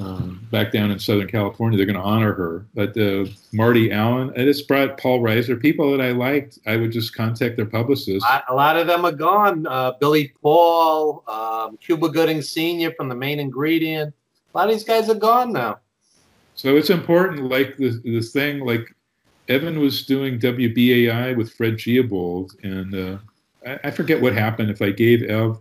um, 0.00 0.46
back 0.50 0.72
down 0.72 0.90
in 0.90 0.98
Southern 0.98 1.28
California. 1.28 1.76
They're 1.76 1.86
going 1.86 1.96
to 1.96 2.02
honor 2.02 2.32
her. 2.32 2.66
But 2.74 2.96
uh, 2.96 3.26
Marty 3.52 3.92
Allen, 3.92 4.32
and 4.36 4.48
it's 4.48 4.62
brought 4.62 4.98
Paul 4.98 5.20
Reiser, 5.20 5.60
people 5.60 5.90
that 5.96 6.00
I 6.00 6.12
liked. 6.12 6.58
I 6.66 6.76
would 6.76 6.92
just 6.92 7.14
contact 7.14 7.56
their 7.56 7.66
publicist. 7.66 8.24
A 8.48 8.54
lot 8.54 8.76
of 8.76 8.86
them 8.86 9.04
are 9.04 9.12
gone. 9.12 9.66
Uh, 9.66 9.92
Billy 9.92 10.32
Paul, 10.42 11.24
um, 11.28 11.76
Cuba 11.78 12.08
Gooding 12.08 12.42
Sr. 12.42 12.92
from 12.92 13.08
the 13.08 13.14
main 13.14 13.40
ingredient. 13.40 14.14
A 14.54 14.58
lot 14.58 14.68
of 14.68 14.74
these 14.74 14.84
guys 14.84 15.08
are 15.08 15.14
gone 15.14 15.52
now. 15.52 15.78
So 16.54 16.76
it's 16.76 16.90
important, 16.90 17.48
like 17.48 17.76
the 17.76 18.00
the 18.02 18.20
thing, 18.20 18.60
like 18.60 18.92
Evan 19.48 19.78
was 19.78 20.04
doing 20.04 20.40
WBAI 20.40 21.36
with 21.36 21.52
Fred 21.52 21.74
Geobold, 21.74 22.52
and 22.64 22.94
uh, 22.94 23.18
I, 23.64 23.88
I, 23.88 23.90
forget 23.92 24.20
what 24.20 24.32
happened. 24.32 24.68
If 24.68 24.82
I 24.82 24.90
gave 24.90 25.22
Ev 25.22 25.58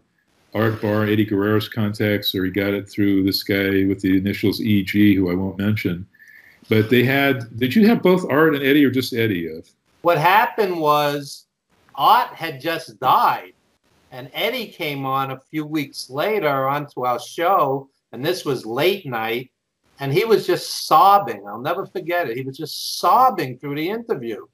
Art 0.57 0.81
Barr 0.81 1.03
Eddie 1.03 1.25
Guerrero's 1.25 1.69
contacts, 1.69 2.33
or 2.33 2.43
he 2.43 2.49
got 2.49 2.73
it 2.73 2.89
through 2.89 3.23
this 3.23 3.43
guy 3.43 3.85
with 3.85 4.01
the 4.01 4.17
initials 4.17 4.59
EG, 4.59 4.89
who 5.15 5.29
I 5.29 5.35
won't 5.35 5.59
mention. 5.59 6.07
But 6.67 6.89
they 6.89 7.03
had, 7.03 7.55
did 7.57 7.75
you 7.75 7.87
have 7.87 8.01
both 8.01 8.25
Art 8.31 8.55
and 8.55 8.63
Eddie, 8.63 8.83
or 8.83 8.89
just 8.89 9.13
Eddie? 9.13 9.61
What 10.01 10.17
happened 10.17 10.79
was 10.79 11.45
Art 11.93 12.29
had 12.29 12.59
just 12.59 12.99
died, 12.99 13.53
and 14.11 14.31
Eddie 14.33 14.67
came 14.67 15.05
on 15.05 15.29
a 15.29 15.39
few 15.51 15.63
weeks 15.63 16.09
later 16.09 16.67
onto 16.67 17.05
our 17.05 17.19
show, 17.19 17.87
and 18.11 18.25
this 18.25 18.43
was 18.43 18.65
late 18.65 19.05
night, 19.05 19.51
and 19.99 20.11
he 20.11 20.25
was 20.25 20.47
just 20.47 20.87
sobbing. 20.87 21.47
I'll 21.47 21.61
never 21.61 21.85
forget 21.85 22.29
it. 22.31 22.35
He 22.35 22.43
was 22.43 22.57
just 22.57 22.97
sobbing 22.97 23.59
through 23.59 23.75
the 23.75 23.89
interview, 23.89 24.47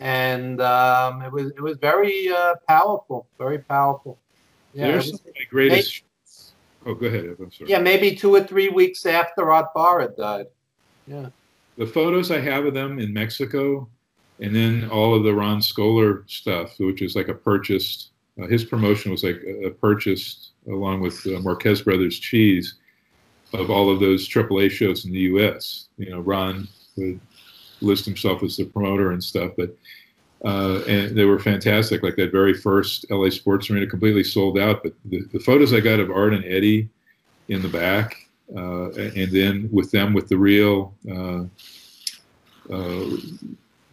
and 0.00 0.62
um, 0.62 1.20
it 1.20 1.30
was 1.30 1.50
it 1.50 1.60
was 1.60 1.76
very 1.76 2.30
uh, 2.30 2.54
powerful, 2.66 3.26
very 3.38 3.58
powerful. 3.58 4.18
Yeah, 4.74 4.88
There's 4.88 5.06
some 5.06 5.14
of 5.16 5.34
my 5.34 5.44
greatest. 5.50 6.02
Maybe, 6.84 6.90
oh, 6.90 6.98
go 6.98 7.06
ahead. 7.06 7.36
I'm 7.38 7.52
sorry. 7.52 7.70
Yeah, 7.70 7.78
maybe 7.78 8.14
two 8.14 8.34
or 8.34 8.42
three 8.42 8.68
weeks 8.68 9.06
after 9.06 9.52
Art 9.52 9.72
Barr 9.74 10.08
died. 10.08 10.46
Yeah. 11.06 11.28
The 11.76 11.86
photos 11.86 12.30
I 12.30 12.40
have 12.40 12.66
of 12.66 12.74
them 12.74 12.98
in 12.98 13.12
Mexico, 13.12 13.88
and 14.40 14.54
then 14.54 14.88
all 14.90 15.14
of 15.14 15.24
the 15.24 15.34
Ron 15.34 15.60
Skoler 15.60 16.28
stuff, 16.30 16.78
which 16.78 17.02
is 17.02 17.16
like 17.16 17.28
a 17.28 17.34
purchased. 17.34 18.10
Uh, 18.40 18.46
his 18.46 18.64
promotion 18.64 19.10
was 19.10 19.24
like 19.24 19.40
a, 19.46 19.66
a 19.66 19.70
purchased, 19.70 20.50
along 20.66 21.00
with 21.00 21.26
uh, 21.26 21.38
Marquez 21.40 21.82
Brothers 21.82 22.18
Cheese, 22.18 22.76
of 23.52 23.70
all 23.70 23.90
of 23.90 24.00
those 24.00 24.28
AAA 24.28 24.70
shows 24.70 25.04
in 25.04 25.12
the 25.12 25.20
U.S. 25.20 25.88
You 25.98 26.10
know, 26.10 26.20
Ron 26.20 26.68
would 26.96 27.20
list 27.80 28.04
himself 28.04 28.42
as 28.42 28.56
the 28.56 28.64
promoter 28.64 29.12
and 29.12 29.22
stuff, 29.22 29.52
but 29.56 29.76
uh, 30.44 30.82
and 30.88 31.16
they 31.16 31.24
were 31.24 31.38
fantastic. 31.38 32.02
Like 32.02 32.16
that 32.16 32.32
very 32.32 32.54
first 32.54 33.06
LA 33.10 33.30
Sports 33.30 33.70
Arena, 33.70 33.86
completely 33.86 34.24
sold 34.24 34.58
out. 34.58 34.82
But 34.82 34.94
the, 35.04 35.22
the 35.32 35.38
photos 35.38 35.72
I 35.72 35.80
got 35.80 36.00
of 36.00 36.10
Art 36.10 36.34
and 36.34 36.44
Eddie 36.44 36.88
in 37.48 37.62
the 37.62 37.68
back, 37.68 38.16
uh, 38.56 38.90
and 38.92 39.30
then 39.30 39.68
with 39.70 39.90
them 39.90 40.12
with 40.12 40.28
the 40.28 40.36
real, 40.36 40.94
uh, 41.10 41.44
uh, 42.72 43.16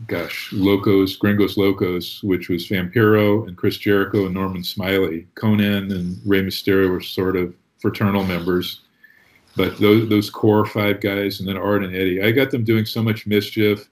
gosh, 0.07 0.51
Locos, 0.51 1.15
Gringos 1.17 1.57
Locos, 1.57 2.23
which 2.23 2.49
was 2.49 2.67
Vampiro 2.67 3.47
and 3.47 3.55
Chris 3.55 3.77
Jericho 3.77 4.25
and 4.25 4.33
Norman 4.33 4.63
Smiley. 4.63 5.27
Konnan 5.35 5.93
and 5.93 6.19
Rey 6.25 6.41
Mysterio 6.41 6.89
were 6.89 7.01
sort 7.01 7.35
of 7.35 7.53
fraternal 7.79 8.23
members. 8.23 8.81
But 9.55 9.77
those, 9.79 10.07
those 10.09 10.29
core 10.29 10.65
five 10.65 11.01
guys, 11.01 11.39
and 11.39 11.49
then 11.49 11.57
Art 11.57 11.83
and 11.83 11.95
Eddie, 11.95 12.23
I 12.23 12.31
got 12.31 12.49
them 12.49 12.63
doing 12.63 12.85
so 12.85 13.03
much 13.03 13.27
mischief, 13.27 13.89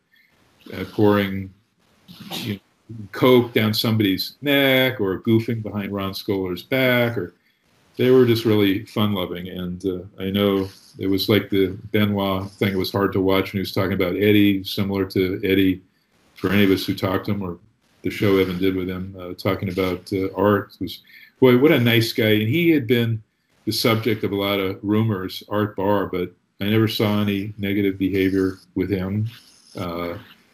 uh, 0.73 0.85
pouring 0.93 1.53
you 2.31 2.53
know, 2.55 2.59
coke 3.11 3.53
down 3.53 3.73
somebody's 3.73 4.37
neck 4.41 5.01
or 5.01 5.19
goofing 5.21 5.61
behind 5.61 5.91
Ron 5.91 6.11
Skoler's 6.11 6.63
back, 6.63 7.17
or 7.17 7.33
they 7.97 8.11
were 8.11 8.25
just 8.25 8.45
really 8.45 8.85
fun 8.85 9.13
loving. 9.13 9.49
And 9.49 9.85
uh, 9.85 9.99
I 10.19 10.29
know 10.29 10.69
it 10.97 11.07
was 11.07 11.29
like 11.29 11.49
the 11.49 11.77
Benoit 11.91 12.49
thing. 12.51 12.73
It 12.73 12.77
was 12.77 12.91
hard 12.91 13.11
to 13.13 13.21
watch 13.21 13.53
when 13.53 13.59
he 13.59 13.59
was 13.59 13.73
talking 13.73 13.93
about 13.93 14.15
Eddie, 14.15 14.63
similar 14.63 15.05
to 15.05 15.41
Eddie 15.43 15.81
for 16.35 16.49
any 16.49 16.63
of 16.63 16.71
us 16.71 16.85
who 16.85 16.95
talked 16.95 17.25
to 17.25 17.31
him 17.31 17.41
or 17.41 17.57
the 18.03 18.09
show 18.09 18.37
Evan 18.37 18.57
did 18.57 18.75
with 18.75 18.87
him, 18.87 19.15
uh, 19.19 19.33
talking 19.33 19.69
about 19.69 20.11
uh, 20.13 20.31
art. 20.35 20.73
It 20.75 20.83
was 20.83 21.01
boy, 21.39 21.57
what 21.57 21.71
a 21.71 21.79
nice 21.79 22.13
guy. 22.13 22.29
And 22.29 22.47
he 22.47 22.69
had 22.69 22.87
been 22.87 23.21
the 23.65 23.71
subject 23.71 24.23
of 24.23 24.31
a 24.31 24.35
lot 24.35 24.59
of 24.59 24.79
rumors, 24.81 25.43
Art 25.49 25.75
Barr 25.75 26.07
but 26.07 26.31
I 26.61 26.69
never 26.69 26.87
saw 26.87 27.21
any 27.21 27.53
negative 27.57 27.97
behavior 27.97 28.57
with 28.75 28.89
him. 28.89 29.29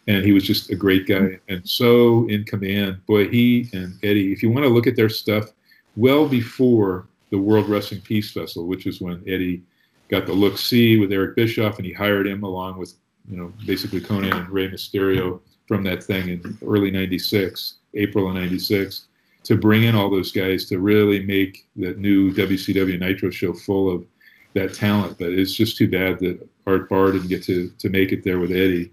And 0.07 0.25
he 0.25 0.33
was 0.33 0.43
just 0.43 0.69
a 0.69 0.75
great 0.75 1.07
guy 1.07 1.39
and 1.47 1.67
so 1.67 2.27
in 2.27 2.43
command. 2.43 3.05
Boy, 3.05 3.29
he 3.29 3.69
and 3.73 3.97
Eddie, 4.03 4.33
if 4.33 4.43
you 4.43 4.51
want 4.51 4.65
to 4.65 4.69
look 4.69 4.87
at 4.87 4.97
their 4.97 5.09
stuff, 5.09 5.51
well 5.95 6.27
before 6.27 7.07
the 7.29 7.37
World 7.37 7.69
Wrestling 7.69 8.01
Peace 8.01 8.31
Festival, 8.31 8.67
which 8.67 8.85
is 8.85 9.01
when 9.01 9.23
Eddie 9.27 9.63
got 10.09 10.25
the 10.25 10.33
look 10.33 10.57
see 10.57 10.99
with 10.99 11.11
Eric 11.11 11.35
Bischoff, 11.35 11.77
and 11.77 11.85
he 11.85 11.93
hired 11.93 12.27
him 12.27 12.43
along 12.43 12.77
with, 12.77 12.93
you 13.27 13.37
know, 13.37 13.51
basically 13.65 14.01
Konnan 14.01 14.33
and 14.33 14.49
Rey 14.49 14.69
Mysterio 14.69 15.39
from 15.67 15.83
that 15.83 16.03
thing 16.03 16.29
in 16.29 16.57
early 16.65 16.91
96, 16.91 17.75
April 17.95 18.27
of 18.27 18.35
96, 18.35 19.07
to 19.43 19.57
bring 19.57 19.83
in 19.83 19.95
all 19.95 20.09
those 20.09 20.31
guys 20.31 20.65
to 20.65 20.79
really 20.79 21.25
make 21.25 21.65
that 21.77 21.97
new 21.97 22.31
WCW 22.33 22.99
Nitro 22.99 23.29
show 23.29 23.53
full 23.53 23.93
of 23.93 24.05
that 24.53 24.73
talent. 24.73 25.17
But 25.17 25.31
it's 25.31 25.53
just 25.53 25.77
too 25.77 25.89
bad 25.89 26.19
that 26.19 26.47
Art 26.67 26.89
Barr 26.89 27.11
didn't 27.11 27.29
get 27.29 27.43
to, 27.45 27.69
to 27.79 27.89
make 27.89 28.11
it 28.11 28.23
there 28.23 28.39
with 28.39 28.51
Eddie. 28.51 28.91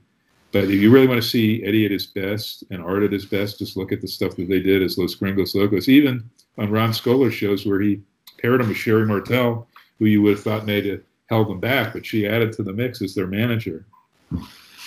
But 0.53 0.65
if 0.65 0.71
you 0.71 0.91
really 0.91 1.07
want 1.07 1.23
to 1.23 1.29
see 1.29 1.63
Eddie 1.65 1.85
at 1.85 1.93
his 1.93 2.07
best 2.07 2.65
and 2.71 2.83
Art 2.83 3.05
at 3.05 3.13
his 3.13 3.25
best, 3.25 3.59
just 3.59 3.77
look 3.77 3.93
at 3.93 4.01
the 4.01 4.09
stuff 4.09 4.35
that 4.37 4.49
they 4.49 4.61
did 4.61 4.83
as 4.83 4.99
Los 4.99 5.15
Gringos 5.15 5.55
Locos. 5.55 5.89
Even 5.89 6.29
on 6.59 6.71
Ron 6.71 6.91
Skoler's 6.91 7.35
shows 7.35 7.67
where 7.67 7.81
he 7.81 8.01
paired 8.39 8.61
him 8.61 8.69
with 8.69 8.77
Sherri 8.77 9.07
Martel, 9.07 9.69
who 9.99 10.07
you 10.07 10.23
would 10.23 10.35
have 10.35 10.43
thought 10.43 10.67
may 10.67 10.87
have 10.89 11.03
held 11.27 11.49
them 11.49 11.61
back, 11.61 11.93
but 11.93 12.05
she 12.05 12.27
added 12.27 12.53
to 12.55 12.63
the 12.65 12.73
mix 12.73 13.01
as 13.01 13.15
their 13.15 13.29
manager. 13.29 13.87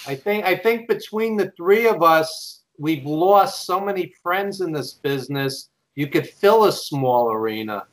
I 0.06 0.16
think 0.16 0.44
I 0.46 0.56
think 0.56 0.90
between 0.90 1.38
the 1.38 1.54
three 1.56 1.88
of 1.88 2.04
us, 2.04 2.64
we've 2.78 3.06
lost 3.06 3.66
so 3.66 3.80
many 3.80 4.14
friends 4.22 4.60
in 4.60 4.74
this 4.74 4.94
business. 4.94 5.70
You 5.96 6.08
could 6.08 6.28
fill 6.28 6.66
a 6.66 6.72
small 6.74 7.32
arena, 7.32 7.86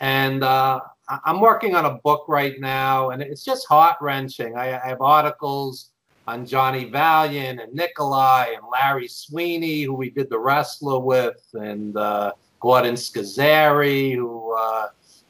and 0.00 0.42
uh, 0.42 0.80
I'm 1.24 1.40
working 1.40 1.74
on 1.74 1.84
a 1.84 1.98
book 2.04 2.24
right 2.26 2.58
now, 2.58 3.10
and 3.10 3.20
it's 3.20 3.44
just 3.44 3.66
heart 3.68 3.96
wrenching. 4.00 4.56
I, 4.56 4.80
I 4.80 4.88
have 4.88 5.02
articles 5.02 5.90
on 6.28 6.44
Johnny 6.44 6.84
Valiant 6.84 7.58
and 7.58 7.72
Nikolai 7.72 8.48
and 8.54 8.62
Larry 8.70 9.08
Sweeney, 9.08 9.80
who 9.80 9.94
we 9.94 10.10
did 10.10 10.28
the 10.28 10.38
wrestler 10.38 10.98
with, 10.98 11.42
and 11.54 11.96
uh, 11.96 12.32
Gordon 12.60 12.96
Scazzeri, 12.96 14.14
who 14.14 14.54
uh, 14.54 14.88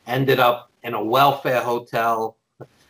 ended 0.08 0.40
up 0.40 0.72
in 0.82 0.94
a 0.94 1.04
welfare 1.04 1.60
hotel 1.60 2.36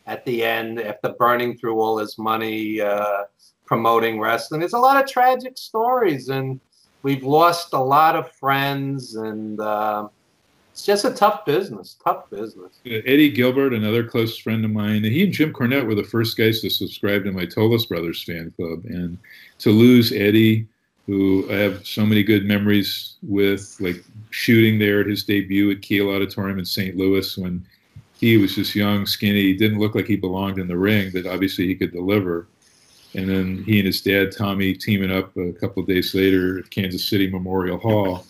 at 0.06 0.24
the 0.24 0.42
end 0.42 0.80
after 0.80 1.10
burning 1.18 1.58
through 1.58 1.78
all 1.78 1.98
his 1.98 2.16
money 2.16 2.80
uh, 2.80 3.24
promoting 3.66 4.18
wrestling. 4.18 4.60
There's 4.60 4.72
a 4.72 4.78
lot 4.78 4.96
of 5.04 5.06
tragic 5.06 5.58
stories, 5.58 6.30
and 6.30 6.60
we've 7.02 7.24
lost 7.24 7.74
a 7.74 7.78
lot 7.78 8.16
of 8.16 8.32
friends, 8.32 9.16
and 9.16 9.60
uh, 9.60 10.08
it's 10.78 10.86
just 10.86 11.04
a 11.04 11.10
tough 11.10 11.44
business. 11.44 11.96
Tough 12.04 12.30
business. 12.30 12.78
Uh, 12.86 13.02
Eddie 13.04 13.30
Gilbert, 13.30 13.74
another 13.74 14.04
close 14.04 14.38
friend 14.38 14.64
of 14.64 14.70
mine, 14.70 15.02
he 15.02 15.24
and 15.24 15.32
Jim 15.32 15.52
Cornette 15.52 15.84
were 15.84 15.96
the 15.96 16.04
first 16.04 16.36
guys 16.36 16.60
to 16.60 16.70
subscribe 16.70 17.24
to 17.24 17.32
my 17.32 17.46
Tolos 17.46 17.88
Brothers 17.88 18.22
fan 18.22 18.52
club, 18.56 18.84
and 18.84 19.18
to 19.58 19.70
lose 19.70 20.12
Eddie 20.12 20.68
who 21.08 21.44
I 21.50 21.54
have 21.54 21.84
so 21.84 22.06
many 22.06 22.22
good 22.22 22.44
memories 22.44 23.16
with, 23.22 23.76
like 23.80 24.04
shooting 24.30 24.78
there 24.78 25.00
at 25.00 25.08
his 25.08 25.24
debut 25.24 25.68
at 25.72 25.82
Kiel 25.82 26.10
Auditorium 26.10 26.60
in 26.60 26.64
St. 26.64 26.96
Louis 26.96 27.36
when 27.36 27.66
he 28.20 28.36
was 28.36 28.54
just 28.54 28.76
young, 28.76 29.04
skinny, 29.04 29.54
didn't 29.54 29.80
look 29.80 29.96
like 29.96 30.06
he 30.06 30.16
belonged 30.16 30.60
in 30.60 30.68
the 30.68 30.76
ring, 30.76 31.10
but 31.12 31.26
obviously 31.26 31.66
he 31.66 31.74
could 31.74 31.92
deliver. 31.92 32.46
And 33.14 33.28
then 33.28 33.64
he 33.64 33.78
and 33.78 33.86
his 33.86 34.00
dad, 34.00 34.30
Tommy, 34.30 34.74
teaming 34.74 35.10
up 35.10 35.36
a 35.36 35.52
couple 35.54 35.82
days 35.82 36.14
later 36.14 36.60
at 36.60 36.70
Kansas 36.70 37.08
City 37.08 37.28
Memorial 37.28 37.78
Hall, 37.78 38.24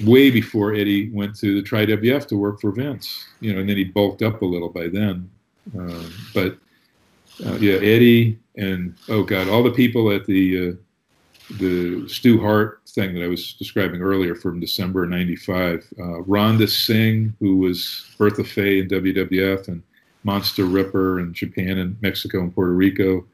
way 0.00 0.30
before 0.30 0.74
Eddie 0.74 1.10
went 1.10 1.36
to 1.36 1.54
the 1.54 1.62
Tri 1.62 1.86
WF 1.86 2.26
to 2.28 2.36
work 2.36 2.60
for 2.60 2.70
Vince. 2.70 3.26
You 3.40 3.52
know, 3.52 3.60
and 3.60 3.68
then 3.68 3.76
he 3.76 3.84
bulked 3.84 4.22
up 4.22 4.42
a 4.42 4.46
little 4.46 4.68
by 4.68 4.88
then. 4.88 5.30
Uh, 5.78 6.08
but 6.34 6.56
uh, 7.46 7.54
yeah, 7.54 7.76
Eddie 7.76 8.38
and 8.56 8.94
oh 9.08 9.22
god, 9.22 9.48
all 9.48 9.62
the 9.62 9.70
people 9.70 10.10
at 10.10 10.26
the 10.26 10.70
uh, 10.70 10.72
the 11.58 12.08
Stu 12.08 12.40
Hart 12.40 12.80
thing 12.88 13.14
that 13.14 13.24
I 13.24 13.28
was 13.28 13.54
describing 13.54 14.00
earlier 14.00 14.34
from 14.34 14.60
December 14.60 15.06
'95. 15.06 15.86
Uh, 15.98 16.02
Rhonda 16.22 16.68
Singh, 16.68 17.34
who 17.40 17.58
was 17.58 18.14
Bertha 18.18 18.44
Faye 18.44 18.80
in 18.80 18.88
WWF 18.88 19.68
and 19.68 19.82
Monster 20.24 20.64
Ripper 20.64 21.20
in 21.20 21.32
Japan 21.32 21.78
and 21.78 22.00
Mexico 22.00 22.40
and 22.40 22.54
Puerto 22.54 22.72
Rico, 22.72 23.24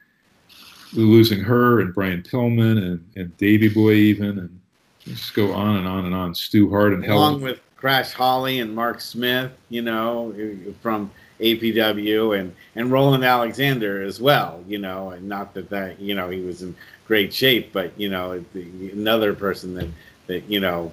losing 0.93 1.41
her 1.41 1.81
and 1.81 1.95
Brian 1.95 2.23
Pillman 2.23 2.79
and, 2.79 3.05
and 3.17 3.37
Davy 3.37 3.69
Boy 3.69 3.93
even, 3.93 4.39
and 4.39 4.61
just 5.09 5.35
go 5.35 5.53
on 5.53 5.77
and 5.77 5.89
on 5.89 6.05
and 6.05 6.15
on. 6.15 6.35
Stu 6.35 6.71
Hart 6.71 6.93
and 6.93 7.05
Hell. 7.05 7.19
along 7.19 7.41
with 7.41 7.61
Crash 7.77 8.13
Holly 8.13 8.61
and 8.61 8.75
Mark 8.75 9.01
Smith, 9.01 9.53
you 9.69 9.83
know, 9.83 10.35
from 10.83 11.11
APW 11.41 12.39
and 12.39 12.55
and 12.75 12.91
Roland 12.91 13.25
Alexander 13.25 14.03
as 14.03 14.21
well, 14.21 14.63
you 14.67 14.79
know, 14.79 15.11
and 15.11 15.29
not 15.29 15.55
that 15.55 15.71
that 15.71 16.01
you 16.01 16.15
know 16.15 16.29
he 16.29 16.41
was 16.41 16.63
in 16.63 16.75
great 17.07 17.33
shape, 17.33 17.73
but 17.73 17.99
you 17.99 18.09
know 18.09 18.45
another 18.55 19.35
person 19.35 19.75
that 19.75 19.89
that 20.27 20.45
you 20.51 20.61
know 20.61 20.93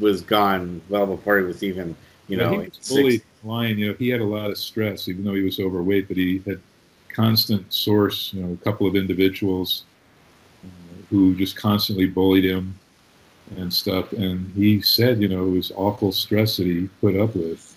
was 0.00 0.20
gone 0.22 0.80
well 0.88 1.06
before 1.06 1.38
he 1.38 1.44
was 1.44 1.62
even 1.62 1.96
you 2.28 2.36
know 2.36 2.50
he 2.50 2.58
was 2.58 2.78
fully 2.82 3.22
line. 3.44 3.78
You 3.78 3.88
know, 3.88 3.94
he 3.98 4.08
had 4.08 4.20
a 4.20 4.24
lot 4.24 4.50
of 4.50 4.58
stress, 4.58 5.08
even 5.08 5.24
though 5.24 5.34
he 5.34 5.42
was 5.42 5.60
overweight, 5.60 6.08
but 6.08 6.16
he 6.16 6.42
had 6.46 6.60
constant 7.08 7.72
source. 7.72 8.32
You 8.32 8.42
know, 8.42 8.52
a 8.52 8.64
couple 8.64 8.86
of 8.86 8.96
individuals 8.96 9.84
uh, 10.64 10.68
who 11.10 11.34
just 11.34 11.56
constantly 11.56 12.06
bullied 12.06 12.44
him 12.44 12.78
and 13.58 13.72
stuff. 13.72 14.12
And 14.12 14.50
he 14.54 14.80
said, 14.80 15.20
you 15.20 15.28
know, 15.28 15.46
it 15.46 15.50
was 15.50 15.72
awful 15.76 16.12
stress 16.12 16.56
that 16.56 16.66
he 16.66 16.88
put 17.00 17.16
up 17.16 17.34
with. 17.34 17.76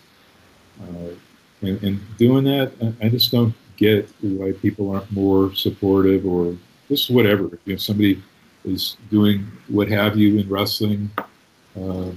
Uh, 0.82 1.16
and, 1.62 1.82
and 1.84 2.18
doing 2.18 2.44
that, 2.46 2.72
I 3.02 3.10
just 3.10 3.32
don't 3.32 3.54
get 3.78 4.10
why 4.22 4.52
people 4.52 4.92
aren't 4.92 5.12
more 5.12 5.54
supportive 5.56 6.26
or 6.26 6.56
just 6.90 7.10
whatever. 7.10 7.58
You 7.66 7.74
know, 7.74 7.78
somebody 7.78 8.22
is 8.64 8.98
doing 9.10 9.46
what 9.68 9.88
have 9.90 10.18
you 10.18 10.40
in 10.40 10.50
wrestling. 10.50 11.10
Uh, 11.76 12.12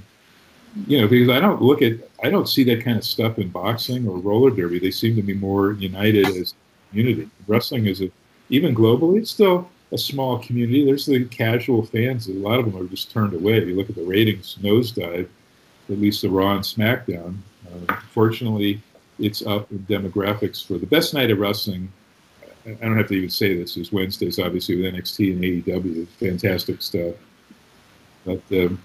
you 0.87 1.01
know, 1.01 1.07
because 1.07 1.29
I 1.29 1.39
don't 1.39 1.61
look 1.61 1.81
at, 1.81 1.93
I 2.23 2.29
don't 2.29 2.47
see 2.47 2.63
that 2.65 2.83
kind 2.83 2.97
of 2.97 3.03
stuff 3.03 3.39
in 3.39 3.49
boxing 3.49 4.07
or 4.07 4.17
roller 4.19 4.51
derby. 4.51 4.79
They 4.79 4.91
seem 4.91 5.15
to 5.15 5.23
be 5.23 5.33
more 5.33 5.73
united 5.73 6.27
as 6.27 6.53
a 6.53 6.89
community. 6.89 7.29
Wrestling 7.47 7.87
is 7.87 8.01
a, 8.01 8.11
even 8.49 8.75
globally, 8.75 9.19
it's 9.19 9.31
still 9.31 9.69
a 9.91 9.97
small 9.97 10.39
community. 10.39 10.85
There's 10.85 11.05
the 11.05 11.25
casual 11.25 11.85
fans. 11.85 12.27
A 12.27 12.33
lot 12.33 12.59
of 12.59 12.65
them 12.65 12.81
are 12.81 12.87
just 12.87 13.11
turned 13.11 13.33
away. 13.33 13.57
If 13.57 13.67
you 13.67 13.75
look 13.75 13.89
at 13.89 13.95
the 13.95 14.03
ratings 14.03 14.57
nosedive, 14.61 15.27
at 15.89 15.99
least 15.99 16.21
the 16.21 16.29
Raw 16.29 16.53
and 16.53 16.63
SmackDown. 16.63 17.37
Uh, 17.67 17.95
fortunately, 18.11 18.81
it's 19.17 19.45
up 19.45 19.71
in 19.71 19.79
demographics 19.79 20.65
for 20.65 20.77
the 20.77 20.85
best 20.85 21.13
night 21.13 21.31
of 21.31 21.39
wrestling. 21.39 21.91
I 22.65 22.71
don't 22.73 22.97
have 22.97 23.07
to 23.07 23.15
even 23.15 23.29
say 23.29 23.57
this. 23.57 23.77
Is 23.77 23.91
Wednesdays, 23.91 24.37
obviously, 24.37 24.75
with 24.75 24.93
NXT 24.93 25.33
and 25.33 25.65
AEW. 25.65 26.07
Fantastic 26.19 26.81
stuff. 26.81 27.15
But, 28.25 28.41
um, 28.51 28.81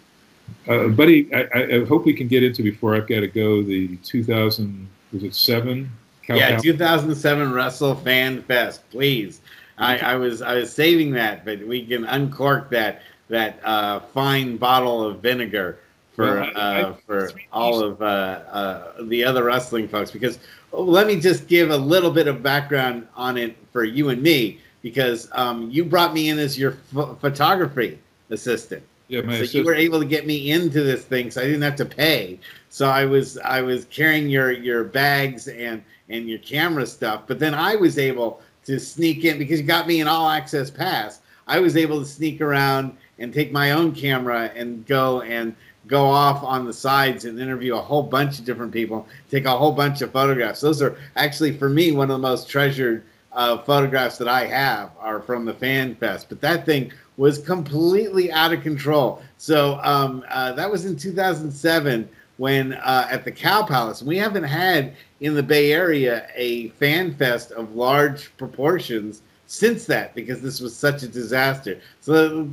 uh, 0.69 0.89
buddy, 0.89 1.33
I, 1.35 1.49
I, 1.55 1.85
hope 1.85 2.05
we 2.05 2.15
can 2.15 2.29
get 2.29 2.43
into 2.43 2.63
before 2.63 2.95
I've 2.95 3.09
got 3.09 3.21
to 3.21 3.29
go. 3.29 3.63
The 3.63 3.97
2000 3.99 4.89
was 5.13 5.23
it 5.23 5.35
seven? 5.35 5.91
Yeah, 6.29 6.59
2007 6.59 7.53
Wrestle 7.53 7.95
Fan 7.97 8.43
Fest. 8.43 8.89
Please, 8.91 9.41
I, 9.79 9.99
I, 9.99 10.15
was 10.17 10.43
I 10.43 10.55
was 10.55 10.73
saving 10.73 11.13
that, 11.13 11.45
but 11.45 11.67
we 11.67 11.85
can 11.85 12.05
uncork 12.05 12.71
that 12.71 13.03
that 13.29 13.59
uh, 13.65 14.01
fine 14.01 14.57
bottle 14.57 15.03
of 15.03 15.21
vinegar 15.21 15.79
for 16.15 16.43
uh, 16.57 16.95
for 17.07 17.31
all 17.53 17.81
of 17.81 18.01
uh, 18.01 18.05
uh, 18.05 18.93
the 19.05 19.25
other 19.25 19.45
wrestling 19.45 19.89
folks 19.89 20.11
because 20.11 20.39
oh, 20.73 20.83
let 20.83 21.07
me 21.07 21.19
just 21.19 21.49
give 21.49 21.71
a 21.71 21.77
little 21.77 22.11
bit 22.11 22.29
of 22.29 22.43
background 22.43 23.07
on 23.17 23.37
it 23.37 23.57
for 23.73 23.85
you 23.85 24.11
and 24.11 24.23
me 24.23 24.61
because 24.83 25.29
um, 25.33 25.71
you 25.71 25.85
brought 25.85 26.15
me 26.15 26.29
in 26.29 26.39
as 26.39 26.59
your 26.59 26.73
photography 27.21 27.99
assistant. 28.31 28.83
Yeah, 29.09 29.23
so 29.23 29.29
assistant. 29.29 29.55
you 29.55 29.65
were 29.65 29.75
able 29.75 29.99
to 29.99 30.07
get 30.07 30.27
me 30.27 30.51
into 30.51 30.83
this 30.83 31.05
thing, 31.05 31.31
so 31.31 31.41
I 31.41 31.45
didn't 31.45 31.63
have 31.63 31.77
to 31.77 31.85
pay. 31.85 32.39
So 32.69 32.89
I 32.89 33.05
was 33.05 33.39
I 33.39 33.61
was 33.61 33.87
carrying 33.87 34.29
your 34.29 34.53
your 34.53 34.85
bags 34.85 35.49
and 35.49 35.83
and 36.09 36.29
your 36.29 36.39
camera 36.39 36.87
stuff, 36.87 37.23
but 37.27 37.39
then 37.39 37.55
I 37.55 37.77
was 37.77 37.99
able 37.99 38.41
to 38.65 38.79
sneak 38.79 39.25
in 39.25 39.39
because 39.39 39.61
you 39.61 39.67
got 39.67 39.87
me 39.87 40.01
an 40.01 40.09
all 40.09 40.29
access 40.29 40.71
pass. 40.71 41.21
I 41.47 41.59
was 41.59 41.77
able 41.77 42.01
to 42.01 42.07
sneak 42.07 42.41
around 42.41 42.97
and 43.19 43.33
take 43.33 43.53
my 43.53 43.73
own 43.73 43.95
camera 43.95 44.51
and 44.55 44.87
go 44.87 45.21
and 45.23 45.55
go 45.87 46.07
off 46.07 46.43
on 46.43 46.65
the 46.65 46.73
sides 46.73 47.25
and 47.27 47.39
interview 47.39 47.75
a 47.75 47.81
whole 47.81 48.03
bunch 48.03 48.39
of 48.39 48.45
different 48.45 48.73
people, 48.73 49.07
take 49.31 49.45
a 49.45 49.51
whole 49.51 49.73
bunch 49.73 50.01
of 50.01 50.11
photographs. 50.11 50.61
Those 50.61 50.81
are 50.81 50.97
actually, 51.17 51.57
for 51.57 51.69
me, 51.69 51.93
one 51.93 52.11
of 52.11 52.21
the 52.21 52.27
most 52.27 52.49
treasured 52.49 53.05
uh, 53.33 53.59
photographs 53.59 54.17
that 54.19 54.29
I 54.29 54.47
have 54.47 54.91
are 54.99 55.21
from 55.21 55.45
the 55.45 55.53
Fan 55.53 55.95
Fest. 55.97 56.29
But 56.29 56.41
that 56.41 56.65
thing 56.65 56.93
was 57.17 57.39
completely 57.39 58.33
out 58.33 58.53
of 58.53 58.63
control. 58.63 59.23
So 59.39 59.79
um, 59.83 60.25
uh, 60.31 60.53
that 60.53 60.71
was 60.71 60.87
in 60.87 60.97
2007 60.97 62.09
when 62.37 62.73
uh, 62.75 63.07
at 63.11 63.25
the 63.25 63.33
Cow 63.33 63.63
Palace. 63.63 64.03
We 64.03 64.17
haven't 64.17 64.45
had 64.45 64.95
in 65.25 65.33
the 65.33 65.43
Bay 65.43 65.73
Area 65.73 66.29
a 66.35 66.69
Fan 66.69 67.15
Fest 67.15 67.51
of 67.53 67.75
large 67.75 68.37
proportions 68.37 69.23
since 69.47 69.87
that 69.87 70.15
because 70.15 70.43
this 70.43 70.61
was 70.61 70.77
such 70.77 71.03
a 71.03 71.09
disaster. 71.09 71.81
So 72.03 72.47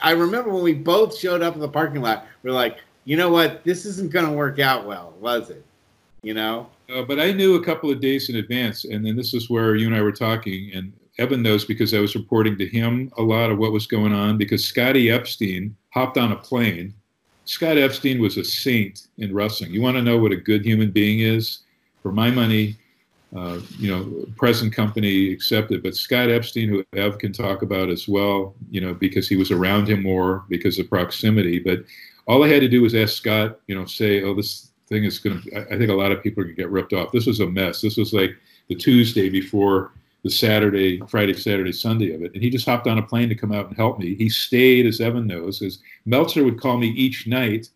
I 0.00 0.12
remember 0.12 0.50
when 0.50 0.62
we 0.62 0.74
both 0.74 1.18
showed 1.18 1.42
up 1.42 1.54
in 1.54 1.60
the 1.60 1.68
parking 1.68 2.02
lot, 2.02 2.26
we 2.44 2.50
are 2.50 2.54
like, 2.54 2.78
you 3.04 3.16
know 3.16 3.30
what, 3.30 3.64
this 3.64 3.84
isn't 3.84 4.12
going 4.12 4.26
to 4.26 4.32
work 4.32 4.60
out 4.60 4.86
well, 4.86 5.12
was 5.20 5.50
it? 5.50 5.64
You 6.22 6.34
know? 6.34 6.68
Uh, 6.88 7.02
but 7.02 7.18
I 7.18 7.32
knew 7.32 7.56
a 7.56 7.64
couple 7.64 7.90
of 7.90 8.00
days 8.00 8.28
in 8.28 8.36
advance, 8.36 8.84
and 8.84 9.04
then 9.04 9.16
this 9.16 9.34
is 9.34 9.50
where 9.50 9.74
you 9.74 9.88
and 9.88 9.96
I 9.96 10.00
were 10.00 10.12
talking, 10.12 10.70
and 10.72 10.92
Evan 11.18 11.42
knows 11.42 11.64
because 11.64 11.92
I 11.94 11.98
was 11.98 12.14
reporting 12.14 12.56
to 12.58 12.66
him 12.66 13.10
a 13.18 13.22
lot 13.22 13.50
of 13.50 13.58
what 13.58 13.72
was 13.72 13.88
going 13.88 14.12
on 14.12 14.38
because 14.38 14.64
Scotty 14.64 15.10
Epstein 15.10 15.74
hopped 15.90 16.16
on 16.16 16.30
a 16.30 16.36
plane. 16.36 16.94
Scott 17.44 17.76
Epstein 17.76 18.20
was 18.20 18.36
a 18.36 18.44
saint 18.44 19.08
in 19.18 19.34
wrestling. 19.34 19.72
You 19.72 19.82
want 19.82 19.96
to 19.96 20.02
know 20.02 20.16
what 20.16 20.30
a 20.30 20.36
good 20.36 20.64
human 20.64 20.92
being 20.92 21.18
is? 21.18 21.64
For 22.04 22.12
my 22.12 22.30
money, 22.30 22.76
uh, 23.34 23.60
you 23.78 23.90
know, 23.90 24.26
present 24.36 24.74
company 24.74 25.32
accepted, 25.32 25.82
but 25.82 25.96
Scott 25.96 26.28
Epstein, 26.28 26.68
who 26.68 26.84
Ev 26.92 27.16
can 27.16 27.32
talk 27.32 27.62
about 27.62 27.88
as 27.88 28.06
well, 28.06 28.54
you 28.70 28.82
know, 28.82 28.92
because 28.92 29.26
he 29.26 29.36
was 29.36 29.50
around 29.50 29.88
him 29.88 30.02
more 30.02 30.44
because 30.50 30.78
of 30.78 30.90
proximity. 30.90 31.58
But 31.58 31.78
all 32.26 32.44
I 32.44 32.48
had 32.48 32.60
to 32.60 32.68
do 32.68 32.82
was 32.82 32.94
ask 32.94 33.14
Scott, 33.14 33.58
you 33.68 33.74
know, 33.74 33.86
say, 33.86 34.22
oh, 34.22 34.34
this 34.34 34.70
thing 34.86 35.04
is 35.04 35.18
going 35.18 35.40
to, 35.40 35.72
I 35.72 35.78
think 35.78 35.88
a 35.88 35.94
lot 35.94 36.12
of 36.12 36.22
people 36.22 36.42
are 36.42 36.44
going 36.44 36.56
to 36.56 36.62
get 36.62 36.70
ripped 36.70 36.92
off. 36.92 37.10
This 37.10 37.24
was 37.24 37.40
a 37.40 37.46
mess. 37.46 37.80
This 37.80 37.96
was 37.96 38.12
like 38.12 38.36
the 38.68 38.74
Tuesday 38.74 39.30
before 39.30 39.92
the 40.24 40.30
Saturday, 40.30 41.00
Friday, 41.08 41.32
Saturday, 41.32 41.72
Sunday 41.72 42.14
of 42.14 42.22
it. 42.22 42.34
And 42.34 42.42
he 42.42 42.50
just 42.50 42.66
hopped 42.66 42.86
on 42.86 42.98
a 42.98 43.02
plane 43.02 43.30
to 43.30 43.34
come 43.34 43.50
out 43.50 43.68
and 43.68 43.76
help 43.76 43.98
me. 43.98 44.14
He 44.14 44.28
stayed, 44.28 44.84
as 44.84 45.00
Evan 45.00 45.26
knows, 45.26 45.62
as 45.62 45.78
Meltzer 46.04 46.44
would 46.44 46.60
call 46.60 46.76
me 46.76 46.88
each 46.88 47.26
night 47.26 47.70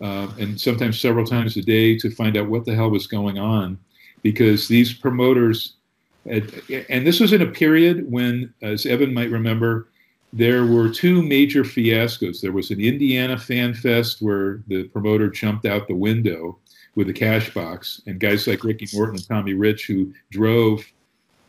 uh, 0.00 0.28
and 0.38 0.60
sometimes 0.60 1.00
several 1.00 1.26
times 1.26 1.56
a 1.56 1.62
day 1.62 1.96
to 1.98 2.10
find 2.10 2.36
out 2.36 2.48
what 2.48 2.64
the 2.64 2.74
hell 2.74 2.90
was 2.90 3.06
going 3.06 3.38
on 3.38 3.78
because 4.22 4.68
these 4.68 4.92
promoters, 4.92 5.74
had, 6.28 6.52
and 6.88 7.06
this 7.06 7.20
was 7.20 7.32
in 7.32 7.42
a 7.42 7.46
period 7.46 8.10
when, 8.10 8.52
as 8.62 8.86
Evan 8.86 9.12
might 9.12 9.30
remember, 9.30 9.88
there 10.32 10.64
were 10.64 10.88
two 10.88 11.22
major 11.22 11.62
fiascos. 11.62 12.40
There 12.40 12.52
was 12.52 12.70
an 12.70 12.80
Indiana 12.80 13.38
Fan 13.38 13.74
Fest 13.74 14.22
where 14.22 14.62
the 14.66 14.84
promoter 14.84 15.28
jumped 15.28 15.66
out 15.66 15.88
the 15.88 15.94
window 15.94 16.58
with 16.94 17.08
a 17.08 17.12
cash 17.12 17.52
box, 17.52 18.02
and 18.06 18.20
guys 18.20 18.46
like 18.46 18.64
Ricky 18.64 18.86
Morton 18.94 19.16
and 19.16 19.28
Tommy 19.28 19.54
Rich, 19.54 19.86
who 19.86 20.12
drove 20.30 20.84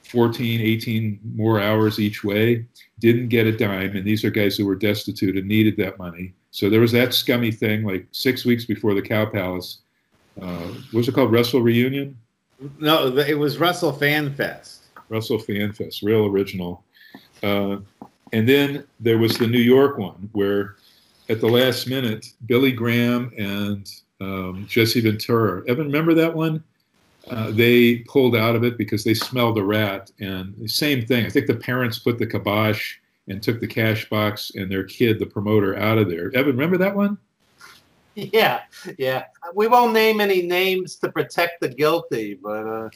14, 0.03 0.61
18 0.61 1.19
more 1.35 1.59
hours 1.59 1.99
each 1.99 2.23
way, 2.23 2.65
didn't 2.99 3.29
get 3.29 3.47
a 3.47 3.55
dime. 3.55 3.95
And 3.95 4.05
these 4.05 4.23
are 4.23 4.29
guys 4.29 4.57
who 4.57 4.65
were 4.65 4.75
destitute 4.75 5.37
and 5.37 5.47
needed 5.47 5.75
that 5.77 5.97
money. 5.97 6.33
So 6.53 6.69
there 6.69 6.79
was 6.79 6.91
that 6.91 7.15
scummy 7.15 7.51
thing 7.51 7.83
like 7.83 8.05
six 8.11 8.45
weeks 8.45 8.63
before 8.63 8.93
the 8.93 9.01
Cow 9.01 9.25
Palace. 9.25 9.79
Uh, 10.39 10.67
what 10.91 10.93
was 10.93 11.07
it 11.07 11.15
called? 11.15 11.31
Wrestle 11.31 11.61
Reunion? 11.63 12.15
No, 12.79 13.07
it 13.17 13.33
was 13.33 13.57
Wrestle 13.57 13.91
Fan 13.91 14.35
Fest. 14.35 14.83
Wrestle 15.09 15.39
Fan 15.39 15.73
Fest, 15.73 16.03
real 16.03 16.27
original. 16.27 16.83
Uh, 17.41 17.77
and 18.33 18.47
then 18.47 18.83
there 18.99 19.17
was 19.17 19.35
the 19.39 19.47
New 19.47 19.57
York 19.57 19.97
one 19.97 20.29
where 20.33 20.75
at 21.27 21.41
the 21.41 21.47
last 21.47 21.87
minute, 21.87 22.27
Billy 22.45 22.71
Graham 22.71 23.31
and 23.35 23.91
um, 24.21 24.67
Jesse 24.69 25.01
Ventura. 25.01 25.63
Evan, 25.67 25.87
remember 25.87 26.13
that 26.13 26.35
one? 26.35 26.63
Uh, 27.31 27.49
they 27.49 27.97
pulled 28.07 28.35
out 28.35 28.55
of 28.55 28.63
it 28.63 28.77
because 28.77 29.03
they 29.03 29.15
smelled 29.15 29.57
a 29.57 29.63
rat. 29.63 30.11
And 30.19 30.53
the 30.59 30.67
same 30.67 31.03
thing. 31.03 31.25
I 31.25 31.29
think 31.29 31.47
the 31.47 31.55
parents 31.55 31.97
put 31.97 32.19
the 32.19 32.27
kibosh 32.27 32.97
and 33.27 33.41
took 33.41 33.59
the 33.59 33.67
cash 33.67 34.09
box 34.09 34.51
and 34.55 34.71
their 34.71 34.83
kid, 34.83 35.19
the 35.19 35.25
promoter, 35.25 35.77
out 35.77 35.97
of 35.97 36.09
there. 36.09 36.35
Evan, 36.35 36.55
remember 36.57 36.77
that 36.77 36.95
one? 36.95 37.17
Yeah, 38.15 38.61
yeah. 38.97 39.25
We 39.55 39.67
won't 39.67 39.93
name 39.93 40.21
any 40.21 40.43
names 40.43 40.95
to 40.97 41.11
protect 41.11 41.61
the 41.61 41.69
guilty, 41.69 42.35
but 42.35 42.67
uh, 42.67 42.89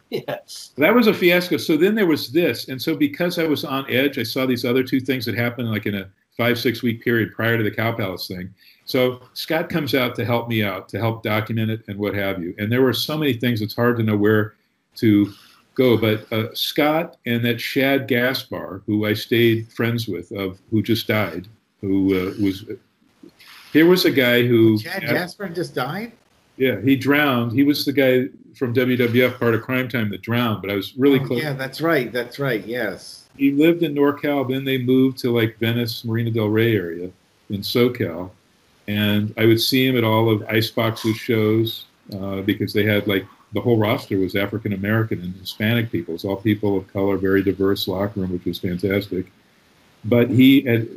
yeah. 0.10 0.38
That 0.76 0.94
was 0.94 1.08
a 1.08 1.14
fiasco. 1.14 1.56
So 1.56 1.76
then 1.76 1.94
there 1.94 2.06
was 2.06 2.30
this, 2.30 2.68
and 2.68 2.80
so 2.80 2.94
because 2.94 3.38
I 3.38 3.44
was 3.44 3.64
on 3.64 3.90
edge, 3.90 4.18
I 4.18 4.22
saw 4.22 4.46
these 4.46 4.64
other 4.64 4.84
two 4.84 5.00
things 5.00 5.24
that 5.26 5.34
happened 5.34 5.70
like 5.70 5.86
in 5.86 5.96
a 5.96 6.08
five 6.36 6.58
six 6.58 6.82
week 6.82 7.02
period 7.02 7.32
prior 7.32 7.56
to 7.56 7.64
the 7.64 7.70
Cow 7.70 7.92
Palace 7.92 8.28
thing. 8.28 8.52
So 8.84 9.22
Scott 9.32 9.68
comes 9.68 9.94
out 9.94 10.14
to 10.16 10.24
help 10.24 10.48
me 10.48 10.62
out, 10.62 10.88
to 10.90 10.98
help 10.98 11.22
document 11.22 11.70
it 11.70 11.82
and 11.88 11.98
what 11.98 12.14
have 12.14 12.42
you. 12.42 12.54
And 12.58 12.70
there 12.70 12.82
were 12.82 12.92
so 12.92 13.16
many 13.16 13.34
things, 13.34 13.62
it's 13.62 13.74
hard 13.74 13.96
to 13.96 14.02
know 14.02 14.16
where 14.16 14.54
to 14.96 15.32
go. 15.74 15.96
But 15.96 16.30
uh, 16.32 16.54
Scott 16.54 17.16
and 17.26 17.44
that 17.44 17.60
Shad 17.60 18.08
Gaspard, 18.08 18.82
who 18.86 19.06
I 19.06 19.14
stayed 19.14 19.72
friends 19.72 20.08
with, 20.08 20.30
of 20.32 20.58
who 20.70 20.82
just 20.82 21.06
died, 21.06 21.48
who 21.80 22.14
uh, 22.14 22.34
was 22.42 22.64
here 23.72 23.86
was 23.86 24.04
a 24.04 24.10
guy 24.10 24.46
who 24.46 24.78
Shad 24.78 25.02
Gaspard 25.02 25.54
just 25.54 25.74
died. 25.74 26.12
Yeah, 26.56 26.80
he 26.80 26.94
drowned. 26.94 27.52
He 27.52 27.64
was 27.64 27.84
the 27.84 27.92
guy 27.92 28.28
from 28.56 28.72
WWF, 28.72 29.40
part 29.40 29.54
of 29.54 29.62
Crime 29.62 29.88
Time, 29.88 30.10
that 30.10 30.22
drowned. 30.22 30.62
But 30.62 30.70
I 30.70 30.76
was 30.76 30.96
really 30.96 31.18
oh, 31.18 31.26
close. 31.26 31.42
Yeah, 31.42 31.52
that's 31.52 31.80
right. 31.80 32.12
That's 32.12 32.38
right. 32.38 32.64
Yes. 32.64 33.28
He 33.36 33.50
lived 33.50 33.82
in 33.82 33.94
NorCal. 33.94 34.48
Then 34.48 34.64
they 34.64 34.78
moved 34.78 35.18
to 35.18 35.36
like 35.36 35.58
Venice, 35.58 36.04
Marina 36.04 36.30
Del 36.30 36.46
Rey 36.46 36.76
area 36.76 37.10
in 37.50 37.60
SoCal 37.60 38.30
and 38.86 39.32
I 39.36 39.46
would 39.46 39.60
see 39.60 39.86
him 39.86 39.96
at 39.96 40.04
all 40.04 40.30
of 40.30 40.42
Icebox's 40.42 41.16
shows 41.16 41.86
uh, 42.14 42.42
because 42.42 42.72
they 42.72 42.84
had 42.84 43.06
like 43.06 43.26
the 43.54 43.60
whole 43.60 43.78
roster 43.78 44.18
was 44.18 44.34
African 44.34 44.72
American 44.72 45.20
and 45.20 45.34
Hispanic 45.36 45.90
people. 45.90 46.14
It's 46.14 46.24
all 46.24 46.36
people 46.36 46.76
of 46.76 46.92
color, 46.92 47.16
very 47.16 47.42
diverse 47.42 47.86
locker 47.86 48.20
room, 48.20 48.32
which 48.32 48.44
was 48.44 48.58
fantastic. 48.58 49.26
But 50.04 50.28
he 50.28 50.62
had 50.62 50.88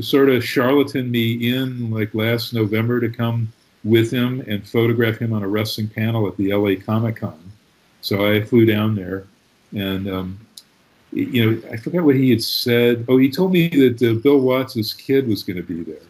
sort 0.00 0.28
of 0.28 0.44
charlatan 0.44 1.10
me 1.10 1.54
in 1.54 1.90
like 1.90 2.14
last 2.14 2.52
November 2.52 3.00
to 3.00 3.08
come 3.08 3.52
with 3.82 4.10
him 4.10 4.44
and 4.46 4.68
photograph 4.68 5.18
him 5.18 5.32
on 5.32 5.42
a 5.42 5.48
wrestling 5.48 5.88
panel 5.88 6.28
at 6.28 6.36
the 6.36 6.54
LA 6.54 6.74
Comic 6.84 7.16
Con. 7.16 7.40
So 8.02 8.30
I 8.30 8.42
flew 8.42 8.66
down 8.66 8.94
there, 8.94 9.26
and 9.72 10.08
um, 10.08 10.46
you 11.10 11.50
know 11.50 11.68
I 11.72 11.78
forgot 11.78 12.04
what 12.04 12.16
he 12.16 12.28
had 12.28 12.42
said. 12.42 13.06
Oh, 13.08 13.16
he 13.16 13.30
told 13.30 13.50
me 13.50 13.68
that 13.68 14.02
uh, 14.02 14.20
Bill 14.20 14.40
Watts' 14.40 14.92
kid 14.92 15.26
was 15.26 15.42
going 15.42 15.56
to 15.56 15.62
be 15.62 15.82
there. 15.82 16.02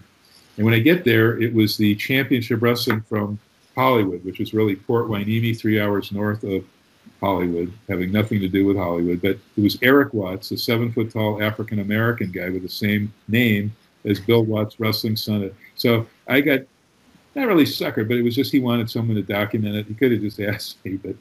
And 0.56 0.64
when 0.64 0.74
I 0.74 0.80
get 0.80 1.04
there, 1.04 1.40
it 1.40 1.54
was 1.54 1.76
the 1.76 1.94
championship 1.94 2.62
wrestling 2.62 3.00
from 3.02 3.38
Hollywood, 3.74 4.24
which 4.24 4.38
was 4.38 4.54
really 4.54 4.76
Port 4.76 5.06
Hueneme, 5.06 5.58
three 5.58 5.80
hours 5.80 6.12
north 6.12 6.44
of 6.44 6.64
Hollywood, 7.20 7.72
having 7.88 8.12
nothing 8.12 8.40
to 8.40 8.48
do 8.48 8.66
with 8.66 8.76
Hollywood. 8.76 9.20
But 9.20 9.38
it 9.56 9.60
was 9.60 9.78
Eric 9.82 10.12
Watts, 10.14 10.50
a 10.50 10.58
seven 10.58 10.92
foot 10.92 11.12
tall 11.12 11.42
African 11.42 11.80
American 11.80 12.30
guy 12.30 12.50
with 12.50 12.62
the 12.62 12.68
same 12.68 13.12
name 13.28 13.74
as 14.04 14.20
Bill 14.20 14.44
Watts, 14.44 14.78
wrestling 14.78 15.16
son. 15.16 15.50
So 15.74 16.06
I 16.28 16.40
got 16.40 16.60
not 17.34 17.48
really 17.48 17.64
suckered, 17.64 18.08
but 18.08 18.16
it 18.16 18.22
was 18.22 18.34
just 18.34 18.52
he 18.52 18.60
wanted 18.60 18.88
someone 18.88 19.16
to 19.16 19.22
document 19.22 19.74
it. 19.74 19.86
He 19.86 19.94
could 19.94 20.12
have 20.12 20.20
just 20.20 20.40
asked 20.52 20.84
me, 20.84 20.96
but 20.96 21.16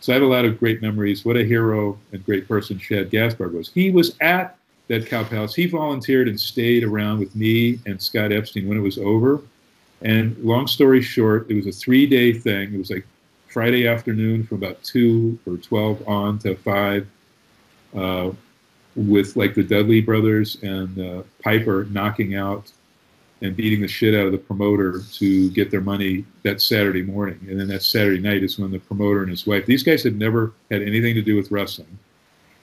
so 0.00 0.12
I 0.12 0.14
have 0.14 0.22
a 0.22 0.26
lot 0.26 0.44
of 0.44 0.58
great 0.58 0.80
memories. 0.80 1.24
What 1.24 1.36
a 1.36 1.44
hero 1.44 1.98
and 2.12 2.24
great 2.24 2.46
person 2.46 2.78
Shad 2.78 3.10
Gaspard 3.10 3.52
was. 3.52 3.68
He 3.68 3.90
was 3.90 4.14
at 4.20 4.56
that 4.86 5.06
Cow 5.06 5.24
Palace. 5.24 5.54
He 5.54 5.66
volunteered 5.66 6.28
and 6.28 6.40
stayed 6.40 6.84
around 6.84 7.18
with 7.18 7.34
me 7.34 7.80
and 7.84 8.00
Scott 8.00 8.32
Epstein 8.32 8.68
when 8.68 8.78
it 8.78 8.82
was 8.82 8.98
over. 8.98 9.42
And 10.02 10.36
long 10.38 10.66
story 10.66 11.02
short, 11.02 11.50
it 11.50 11.56
was 11.56 11.66
a 11.66 11.72
three 11.72 12.06
day 12.06 12.32
thing. 12.32 12.74
It 12.74 12.78
was 12.78 12.90
like 12.90 13.06
Friday 13.48 13.88
afternoon 13.88 14.44
from 14.44 14.58
about 14.58 14.82
2 14.82 15.38
or 15.46 15.56
12 15.56 16.06
on 16.08 16.38
to 16.40 16.54
5 16.56 17.06
uh, 17.96 18.30
with 18.94 19.36
like 19.36 19.54
the 19.54 19.62
Dudley 19.62 20.00
brothers 20.00 20.58
and 20.62 20.98
uh, 20.98 21.22
Piper 21.42 21.86
knocking 21.90 22.34
out 22.36 22.70
and 23.40 23.56
beating 23.56 23.80
the 23.80 23.88
shit 23.88 24.14
out 24.14 24.26
of 24.26 24.32
the 24.32 24.38
promoter 24.38 25.00
to 25.12 25.50
get 25.50 25.70
their 25.70 25.80
money 25.80 26.24
that 26.42 26.60
Saturday 26.60 27.02
morning. 27.02 27.38
And 27.48 27.58
then 27.58 27.68
that 27.68 27.82
Saturday 27.82 28.20
night 28.20 28.42
is 28.42 28.58
when 28.58 28.72
the 28.72 28.80
promoter 28.80 29.22
and 29.22 29.30
his 29.30 29.46
wife, 29.46 29.64
these 29.64 29.84
guys 29.84 30.02
had 30.02 30.18
never 30.18 30.52
had 30.70 30.82
anything 30.82 31.14
to 31.14 31.22
do 31.22 31.36
with 31.36 31.50
wrestling 31.50 31.98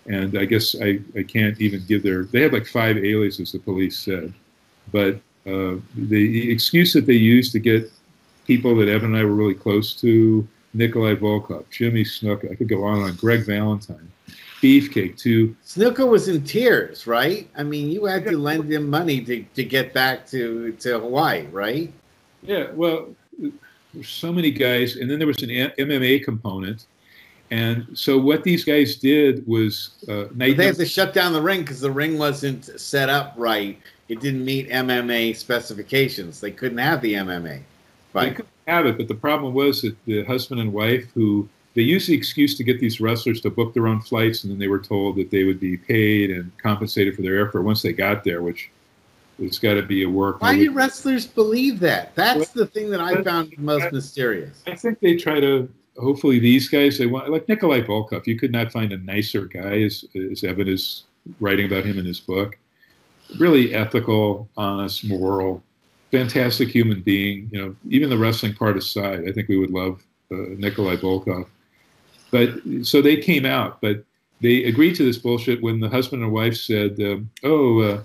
and 0.08 0.38
I 0.38 0.46
guess 0.46 0.76
I, 0.80 1.00
I 1.18 1.24
can't 1.24 1.60
even 1.60 1.84
give 1.88 2.04
their. 2.04 2.26
They 2.26 2.42
had 2.42 2.54
like 2.54 2.68
five 2.68 2.98
aliases, 2.98 3.52
the 3.52 3.60
police 3.60 3.98
said, 3.98 4.34
but 4.92 5.20
uh, 5.46 5.76
the 5.96 6.52
excuse 6.52 6.94
that 6.94 7.06
they 7.06 7.14
used 7.14 7.52
to 7.52 7.60
get 7.60 7.92
people 8.46 8.76
that 8.76 8.88
Evan 8.88 9.14
and 9.14 9.18
I 9.18 9.24
were 9.24 9.34
really 9.34 9.54
close 9.54 9.94
to, 10.02 10.48
Nikolai 10.74 11.16
Volkov, 11.16 11.66
Jimmy 11.70 12.04
Snuka, 12.04 12.52
I 12.52 12.56
could 12.56 12.68
go 12.68 12.84
on 12.84 12.96
and 12.96 13.04
on, 13.06 13.16
Greg 13.16 13.46
Valentine, 13.46 14.12
Beefcake 14.62 15.18
too. 15.18 15.56
Snuka 15.66 16.08
was 16.08 16.28
in 16.28 16.44
tears, 16.44 17.08
right? 17.08 17.50
I 17.58 17.64
mean, 17.64 17.90
you 17.90 18.06
had 18.06 18.26
to 18.26 18.38
lend 18.38 18.72
him 18.72 18.90
money 18.90 19.24
to, 19.24 19.44
to 19.56 19.64
get 19.64 19.94
back 19.94 20.28
to, 20.28 20.74
to 20.74 21.00
Hawaii, 21.00 21.46
right? 21.48 21.92
Yeah, 22.42 22.68
well, 22.74 23.16
there's 23.94 24.10
so 24.10 24.34
many 24.34 24.52
guys, 24.52 24.98
and 24.98 25.10
then 25.10 25.18
there 25.18 25.28
was 25.28 25.42
an 25.42 25.50
MMA 25.50 26.24
component 26.24 26.86
and 27.52 27.88
so 27.94 28.18
what 28.18 28.44
these 28.44 28.64
guys 28.64 28.96
did 28.96 29.46
was 29.48 29.92
uh, 30.10 30.26
they 30.32 30.54
had 30.54 30.76
to 30.76 30.86
shut 30.86 31.14
down 31.14 31.34
the 31.34 31.42
ring 31.42 31.62
because 31.62 31.80
the 31.80 31.92
ring 31.92 32.18
wasn't 32.18 32.80
set 32.80 33.10
up 33.10 33.34
right. 33.38 33.80
It 34.10 34.20
didn't 34.20 34.46
meet 34.46 34.70
MMA 34.70 35.36
specifications. 35.36 36.40
They 36.40 36.52
couldn't 36.52 36.78
have 36.78 37.02
the 37.02 37.14
MMA. 37.14 37.62
Right. 38.14 38.30
They 38.30 38.36
couldn't 38.36 38.50
have 38.68 38.86
it, 38.88 38.98
but 38.98 39.08
the 39.08 39.16
problem 39.16 39.54
was 39.54 39.82
that 39.82 39.96
the 40.06 40.24
husband 40.24 40.62
and 40.62 40.74
wife 40.74 41.06
who 41.14 41.48
they 41.76 41.82
used 41.82 42.08
the 42.08 42.14
excuse 42.14 42.56
to 42.58 42.64
get 42.64 42.80
these 42.80 43.02
wrestlers 43.02 43.42
to 43.42 43.50
book 43.50 43.74
their 43.74 43.88
own 43.88 44.02
flights, 44.02 44.44
and 44.44 44.52
then 44.52 44.60
they 44.60 44.70
were 44.70 44.80
told 44.80 45.18
that 45.18 45.30
they 45.30 45.44
would 45.44 45.60
be 45.60 45.78
paid 45.78 46.32
and 46.32 46.52
compensated 46.58 47.16
for 47.16 47.22
their 47.22 47.46
airfare 47.46 47.64
once 47.64 47.82
they 47.82 47.92
got 47.94 48.24
there, 48.24 48.42
which 48.42 48.72
it's 49.40 49.60
got 49.60 49.74
to 49.74 49.82
be 49.82 50.04
a 50.04 50.10
work. 50.10 50.42
Why 50.42 50.56
do 50.56 50.72
wrestlers 50.72 51.28
believe 51.28 51.80
that? 51.82 52.16
That's 52.16 52.56
well, 52.56 52.66
the 52.66 52.68
thing 52.68 52.90
that 52.92 53.02
I 53.02 53.22
found 53.22 53.58
most 53.58 53.92
mysterious. 53.92 54.64
I 54.66 54.76
think 54.76 55.02
they 55.02 55.18
try 55.18 55.42
to 55.42 55.70
hopefully 55.98 56.40
these 56.40 56.68
guys 56.68 56.98
they 56.98 57.06
want 57.06 57.30
like 57.30 57.48
Nikolai 57.48 57.82
Volkov. 57.82 58.28
You 58.28 58.38
could 58.38 58.52
not 58.52 58.72
find 58.72 58.92
a 58.92 58.98
nicer 58.98 59.46
guy, 59.46 59.82
as, 59.84 60.06
as 60.32 60.44
Evan 60.44 60.68
is 60.68 61.04
writing 61.40 61.66
about 61.66 61.86
him 61.86 61.98
in 61.98 62.06
his 62.06 62.20
book. 62.20 62.58
Really 63.40 63.74
ethical, 63.74 64.48
honest, 64.56 65.06
moral, 65.06 65.64
fantastic 66.12 66.70
human 66.70 67.02
being. 67.02 67.50
You 67.52 67.62
know, 67.62 67.76
even 67.90 68.10
the 68.10 68.18
wrestling 68.18 68.54
part 68.54 68.78
aside, 68.78 69.28
I 69.28 69.32
think 69.32 69.48
we 69.48 69.58
would 69.58 69.72
love 69.72 70.04
uh, 70.32 70.36
Nikolai 70.58 70.98
Volkov. 70.98 71.48
But 72.32 72.50
so 72.84 73.02
they 73.02 73.18
came 73.18 73.46
out, 73.46 73.82
but 73.82 74.04
they 74.42 74.66
agreed 74.66 74.96
to 74.96 75.06
this 75.06 75.18
bullshit 75.18 75.62
when 75.62 75.80
the 75.80 75.90
husband 75.90 76.24
and 76.24 76.32
wife 76.32 76.56
said, 76.56 77.00
um, 77.00 77.30
"Oh, 77.44 77.80
uh, 77.80 78.04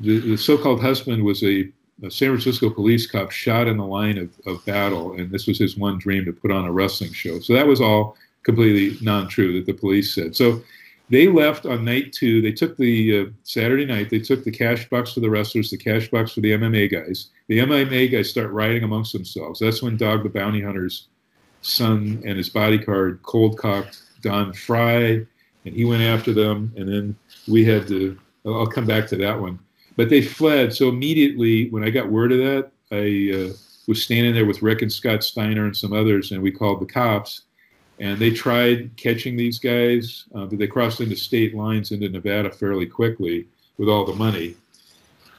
the, 0.00 0.18
the, 0.18 0.36
so-called 0.36 0.80
husband 0.80 1.22
was 1.24 1.42
a, 1.44 1.68
a, 2.02 2.10
San 2.10 2.30
Francisco 2.30 2.70
police 2.70 3.06
cop 3.06 3.30
shot 3.30 3.66
in 3.66 3.76
the 3.76 3.86
line 3.86 4.18
of, 4.18 4.30
of 4.46 4.64
battle, 4.64 5.12
and 5.14 5.30
this 5.30 5.46
was 5.46 5.58
his 5.58 5.76
one 5.76 5.98
dream 5.98 6.24
to 6.24 6.32
put 6.32 6.50
on 6.50 6.64
a 6.64 6.72
wrestling 6.72 7.12
show." 7.12 7.40
So 7.40 7.52
that 7.54 7.66
was 7.66 7.80
all 7.80 8.16
completely 8.42 8.98
non-true 9.04 9.54
that 9.54 9.66
the 9.66 9.78
police 9.78 10.14
said. 10.14 10.34
So 10.34 10.62
they 11.10 11.28
left 11.28 11.66
on 11.66 11.84
night 11.84 12.12
two. 12.12 12.40
They 12.40 12.52
took 12.52 12.76
the 12.76 13.20
uh, 13.20 13.24
Saturday 13.42 13.84
night. 13.84 14.10
They 14.10 14.20
took 14.20 14.44
the 14.44 14.50
cash 14.50 14.88
box 14.88 15.12
for 15.12 15.20
the 15.20 15.30
wrestlers, 15.30 15.70
the 15.70 15.76
cash 15.76 16.08
box 16.08 16.32
for 16.32 16.40
the 16.40 16.52
MMA 16.52 16.90
guys. 16.90 17.28
The 17.48 17.58
MMA 17.58 18.12
guys 18.12 18.30
start 18.30 18.50
rioting 18.50 18.84
amongst 18.84 19.12
themselves. 19.12 19.60
That's 19.60 19.82
when 19.82 19.96
Dog 19.96 20.22
the 20.22 20.28
Bounty 20.28 20.62
Hunter's 20.62 21.08
son 21.62 22.22
and 22.24 22.38
his 22.38 22.48
bodyguard 22.48 23.20
cold 23.22 23.58
cocked 23.58 24.02
Don 24.22 24.52
Frye 24.52 25.26
and 25.64 25.74
he 25.74 25.84
went 25.84 26.02
after 26.02 26.32
them, 26.32 26.72
and 26.76 26.88
then 26.88 27.16
we 27.48 27.64
had 27.64 27.86
to. 27.88 28.18
I'll 28.46 28.66
come 28.66 28.86
back 28.86 29.06
to 29.08 29.16
that 29.16 29.38
one, 29.38 29.58
but 30.00 30.08
they 30.08 30.22
fled. 30.22 30.72
So 30.72 30.88
immediately, 30.88 31.68
when 31.68 31.84
I 31.84 31.90
got 31.90 32.08
word 32.08 32.32
of 32.32 32.38
that, 32.38 32.70
I 32.90 33.50
uh, 33.50 33.52
was 33.86 34.02
standing 34.02 34.32
there 34.32 34.46
with 34.46 34.62
Rick 34.62 34.80
and 34.80 34.90
Scott 34.90 35.22
Steiner 35.22 35.66
and 35.66 35.76
some 35.76 35.92
others, 35.92 36.32
and 36.32 36.40
we 36.40 36.50
called 36.50 36.80
the 36.80 36.86
cops. 36.86 37.42
And 37.98 38.18
they 38.18 38.30
tried 38.30 38.96
catching 38.96 39.36
these 39.36 39.58
guys, 39.58 40.24
uh, 40.34 40.46
but 40.46 40.58
they 40.58 40.66
crossed 40.66 41.02
into 41.02 41.16
state 41.16 41.54
lines 41.54 41.92
into 41.92 42.08
Nevada 42.08 42.50
fairly 42.50 42.86
quickly 42.86 43.46
with 43.76 43.90
all 43.90 44.06
the 44.06 44.14
money. 44.14 44.54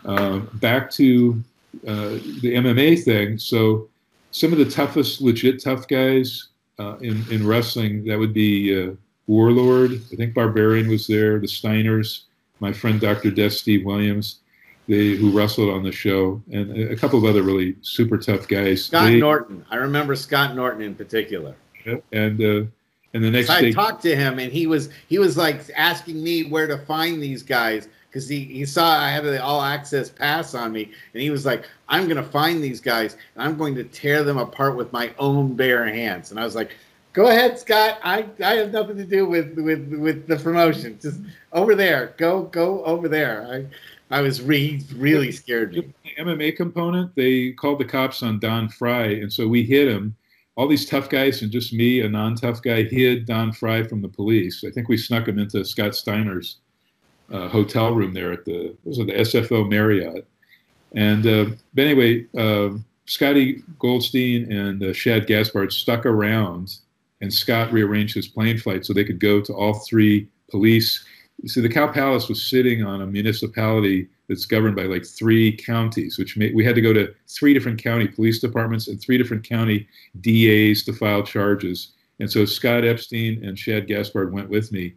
Uh, 0.06 0.42
back 0.60 0.92
to 0.92 1.44
uh, 1.88 2.20
the 2.44 2.54
MMA 2.54 3.04
thing. 3.04 3.40
So 3.40 3.90
some 4.30 4.54
of 4.54 4.60
the 4.60 4.70
toughest, 4.70 5.22
legit 5.22 5.64
tough 5.64 5.88
guys 5.88 6.50
uh, 6.78 6.98
in 6.98 7.26
in 7.32 7.48
wrestling 7.48 8.06
that 8.06 8.20
would 8.20 8.32
be 8.32 8.80
uh, 8.80 8.92
Warlord. 9.26 9.94
I 10.14 10.16
think 10.16 10.36
Barbarian 10.36 10.88
was 10.88 11.08
there. 11.08 11.40
The 11.40 11.48
Steiners, 11.48 12.26
my 12.60 12.72
friend 12.72 13.02
Dr. 13.02 13.50
Steve 13.50 13.86
Williams, 13.88 14.41
they 14.88 15.16
who 15.16 15.32
wrestled 15.32 15.70
on 15.70 15.84
the 15.84 15.92
show, 15.92 16.42
and 16.52 16.72
a 16.78 16.96
couple 16.96 17.20
of 17.20 17.26
other 17.26 17.44
really 17.44 17.76
super 17.82 18.18
tough 18.18 18.48
guys. 18.48 18.86
Scott 18.86 19.06
they, 19.06 19.20
Norton. 19.20 19.66
I 19.70 19.78
remember 19.78 20.16
Scott 20.16 20.56
Norton 20.56 20.82
in 20.82 20.96
particular. 20.96 21.56
And 21.86 22.42
uh, 22.42 22.68
and 23.14 23.24
the 23.24 23.32
next 23.32 23.50
I 23.50 23.62
day, 23.62 23.72
talked 23.72 24.02
to 24.04 24.16
him, 24.16 24.40
and 24.40 24.52
he 24.52 24.68
was 24.68 24.90
he 25.08 25.20
was 25.20 25.38
like 25.38 25.62
asking 25.76 26.24
me 26.24 26.44
where 26.44 26.68
to 26.68 26.78
find 26.78 27.22
these 27.22 27.44
guys 27.44 27.88
because 28.10 28.28
he, 28.28 28.44
he 28.44 28.66
saw 28.66 29.00
I 29.00 29.10
had 29.10 29.24
the 29.24 29.42
all 29.42 29.62
access 29.62 30.10
pass 30.10 30.54
on 30.54 30.72
me, 30.72 30.92
and 31.14 31.22
he 31.22 31.30
was 31.30 31.46
like, 31.46 31.68
"I'm 31.88 32.06
going 32.06 32.18
to 32.18 32.30
find 32.30 32.64
these 32.64 32.82
guys, 32.82 33.18
and 33.36 33.44
I'm 33.44 33.58
going 33.58 33.76
to 33.76 33.84
tear 33.84 34.24
them 34.24 34.38
apart 34.38 34.76
with 34.76 34.92
my 34.92 35.14
own 35.18 35.56
bare 35.56 35.86
hands." 35.86 36.32
And 36.32 36.40
I 36.40 36.44
was 36.44 36.56
like, 36.56 36.76
Go 37.14 37.28
ahead, 37.28 37.60
Scott. 37.60 38.00
I, 38.04 38.26
I 38.44 38.54
have 38.56 38.72
nothing 38.72 38.96
to 38.96 39.04
do 39.04 39.26
with, 39.26 39.58
with, 39.58 39.94
with 39.94 40.28
the 40.28 40.38
promotion. 40.38 40.98
Just 41.02 41.20
over 41.52 41.76
there. 41.76 42.14
Go 42.18 42.44
go 42.44 42.86
over 42.86 43.10
there. 43.10 43.46
I 43.52 43.66
I 44.12 44.22
was 44.22 44.42
re- 44.42 44.84
really 44.96 45.32
scared. 45.32 45.74
The 45.74 45.86
MMA 46.20 46.56
component, 46.56 47.16
they 47.16 47.52
called 47.54 47.80
the 47.80 47.86
cops 47.86 48.24
on 48.24 48.40
Don 48.40 48.70
Frye, 48.70 49.14
and 49.22 49.32
so 49.32 49.48
we 49.48 49.64
hid 49.64 49.88
him. 49.88 50.16
All 50.58 50.68
these 50.68 50.86
tough 50.86 51.10
guys 51.10 51.42
and 51.42 51.52
just 51.52 51.74
me, 51.74 52.02
a 52.02 52.10
non-tough 52.10 52.62
guy, 52.62 52.84
hid 52.84 53.26
Don 53.26 53.54
Frye 53.54 53.84
from 53.84 54.02
the 54.02 54.10
police. 54.10 54.64
I 54.68 54.70
think 54.70 54.90
we 54.90 54.98
snuck 54.98 55.28
him 55.28 55.40
into 55.40 55.64
Scott 55.64 55.96
Steiner's 55.96 56.58
uh, 57.32 57.48
hotel 57.48 57.94
room 57.94 58.14
there 58.14 58.34
at 58.34 58.44
the 58.44 58.76
was 58.84 59.00
it 59.00 59.08
the 59.08 59.14
SFO 59.14 59.68
Marriott. 59.68 60.28
And 60.94 61.26
uh, 61.26 61.46
but 61.74 61.86
anyway, 61.86 62.26
uh, 62.38 62.78
Scotty 63.06 63.64
Goldstein 63.80 64.52
and 64.52 64.84
uh, 64.84 64.94
Shad 64.94 65.26
Gaspard 65.28 65.72
stuck 65.72 66.06
around 66.06 66.78
and 67.22 67.34
Scott 67.34 67.72
rearranged 67.72 68.16
his 68.16 68.28
plane 68.28 68.58
flight 68.58 68.86
so 68.86 68.94
they 68.94 69.04
could 69.04 69.20
go 69.20 69.42
to 69.42 69.54
all 69.54 69.76
three 69.76 70.28
police. 70.50 71.06
See, 71.46 71.62
the 71.62 71.70
Cow 71.70 71.88
Palace 71.88 72.30
was 72.30 72.44
sitting 72.44 72.84
on 72.84 73.02
a 73.02 73.08
municipality 73.08 74.08
that's 74.30 74.46
governed 74.46 74.76
by 74.76 74.84
like 74.84 75.06
three 75.06 75.52
counties, 75.52 76.18
which 76.18 76.38
we 76.38 76.64
had 76.64 76.76
to 76.76 76.82
go 76.82 76.94
to 76.94 77.14
three 77.28 77.54
different 77.54 77.82
county 77.82 78.08
police 78.08 78.40
departments 78.40 78.88
and 78.88 79.02
three 79.02 79.18
different 79.18 79.44
county 79.44 79.88
DAs 80.22 80.84
to 80.84 80.94
file 80.94 81.24
charges. 81.24 81.94
And 82.20 82.32
so 82.32 82.46
Scott 82.46 82.86
Epstein 82.86 83.44
and 83.44 83.58
Shad 83.58 83.88
Gaspard 83.88 84.32
went 84.32 84.50
with 84.50 84.72
me 84.72 84.94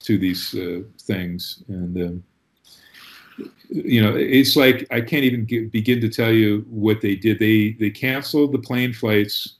to 0.00 0.16
these 0.16 0.54
uh, 0.54 0.82
things. 1.00 1.64
And, 1.66 1.96
um, 1.96 2.24
you 3.68 4.00
know, 4.00 4.14
it's 4.16 4.54
like 4.54 4.86
I 4.92 5.00
can't 5.00 5.24
even 5.24 5.44
get, 5.44 5.72
begin 5.72 6.00
to 6.00 6.08
tell 6.08 6.32
you 6.32 6.64
what 6.70 7.00
they 7.00 7.16
did. 7.16 7.40
They, 7.40 7.72
they 7.72 7.90
canceled 7.90 8.52
the 8.52 8.58
plane 8.58 8.92
flights 8.92 9.56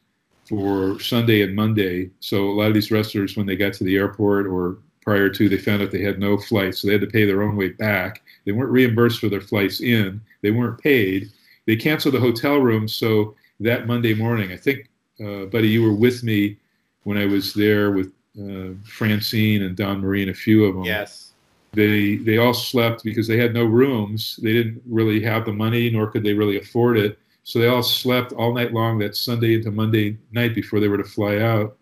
for 0.49 0.99
Sunday 1.01 1.43
and 1.43 1.55
Monday. 1.55 2.11
So 2.20 2.49
a 2.49 2.55
lot 2.55 2.68
of 2.68 2.74
these 2.74 2.91
wrestlers, 2.91 3.37
when 3.37 3.47
they 3.47 3.57
got 3.57 3.72
to 3.74 3.85
the 3.85 3.97
airport 3.97 4.47
or 4.47 4.79
prior 5.09 5.30
to, 5.30 5.48
they 5.48 5.56
found 5.56 5.80
out 5.80 5.90
they 5.90 6.02
had 6.02 6.18
no 6.18 6.36
flights, 6.36 6.82
so 6.82 6.86
they 6.86 6.92
had 6.92 7.00
to 7.00 7.06
pay 7.06 7.24
their 7.24 7.42
own 7.42 7.56
way 7.56 7.70
back. 7.70 8.20
They 8.44 8.52
weren't 8.52 8.70
reimbursed 8.70 9.20
for 9.20 9.30
their 9.30 9.40
flights 9.40 9.80
in. 9.80 10.20
They 10.42 10.50
weren't 10.50 10.78
paid. 10.82 11.30
They 11.66 11.76
canceled 11.76 12.12
the 12.12 12.20
hotel 12.20 12.59
room. 12.59 12.86
So 12.86 13.34
that 13.61 13.86
Monday 13.86 14.12
morning, 14.12 14.52
I 14.52 14.59
think, 14.59 14.90
uh, 15.24 15.46
buddy, 15.46 15.68
you 15.68 15.82
were 15.82 15.94
with 15.94 16.22
me 16.22 16.59
when 17.04 17.16
I 17.16 17.24
was 17.24 17.54
there 17.54 17.90
with 17.92 18.12
uh, 18.38 18.74
Francine 18.84 19.62
and 19.62 19.74
Dawn 19.74 20.02
Marie 20.02 20.20
and 20.20 20.30
a 20.30 20.34
few 20.34 20.66
of 20.66 20.74
them. 20.74 20.84
Yes. 20.84 21.32
They 21.72 22.16
they 22.16 22.36
all 22.36 22.52
slept 22.52 23.02
because 23.02 23.26
they 23.26 23.38
had 23.38 23.54
no 23.54 23.64
rooms. 23.64 24.38
They 24.42 24.52
didn't 24.52 24.82
really 24.86 25.22
have 25.22 25.46
the 25.46 25.54
money, 25.54 25.88
nor 25.88 26.11
could 26.11 26.22
they 26.22 26.34
really 26.34 26.59
afford 26.59 26.98
it. 26.98 27.18
So 27.44 27.59
they 27.59 27.68
all 27.68 27.82
slept 27.82 28.34
all 28.34 28.52
night 28.52 28.74
long 28.74 28.98
that 28.98 29.16
Sunday 29.16 29.54
into 29.54 29.70
Monday 29.70 30.18
night 30.32 30.54
before 30.54 30.80
they 30.80 30.88
were 30.88 30.98
to 30.98 31.11
fly 31.16 31.38
out 31.38 31.78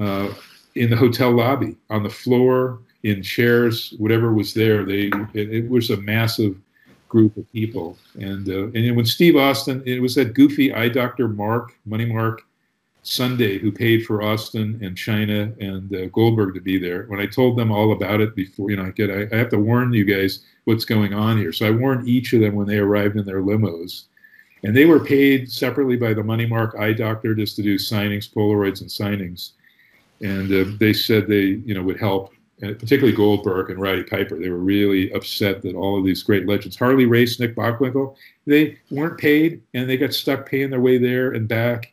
uh, 0.00 0.32
in 0.74 0.90
the 0.90 0.96
hotel 0.96 1.30
lobby, 1.30 1.76
on 1.90 2.02
the 2.02 2.10
floor, 2.10 2.80
in 3.02 3.22
chairs, 3.22 3.94
whatever 3.98 4.32
was 4.32 4.54
there. 4.54 4.84
They 4.84 5.10
it, 5.34 5.50
it 5.52 5.68
was 5.68 5.90
a 5.90 5.96
massive 5.98 6.56
group 7.08 7.36
of 7.36 7.50
people. 7.52 7.96
And 8.14 8.48
uh, 8.48 8.66
and 8.78 8.96
when 8.96 9.06
Steve 9.06 9.36
Austin, 9.36 9.82
it 9.86 10.00
was 10.00 10.14
that 10.16 10.34
goofy 10.34 10.72
eye 10.72 10.88
doctor 10.88 11.28
Mark 11.28 11.74
Money 11.86 12.06
Mark 12.06 12.42
Sunday 13.02 13.58
who 13.58 13.70
paid 13.70 14.06
for 14.06 14.22
Austin 14.22 14.80
and 14.82 14.96
Chyna 14.96 15.54
and 15.60 15.94
uh, 15.94 16.06
Goldberg 16.06 16.54
to 16.54 16.60
be 16.60 16.78
there. 16.78 17.04
When 17.04 17.20
I 17.20 17.26
told 17.26 17.58
them 17.58 17.70
all 17.70 17.92
about 17.92 18.22
it 18.22 18.34
before, 18.34 18.70
you 18.70 18.76
know, 18.76 18.86
I 18.86 18.90
get 18.90 19.10
I, 19.10 19.28
I 19.34 19.38
have 19.38 19.50
to 19.50 19.58
warn 19.58 19.92
you 19.92 20.04
guys 20.04 20.42
what's 20.64 20.86
going 20.86 21.12
on 21.12 21.36
here. 21.36 21.52
So 21.52 21.66
I 21.66 21.70
warned 21.70 22.08
each 22.08 22.32
of 22.32 22.40
them 22.40 22.54
when 22.54 22.66
they 22.66 22.78
arrived 22.78 23.16
in 23.16 23.26
their 23.26 23.42
limos 23.42 24.04
and 24.64 24.74
they 24.74 24.86
were 24.86 24.98
paid 24.98 25.52
separately 25.52 25.96
by 25.96 26.14
the 26.14 26.24
Money 26.24 26.46
Mark 26.46 26.74
Eye 26.78 26.94
Doctor 26.94 27.34
just 27.34 27.54
to 27.56 27.62
do 27.62 27.76
signings, 27.76 28.32
Polaroids, 28.32 28.80
and 28.80 28.88
signings. 28.88 29.52
And 30.24 30.50
uh, 30.52 30.76
they 30.80 30.92
said 30.92 31.28
they, 31.28 31.60
you 31.66 31.74
know, 31.74 31.82
would 31.82 32.00
help, 32.00 32.32
particularly 32.60 33.14
Goldberg 33.14 33.70
and 33.70 33.78
Roddy 33.78 34.02
Piper. 34.02 34.38
They 34.38 34.48
were 34.48 34.56
really 34.56 35.12
upset 35.12 35.60
that 35.62 35.74
all 35.76 35.98
of 35.98 36.04
these 36.04 36.22
great 36.22 36.48
legends, 36.48 36.76
Harley 36.76 37.04
Race, 37.04 37.38
Nick 37.38 37.54
Bockwinkel, 37.54 38.16
they 38.46 38.78
weren't 38.90 39.18
paid, 39.18 39.60
and 39.74 39.88
they 39.88 39.98
got 39.98 40.14
stuck 40.14 40.48
paying 40.48 40.70
their 40.70 40.80
way 40.80 40.96
there 40.96 41.32
and 41.32 41.46
back. 41.46 41.92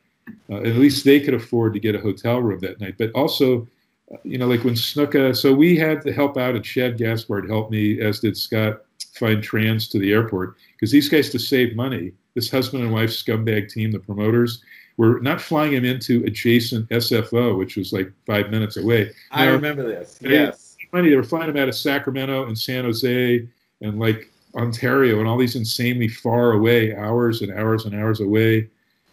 Uh, 0.49 0.57
at 0.57 0.77
least 0.77 1.03
they 1.03 1.19
could 1.19 1.33
afford 1.33 1.73
to 1.73 1.79
get 1.79 1.93
a 1.93 1.99
hotel 1.99 2.41
room 2.41 2.59
that 2.61 2.79
night. 2.79 2.95
But 2.97 3.11
also, 3.11 3.67
uh, 4.13 4.17
you 4.23 4.37
know, 4.37 4.47
like 4.47 4.63
when 4.63 4.75
Snuka, 4.75 5.35
so 5.35 5.53
we 5.53 5.75
had 5.75 6.01
to 6.03 6.13
help 6.13 6.37
out, 6.37 6.55
and 6.55 6.65
Shad 6.65 6.97
Gaspard 6.97 7.49
helped 7.49 7.71
me, 7.71 7.99
as 7.99 8.21
did 8.21 8.37
Scott, 8.37 8.81
find 9.13 9.43
trans 9.43 9.89
to 9.89 9.99
the 9.99 10.13
airport 10.13 10.55
because 10.73 10.91
these 10.91 11.09
guys 11.09 11.29
to 11.31 11.39
save 11.39 11.75
money 11.75 12.13
this 12.33 12.49
husband 12.49 12.83
and 12.83 12.93
wife 12.93 13.09
scumbag 13.09 13.69
team, 13.69 13.91
the 13.91 13.99
promoters, 13.99 14.63
were 14.97 15.19
not 15.19 15.41
flying 15.41 15.73
him 15.73 15.85
into 15.85 16.23
adjacent 16.25 16.87
SFO, 16.89 17.57
which 17.57 17.75
was 17.75 17.93
like 17.93 18.11
five 18.25 18.49
minutes 18.49 18.77
away. 18.77 19.11
I 19.31 19.45
remember 19.47 19.83
this. 19.83 20.19
Yes. 20.21 20.77
Funny, 20.91 21.09
they 21.09 21.15
were 21.15 21.23
flying 21.23 21.49
him 21.49 21.57
out 21.57 21.69
of 21.69 21.75
Sacramento 21.75 22.47
and 22.47 22.57
San 22.57 22.83
Jose 22.83 23.47
and 23.81 23.99
like 23.99 24.29
Ontario 24.55 25.19
and 25.19 25.27
all 25.27 25.37
these 25.37 25.55
insanely 25.55 26.09
far 26.09 26.51
away, 26.51 26.95
hours 26.95 27.41
and 27.41 27.51
hours 27.51 27.85
and 27.85 27.95
hours 27.95 28.19
away. 28.19 28.69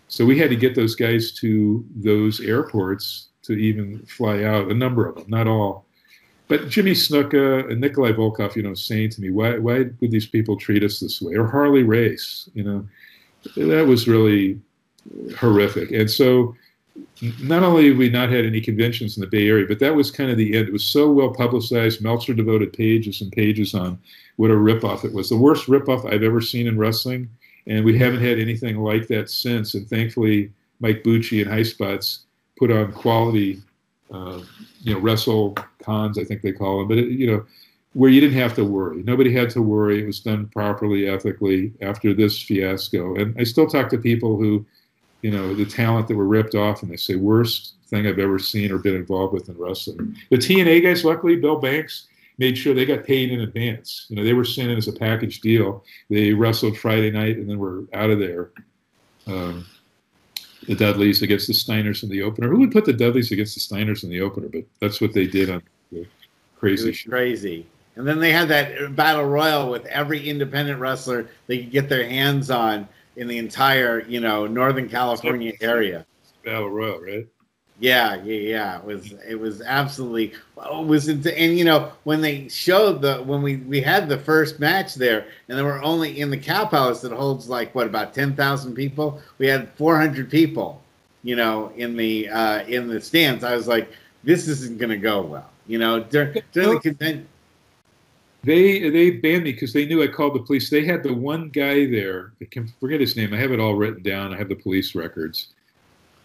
So 0.08 0.24
we 0.24 0.38
had 0.38 0.50
to 0.50 0.56
get 0.56 0.74
those 0.74 0.94
guys 0.94 1.32
to 1.32 1.84
those 1.94 2.40
airports 2.40 3.28
to 3.42 3.52
even 3.52 4.00
fly 4.06 4.42
out, 4.42 4.70
a 4.70 4.74
number 4.74 5.06
of 5.06 5.14
them, 5.14 5.26
not 5.28 5.46
all. 5.46 5.86
But 6.48 6.68
Jimmy 6.68 6.92
Snuka 6.92 7.70
and 7.70 7.80
Nikolai 7.80 8.12
Volkov, 8.12 8.56
you 8.56 8.62
know, 8.62 8.74
saying 8.74 9.10
to 9.10 9.20
me, 9.20 9.30
why, 9.30 9.58
why 9.58 9.84
would 10.00 10.10
these 10.10 10.26
people 10.26 10.56
treat 10.56 10.82
us 10.82 10.98
this 10.98 11.20
way? 11.20 11.34
Or 11.34 11.46
Harley 11.46 11.82
Race, 11.82 12.48
you 12.54 12.64
know, 12.64 12.88
that 13.56 13.86
was 13.86 14.08
really 14.08 14.58
horrific. 15.36 15.90
And 15.90 16.10
so 16.10 16.54
not 17.42 17.62
only 17.62 17.88
have 17.88 17.98
we 17.98 18.08
not 18.08 18.30
had 18.30 18.44
any 18.44 18.60
conventions 18.60 19.16
in 19.16 19.20
the 19.20 19.26
Bay 19.26 19.48
Area, 19.48 19.66
but 19.66 19.78
that 19.78 19.94
was 19.94 20.10
kind 20.10 20.30
of 20.30 20.36
the 20.36 20.56
end. 20.56 20.68
It 20.68 20.72
was 20.72 20.84
so 20.84 21.10
well 21.10 21.30
publicized. 21.30 22.02
Meltzer 22.02 22.34
devoted 22.34 22.72
pages 22.72 23.20
and 23.20 23.30
pages 23.32 23.74
on 23.74 23.98
what 24.36 24.50
a 24.50 24.54
ripoff 24.54 25.04
it 25.04 25.12
was. 25.12 25.28
The 25.28 25.36
worst 25.36 25.66
ripoff 25.66 26.12
I've 26.12 26.22
ever 26.22 26.40
seen 26.40 26.66
in 26.66 26.78
wrestling. 26.78 27.28
And 27.66 27.84
we 27.84 27.98
haven't 27.98 28.22
had 28.22 28.38
anything 28.38 28.78
like 28.78 29.08
that 29.08 29.28
since. 29.28 29.74
And 29.74 29.86
thankfully, 29.88 30.50
Mike 30.80 31.02
Bucci 31.02 31.42
and 31.42 31.50
Highspots 31.50 32.20
put 32.58 32.70
on 32.70 32.92
quality, 32.92 33.60
uh, 34.10 34.40
you 34.80 34.94
know, 34.94 35.00
wrestle 35.00 35.54
cons, 35.82 36.18
I 36.18 36.24
think 36.24 36.40
they 36.40 36.52
call 36.52 36.78
them. 36.78 36.88
But, 36.88 36.98
it, 36.98 37.08
you 37.10 37.26
know, 37.26 37.44
where 37.92 38.10
you 38.10 38.20
didn't 38.20 38.38
have 38.38 38.54
to 38.54 38.64
worry. 38.64 39.02
Nobody 39.02 39.32
had 39.32 39.50
to 39.50 39.62
worry. 39.62 40.02
It 40.02 40.06
was 40.06 40.20
done 40.20 40.46
properly, 40.48 41.08
ethically 41.08 41.72
after 41.82 42.14
this 42.14 42.40
fiasco. 42.40 43.16
And 43.16 43.36
I 43.38 43.44
still 43.44 43.66
talk 43.66 43.90
to 43.90 43.98
people 43.98 44.36
who 44.36 44.64
you 45.22 45.30
know, 45.30 45.54
the 45.54 45.64
talent 45.64 46.08
that 46.08 46.16
were 46.16 46.26
ripped 46.26 46.54
off, 46.54 46.82
and 46.82 46.90
they 46.90 46.96
say 46.96 47.16
worst 47.16 47.74
thing 47.86 48.06
I've 48.06 48.18
ever 48.18 48.38
seen 48.38 48.70
or 48.70 48.78
been 48.78 48.94
involved 48.94 49.32
with 49.32 49.48
in 49.48 49.56
wrestling. 49.58 50.16
The 50.30 50.36
TNA 50.36 50.82
guys, 50.82 51.04
luckily, 51.04 51.36
Bill 51.36 51.58
Banks 51.58 52.06
made 52.38 52.56
sure 52.56 52.72
they 52.74 52.86
got 52.86 53.04
paid 53.04 53.30
in 53.32 53.40
advance. 53.40 54.06
You 54.08 54.16
know, 54.16 54.24
they 54.24 54.32
were 54.32 54.44
sent 54.44 54.70
in 54.70 54.78
as 54.78 54.88
a 54.88 54.92
package 54.92 55.40
deal. 55.40 55.84
They 56.08 56.32
wrestled 56.32 56.78
Friday 56.78 57.10
night 57.10 57.36
and 57.36 57.50
then 57.50 57.58
were 57.58 57.84
out 57.92 58.10
of 58.10 58.18
there. 58.18 58.50
Um, 59.26 59.66
the 60.66 60.74
Dudleys 60.74 61.22
against 61.22 61.46
the 61.46 61.52
Steiners 61.52 62.02
in 62.02 62.10
the 62.10 62.22
opener. 62.22 62.48
Who 62.48 62.58
would 62.60 62.72
put 62.72 62.84
the 62.84 62.92
Dudleys 62.92 63.32
against 63.32 63.54
the 63.54 63.60
Steiners 63.60 64.04
in 64.04 64.10
the 64.10 64.20
opener? 64.20 64.48
But 64.48 64.64
that's 64.80 65.00
what 65.00 65.14
they 65.14 65.26
did 65.26 65.50
on 65.50 65.62
the 65.90 66.06
crazy 66.58 66.92
show. 66.92 67.10
Crazy. 67.10 67.66
And 67.96 68.06
then 68.06 68.20
they 68.20 68.32
had 68.32 68.48
that 68.48 68.94
battle 68.94 69.24
royal 69.24 69.70
with 69.70 69.84
every 69.86 70.28
independent 70.28 70.78
wrestler 70.78 71.28
they 71.46 71.58
could 71.58 71.72
get 71.72 71.88
their 71.88 72.08
hands 72.08 72.50
on 72.50 72.88
in 73.18 73.26
the 73.26 73.36
entire, 73.36 74.00
you 74.08 74.20
know, 74.20 74.46
Northern 74.46 74.88
California 74.88 75.52
area. 75.60 76.06
Battle 76.44 76.70
royal, 76.70 77.00
right? 77.00 77.26
Yeah, 77.80 78.16
yeah, 78.24 78.40
yeah. 78.40 78.78
It 78.78 78.84
was 78.84 79.12
it 79.28 79.38
was 79.38 79.60
absolutely 79.60 80.32
it 80.56 80.86
was 80.86 81.08
into, 81.08 81.36
and 81.38 81.56
you 81.56 81.64
know 81.64 81.92
when 82.04 82.20
they 82.20 82.48
showed 82.48 83.02
the 83.02 83.18
when 83.22 83.40
we 83.40 83.56
we 83.56 83.80
had 83.80 84.08
the 84.08 84.18
first 84.18 84.58
match 84.58 84.94
there 84.94 85.26
and 85.48 85.56
there 85.56 85.64
were 85.64 85.82
only 85.82 86.20
in 86.20 86.30
the 86.30 86.36
Cow 86.36 86.64
Palace 86.64 87.00
that 87.02 87.12
holds 87.12 87.48
like 87.48 87.72
what 87.74 87.86
about 87.86 88.14
ten 88.14 88.34
thousand 88.34 88.74
people. 88.74 89.20
We 89.38 89.46
had 89.46 89.68
four 89.74 89.96
hundred 89.96 90.28
people, 90.28 90.82
you 91.22 91.36
know, 91.36 91.72
in 91.76 91.96
the 91.96 92.28
uh, 92.28 92.64
in 92.66 92.88
the 92.88 93.00
stands. 93.00 93.44
I 93.44 93.54
was 93.54 93.68
like, 93.68 93.92
this 94.24 94.48
isn't 94.48 94.78
going 94.78 94.90
to 94.90 94.96
go 94.96 95.22
well, 95.22 95.50
you 95.68 95.78
know. 95.78 96.00
During, 96.00 96.42
during 96.52 96.74
the 96.74 96.80
convention, 96.80 97.28
they 98.44 98.88
they 98.90 99.10
banned 99.10 99.44
me 99.44 99.52
because 99.52 99.72
they 99.72 99.86
knew 99.86 100.02
I 100.02 100.08
called 100.08 100.34
the 100.34 100.40
police. 100.40 100.70
They 100.70 100.84
had 100.84 101.02
the 101.02 101.12
one 101.12 101.48
guy 101.48 101.86
there. 101.86 102.32
I 102.40 102.44
can 102.44 102.68
forget 102.80 103.00
his 103.00 103.16
name. 103.16 103.34
I 103.34 103.38
have 103.38 103.52
it 103.52 103.60
all 103.60 103.74
written 103.74 104.02
down. 104.02 104.32
I 104.32 104.38
have 104.38 104.48
the 104.48 104.56
police 104.56 104.94
records 104.94 105.48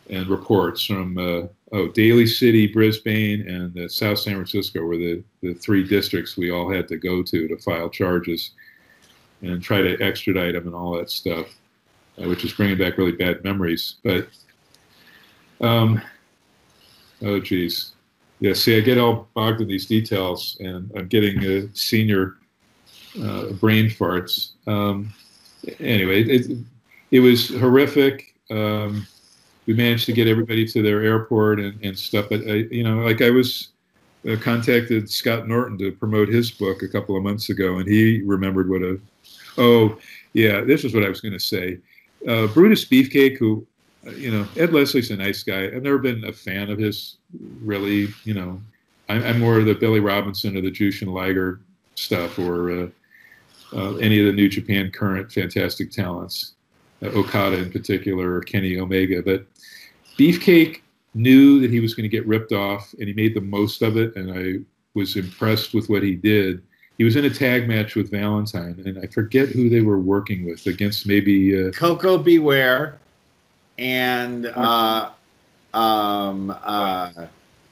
and 0.09 0.27
reports 0.27 0.85
from 0.85 1.17
uh, 1.17 1.47
oh 1.71 1.87
Daly 1.89 2.27
City, 2.27 2.67
Brisbane, 2.67 3.47
and 3.47 3.77
uh, 3.77 3.87
South 3.87 4.19
San 4.19 4.35
Francisco 4.35 4.81
were 4.81 4.97
the, 4.97 5.23
the 5.41 5.53
three 5.53 5.83
districts 5.83 6.37
we 6.37 6.51
all 6.51 6.71
had 6.71 6.87
to 6.89 6.97
go 6.97 7.23
to 7.23 7.47
to 7.47 7.57
file 7.57 7.89
charges 7.89 8.51
and 9.41 9.61
try 9.61 9.81
to 9.81 9.99
extradite 10.01 10.53
them 10.53 10.67
and 10.67 10.75
all 10.75 10.95
that 10.95 11.09
stuff, 11.09 11.47
uh, 12.21 12.27
which 12.27 12.45
is 12.45 12.53
bringing 12.53 12.77
back 12.77 12.97
really 12.97 13.11
bad 13.11 13.43
memories. 13.43 13.95
But 14.03 14.27
um, 15.61 16.01
oh 17.21 17.39
geez, 17.39 17.92
yeah. 18.43 18.51
See, 18.51 18.75
I 18.75 18.81
get 18.81 18.97
all 18.97 19.29
bogged 19.33 19.61
in 19.61 19.69
these 19.69 19.85
details, 19.85 20.57
and 20.59 20.91
I'm 20.97 21.07
getting 21.07 21.39
uh, 21.45 21.67
senior 21.73 22.35
uh, 23.23 23.53
brain 23.53 23.89
farts. 23.89 24.51
Um, 24.67 25.13
anyway, 25.79 26.23
it, 26.23 26.57
it 27.11 27.21
was 27.21 27.47
horrific. 27.57 28.35
Um, 28.51 29.07
we 29.65 29.73
managed 29.73 30.07
to 30.07 30.11
get 30.11 30.27
everybody 30.27 30.67
to 30.67 30.81
their 30.81 31.03
airport 31.03 31.61
and, 31.61 31.81
and 31.85 31.97
stuff. 31.97 32.25
But 32.29 32.41
I, 32.41 32.67
you 32.69 32.83
know, 32.83 32.97
like 32.97 33.21
I 33.21 33.29
was 33.29 33.69
uh, 34.29 34.35
contacted 34.41 35.09
Scott 35.09 35.47
Norton 35.47 35.77
to 35.77 35.93
promote 35.93 36.27
his 36.27 36.51
book 36.51 36.83
a 36.83 36.89
couple 36.89 37.15
of 37.15 37.23
months 37.23 37.49
ago, 37.49 37.77
and 37.77 37.87
he 37.87 38.23
remembered 38.23 38.69
what 38.69 38.81
a 38.81 38.99
oh 39.57 39.97
yeah, 40.33 40.59
this 40.59 40.83
is 40.83 40.93
what 40.93 41.05
I 41.05 41.09
was 41.09 41.21
going 41.21 41.31
to 41.31 41.39
say. 41.39 41.77
Uh, 42.27 42.47
Brutus 42.47 42.83
Beefcake, 42.83 43.37
who 43.37 43.65
you 44.11 44.31
know, 44.31 44.47
Ed 44.57 44.73
Leslie's 44.73 45.11
a 45.11 45.15
nice 45.15 45.43
guy. 45.43 45.65
I've 45.65 45.83
never 45.83 45.97
been 45.97 46.23
a 46.25 46.33
fan 46.33 46.69
of 46.69 46.77
his. 46.77 47.17
Really, 47.61 48.09
you 48.23 48.33
know, 48.33 48.61
I'm, 49.09 49.23
I'm 49.23 49.39
more 49.39 49.59
of 49.59 49.65
the 49.65 49.75
Billy 49.75 49.99
Robinson 49.99 50.57
or 50.57 50.61
the 50.61 50.71
Jushin 50.71 51.13
Liger 51.13 51.61
stuff, 51.95 52.37
or 52.37 52.71
uh, 52.71 52.87
uh, 53.73 53.95
any 53.95 54.19
of 54.19 54.25
the 54.27 54.33
New 54.33 54.49
Japan 54.49 54.91
current 54.91 55.31
fantastic 55.31 55.91
talents. 55.91 56.53
Uh, 57.01 57.07
Okada 57.07 57.57
in 57.57 57.71
particular, 57.71 58.35
or 58.35 58.41
Kenny 58.41 58.79
Omega. 58.79 59.21
But 59.21 59.45
Beefcake 60.17 60.81
knew 61.13 61.59
that 61.59 61.71
he 61.71 61.79
was 61.79 61.93
going 61.93 62.09
to 62.09 62.15
get 62.15 62.27
ripped 62.27 62.51
off, 62.51 62.93
and 62.99 63.07
he 63.07 63.13
made 63.13 63.35
the 63.35 63.41
most 63.41 63.81
of 63.81 63.97
it. 63.97 64.15
And 64.15 64.31
I 64.31 64.65
was 64.93 65.15
impressed 65.15 65.73
with 65.73 65.89
what 65.89 66.03
he 66.03 66.15
did. 66.15 66.61
He 66.97 67.03
was 67.03 67.15
in 67.15 67.25
a 67.25 67.29
tag 67.29 67.67
match 67.67 67.95
with 67.95 68.11
Valentine, 68.11 68.81
and 68.85 68.99
I 68.99 69.07
forget 69.07 69.49
who 69.49 69.69
they 69.69 69.81
were 69.81 69.99
working 69.99 70.45
with 70.45 70.67
against 70.67 71.07
maybe 71.07 71.67
uh, 71.67 71.71
Koko 71.71 72.17
B. 72.17 72.37
Ware 72.37 72.99
and 73.83 74.45
uh, 74.45 75.09
um, 75.73 76.49
uh, 76.63 77.11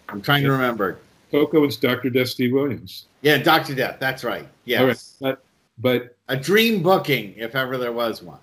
I'm 0.09 0.21
trying 0.21 0.43
to 0.43 0.51
remember. 0.51 0.99
Koko 1.31 1.63
and 1.63 1.79
Dr. 1.79 2.09
Death 2.09 2.27
Steve 2.27 2.51
Williams. 2.51 3.05
Yeah, 3.21 3.37
Dr. 3.37 3.73
Death. 3.73 3.97
That's 3.99 4.25
right. 4.25 4.45
Yes. 4.65 5.15
But, 5.21 5.41
but 5.77 6.17
a 6.27 6.35
dream 6.35 6.83
booking, 6.83 7.33
if 7.37 7.55
ever 7.55 7.77
there 7.77 7.93
was 7.93 8.21
one. 8.21 8.39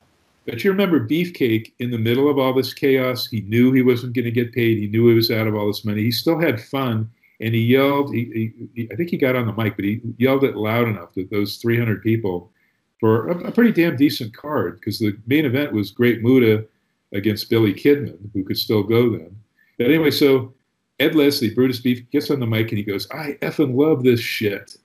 But 0.47 0.65
you 0.65 0.71
remember 0.71 1.07
Beefcake 1.07 1.73
in 1.79 1.91
the 1.91 1.99
middle 1.99 2.31
of 2.31 2.39
all 2.39 2.55
this 2.55 2.73
chaos. 2.73 3.27
He 3.27 3.43
knew 3.43 3.71
he 3.73 3.83
wasn't 3.83 4.15
going 4.15 4.25
to 4.25 4.31
get 4.31 4.55
paid. 4.55 4.79
He 4.79 4.87
knew 4.87 5.07
he 5.09 5.15
was 5.15 5.31
out 5.31 5.47
of 5.47 5.55
all 5.55 5.67
this 5.67 5.85
money. 5.85 6.01
He 6.01 6.11
still 6.11 6.41
had 6.41 6.59
fun, 6.59 7.11
and 7.43 7.55
he 7.55 7.61
yelled. 7.61 8.15
He, 8.15 8.55
he, 8.75 8.89
I 8.91 8.97
think 8.97 9.11
he 9.11 9.19
got 9.19 9.37
on 9.37 9.47
the 9.47 9.53
mic, 9.53 9.77
but 9.77 9.85
he 9.85 10.01
yelled 10.17 10.45
it 10.45 10.57
loud 10.57 10.89
enough 10.89 11.13
that 11.15 11.31
those 11.31 11.57
300 11.57 12.03
people, 12.03 12.51
for 12.99 13.29
a, 13.29 13.49
a 13.49 13.53
pretty 13.53 13.73
damn 13.73 13.99
decent 13.99 14.35
card, 14.35 14.77
because 14.77 14.99
the 14.99 15.19
main 15.27 15.45
event 15.45 15.75
was 15.75 15.91
Great 15.91 16.23
Muta 16.23 16.67
against 17.13 17.51
Billy 17.51 17.75
Kidman, 17.75 18.19
who 18.33 18.45
could 18.45 18.59
still 18.59 18.83
go 18.83 19.11
then. 19.11 19.35
But 19.79 19.87
anyway, 19.87 20.11
so 20.11 20.53
Ed 20.99 21.15
Leslie, 21.15 21.55
Brutus 21.55 21.81
Beef, 21.81 22.09
gets 22.11 22.31
on 22.31 22.41
the 22.41 22.47
mic 22.47 22.71
and 22.71 22.79
he 22.79 22.85
goes, 22.85 23.09
"I 23.11 23.39
effing 23.43 23.75
love 23.75 24.03
this 24.03 24.21
shit," 24.21 24.77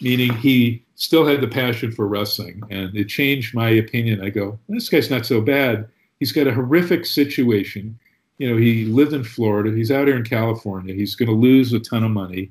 meaning 0.00 0.32
he 0.34 0.84
still 1.00 1.26
had 1.26 1.40
the 1.40 1.48
passion 1.48 1.90
for 1.90 2.06
wrestling, 2.06 2.62
and 2.70 2.94
it 2.94 3.08
changed 3.08 3.54
my 3.54 3.70
opinion. 3.70 4.22
I 4.22 4.28
go, 4.28 4.58
this 4.68 4.90
guy's 4.90 5.10
not 5.10 5.24
so 5.24 5.40
bad. 5.40 5.88
He's 6.18 6.32
got 6.32 6.46
a 6.46 6.52
horrific 6.52 7.06
situation. 7.06 7.98
You 8.36 8.50
know, 8.50 8.56
he 8.58 8.84
lived 8.84 9.14
in 9.14 9.24
Florida. 9.24 9.74
He's 9.74 9.90
out 9.90 10.08
here 10.08 10.16
in 10.16 10.24
California. 10.24 10.94
He's 10.94 11.14
going 11.14 11.30
to 11.30 11.34
lose 11.34 11.72
a 11.72 11.80
ton 11.80 12.04
of 12.04 12.10
money, 12.10 12.50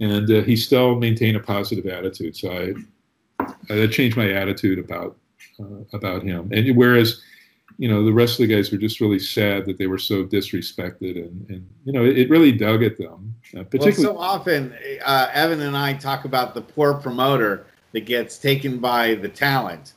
and 0.00 0.28
uh, 0.28 0.42
he 0.42 0.56
still 0.56 0.96
maintained 0.96 1.36
a 1.36 1.40
positive 1.40 1.86
attitude. 1.86 2.36
So 2.36 2.50
I, 2.50 3.44
that 3.68 3.92
changed 3.92 4.16
my 4.16 4.30
attitude 4.32 4.80
about 4.80 5.16
uh, 5.60 5.84
about 5.92 6.24
him. 6.24 6.50
And 6.52 6.76
whereas, 6.76 7.20
you 7.80 7.88
know, 7.88 8.04
the 8.04 8.12
rest 8.12 8.38
of 8.38 8.46
the 8.46 8.54
guys 8.54 8.70
were 8.70 8.76
just 8.76 9.00
really 9.00 9.18
sad 9.18 9.64
that 9.64 9.78
they 9.78 9.86
were 9.86 9.96
so 9.96 10.22
disrespected, 10.22 11.16
and, 11.16 11.46
and 11.48 11.66
you 11.86 11.94
know, 11.94 12.04
it, 12.04 12.18
it 12.18 12.28
really 12.28 12.52
dug 12.52 12.82
at 12.82 12.98
them. 12.98 13.34
Uh, 13.56 13.62
particularly, 13.62 14.04
well, 14.04 14.16
so 14.16 14.18
often 14.18 14.74
uh, 15.02 15.30
Evan 15.32 15.62
and 15.62 15.74
I 15.74 15.94
talk 15.94 16.26
about 16.26 16.52
the 16.52 16.60
poor 16.60 16.92
promoter 16.92 17.64
that 17.92 18.02
gets 18.02 18.36
taken 18.36 18.80
by 18.80 19.14
the 19.14 19.30
talent 19.30 19.94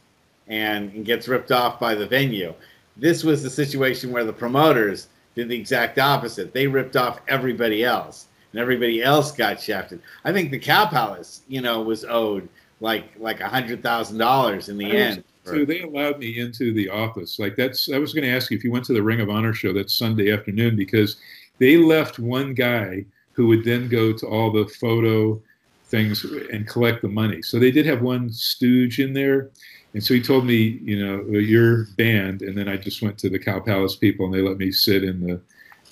and, 0.47 0.93
and 0.93 1.03
gets 1.03 1.27
ripped 1.27 1.51
off 1.51 1.77
by 1.77 1.93
the 1.93 2.07
venue. 2.07 2.53
This 2.95 3.21
was 3.21 3.43
the 3.43 3.49
situation 3.49 4.13
where 4.13 4.23
the 4.23 4.31
promoters 4.31 5.09
did 5.36 5.49
the 5.49 5.59
exact 5.59 5.99
opposite. 5.99 6.53
They 6.53 6.67
ripped 6.67 6.95
off 6.95 7.19
everybody 7.27 7.84
else, 7.84 8.27
and 8.53 8.61
everybody 8.61 9.03
else 9.03 9.34
got 9.34 9.59
shafted. 9.59 10.01
I 10.23 10.31
think 10.31 10.51
the 10.51 10.59
Cow 10.59 10.86
Palace, 10.86 11.41
you 11.49 11.59
know, 11.59 11.81
was 11.81 12.05
owed 12.05 12.47
like 12.79 13.11
like 13.17 13.41
a 13.41 13.49
hundred 13.49 13.84
thousand 13.84 14.19
dollars 14.19 14.69
in 14.69 14.77
the 14.77 14.86
I 15.17 15.23
So 15.45 15.65
they 15.65 15.81
allowed 15.81 16.19
me 16.19 16.39
into 16.39 16.73
the 16.73 16.89
office. 16.89 17.37
Like 17.37 17.55
that's 17.55 17.91
I 17.91 17.97
was 17.97 18.13
going 18.13 18.23
to 18.23 18.31
ask 18.31 18.49
you 18.49 18.57
if 18.57 18.63
you 18.63 18.71
went 18.71 18.85
to 18.85 18.93
the 18.93 19.03
Ring 19.03 19.19
of 19.19 19.29
Honor 19.29 19.53
show 19.53 19.73
that 19.73 19.89
Sunday 19.89 20.31
afternoon 20.31 20.75
because 20.75 21.17
they 21.59 21.77
left 21.77 22.17
one 22.17 22.53
guy 22.53 23.05
who 23.33 23.47
would 23.47 23.63
then 23.65 23.89
go 23.89 24.13
to 24.13 24.27
all 24.27 24.51
the 24.51 24.65
photo 24.65 25.41
things 25.85 26.23
and 26.51 26.67
collect 26.67 27.01
the 27.01 27.07
money. 27.07 27.41
So 27.41 27.59
they 27.59 27.71
did 27.71 27.85
have 27.85 28.01
one 28.01 28.31
stooge 28.31 28.99
in 28.99 29.13
there. 29.13 29.49
And 29.93 30.03
so 30.03 30.15
he 30.15 30.21
told 30.21 30.45
me, 30.45 30.79
you 30.83 31.05
know, 31.05 31.21
your 31.37 31.85
band. 31.97 32.41
And 32.41 32.57
then 32.57 32.67
I 32.67 32.77
just 32.77 33.01
went 33.01 33.17
to 33.19 33.29
the 33.29 33.37
Cow 33.37 33.59
Palace 33.59 33.95
people 33.95 34.25
and 34.25 34.33
they 34.33 34.41
let 34.41 34.57
me 34.57 34.71
sit 34.71 35.03
in 35.03 35.21
the, 35.21 35.39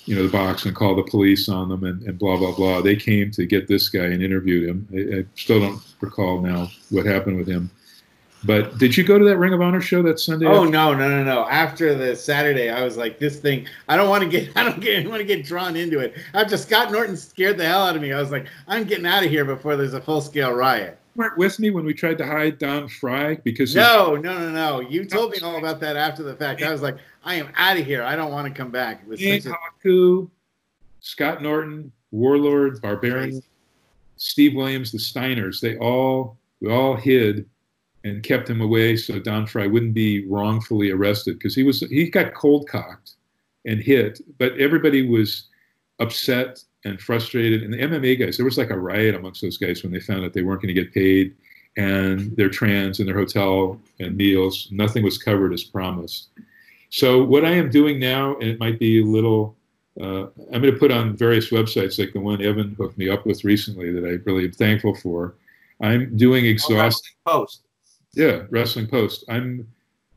you 0.06 0.16
know, 0.16 0.24
the 0.24 0.32
box 0.32 0.64
and 0.64 0.74
call 0.74 0.96
the 0.96 1.04
police 1.04 1.48
on 1.48 1.68
them 1.68 1.84
and, 1.84 2.02
and 2.02 2.18
blah, 2.18 2.36
blah, 2.36 2.52
blah. 2.52 2.80
They 2.80 2.96
came 2.96 3.30
to 3.32 3.46
get 3.46 3.68
this 3.68 3.88
guy 3.88 4.06
and 4.06 4.22
interviewed 4.22 4.68
him. 4.68 4.88
I, 4.92 5.18
I 5.20 5.24
still 5.36 5.60
don't 5.60 5.80
recall 6.00 6.40
now 6.40 6.68
what 6.90 7.06
happened 7.06 7.36
with 7.36 7.46
him. 7.46 7.70
But 8.44 8.78
did 8.78 8.96
you 8.96 9.04
go 9.04 9.18
to 9.18 9.24
that 9.26 9.36
Ring 9.36 9.52
of 9.52 9.60
Honor 9.60 9.80
show 9.80 10.02
that 10.02 10.18
Sunday? 10.18 10.46
Oh 10.46 10.64
after? 10.64 10.70
no, 10.70 10.94
no, 10.94 11.08
no, 11.08 11.22
no! 11.22 11.48
After 11.48 11.94
the 11.94 12.16
Saturday, 12.16 12.70
I 12.70 12.82
was 12.82 12.96
like, 12.96 13.18
"This 13.18 13.38
thing, 13.38 13.66
I 13.88 13.96
don't 13.96 14.08
want 14.08 14.24
to 14.24 14.28
get, 14.28 14.50
I 14.56 14.64
don't 14.64 14.80
get, 14.80 15.08
want 15.08 15.20
to 15.20 15.24
get 15.26 15.44
drawn 15.44 15.76
into 15.76 16.00
it." 16.00 16.14
After 16.34 16.56
Scott 16.56 16.90
Norton 16.90 17.16
scared 17.16 17.56
the 17.56 17.64
hell 17.64 17.86
out 17.86 17.94
of 17.94 18.02
me, 18.02 18.12
I 18.12 18.20
was 18.20 18.32
like, 18.32 18.46
"I'm 18.66 18.84
getting 18.84 19.06
out 19.06 19.22
of 19.24 19.30
here 19.30 19.44
before 19.44 19.76
there's 19.76 19.94
a 19.94 20.00
full 20.00 20.20
scale 20.20 20.52
riot." 20.52 20.98
You 21.14 21.20
weren't 21.20 21.38
with 21.38 21.58
me 21.60 21.70
when 21.70 21.84
we 21.84 21.94
tried 21.94 22.18
to 22.18 22.26
hide 22.26 22.58
Don 22.58 22.88
Frye 22.88 23.36
because 23.44 23.76
no, 23.76 24.16
no, 24.16 24.38
no, 24.38 24.50
no. 24.50 24.80
You 24.80 25.04
told 25.04 25.30
me 25.30 25.38
all 25.40 25.58
about 25.58 25.78
that 25.80 25.96
after 25.96 26.22
the 26.24 26.34
fact. 26.34 26.62
I 26.62 26.72
was 26.72 26.82
like, 26.82 26.96
"I 27.24 27.36
am 27.36 27.48
out 27.56 27.78
of 27.78 27.86
here. 27.86 28.02
I 28.02 28.16
don't 28.16 28.32
want 28.32 28.48
to 28.48 28.54
come 28.54 28.70
back." 28.70 29.02
It 29.02 29.08
was 29.08 29.20
Haku, 29.20 30.28
Scott 30.98 31.42
Norton, 31.42 31.92
Warlord, 32.10 32.82
Barbarian, 32.82 33.40
Steve 34.16 34.56
Williams, 34.56 34.90
the 34.90 34.98
Steiners. 34.98 35.60
They 35.60 35.76
all 35.76 36.38
we 36.60 36.72
all 36.72 36.96
hid 36.96 37.48
and 38.04 38.22
kept 38.22 38.48
him 38.48 38.60
away 38.60 38.96
so 38.96 39.18
Don 39.18 39.46
Frye 39.46 39.66
wouldn't 39.66 39.94
be 39.94 40.26
wrongfully 40.26 40.90
arrested 40.90 41.38
because 41.38 41.54
he 41.54 41.62
was 41.62 41.80
he 41.80 42.10
got 42.10 42.34
cold 42.34 42.68
cocked 42.68 43.12
and 43.64 43.80
hit, 43.80 44.20
but 44.38 44.58
everybody 44.58 45.08
was 45.08 45.48
upset 46.00 46.62
and 46.84 47.00
frustrated. 47.00 47.62
And 47.62 47.72
the 47.72 47.78
MMA 47.78 48.18
guys, 48.18 48.36
there 48.36 48.44
was 48.44 48.58
like 48.58 48.70
a 48.70 48.78
riot 48.78 49.14
amongst 49.14 49.42
those 49.42 49.56
guys 49.56 49.82
when 49.82 49.92
they 49.92 50.00
found 50.00 50.24
out 50.24 50.32
they 50.32 50.42
weren't 50.42 50.62
going 50.62 50.74
to 50.74 50.80
get 50.80 50.92
paid 50.92 51.34
and 51.76 52.36
their 52.36 52.50
trans 52.50 52.98
and 52.98 53.08
their 53.08 53.16
hotel 53.16 53.80
and 53.98 54.16
meals, 54.16 54.68
nothing 54.70 55.02
was 55.02 55.16
covered 55.16 55.52
as 55.52 55.64
promised. 55.64 56.28
So 56.90 57.24
what 57.24 57.44
I 57.44 57.50
am 57.50 57.70
doing 57.70 57.98
now, 57.98 58.34
and 58.34 58.50
it 58.50 58.58
might 58.58 58.78
be 58.78 59.00
a 59.00 59.04
little, 59.04 59.56
uh, 60.00 60.26
I'm 60.52 60.60
going 60.60 60.72
to 60.72 60.78
put 60.78 60.90
on 60.90 61.16
various 61.16 61.50
websites 61.50 61.98
like 61.98 62.12
the 62.12 62.20
one 62.20 62.42
Evan 62.42 62.74
hooked 62.74 62.98
me 62.98 63.08
up 63.08 63.24
with 63.24 63.44
recently 63.44 63.90
that 63.92 64.04
I 64.04 64.18
really 64.28 64.44
am 64.44 64.52
thankful 64.52 64.94
for. 64.94 65.34
I'm 65.80 66.16
doing 66.16 66.44
exhaustive 66.44 67.14
Post. 67.26 67.62
Yeah, 68.14 68.42
Wrestling 68.50 68.86
Post. 68.86 69.24
I'm 69.28 69.66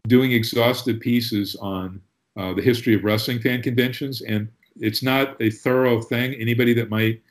doing 0.07 0.31
exhaustive 0.31 0.99
pieces 0.99 1.55
on 1.57 2.01
uh, 2.37 2.53
the 2.53 2.61
history 2.61 2.95
of 2.95 3.03
wrestling 3.03 3.39
fan 3.39 3.61
conventions, 3.61 4.21
and 4.21 4.49
it's 4.79 5.01
not 5.01 5.35
a 5.41 5.49
thorough 5.49 6.01
thing. 6.01 6.33
Anybody 6.33 6.73
that 6.73 6.89
might 6.89 7.21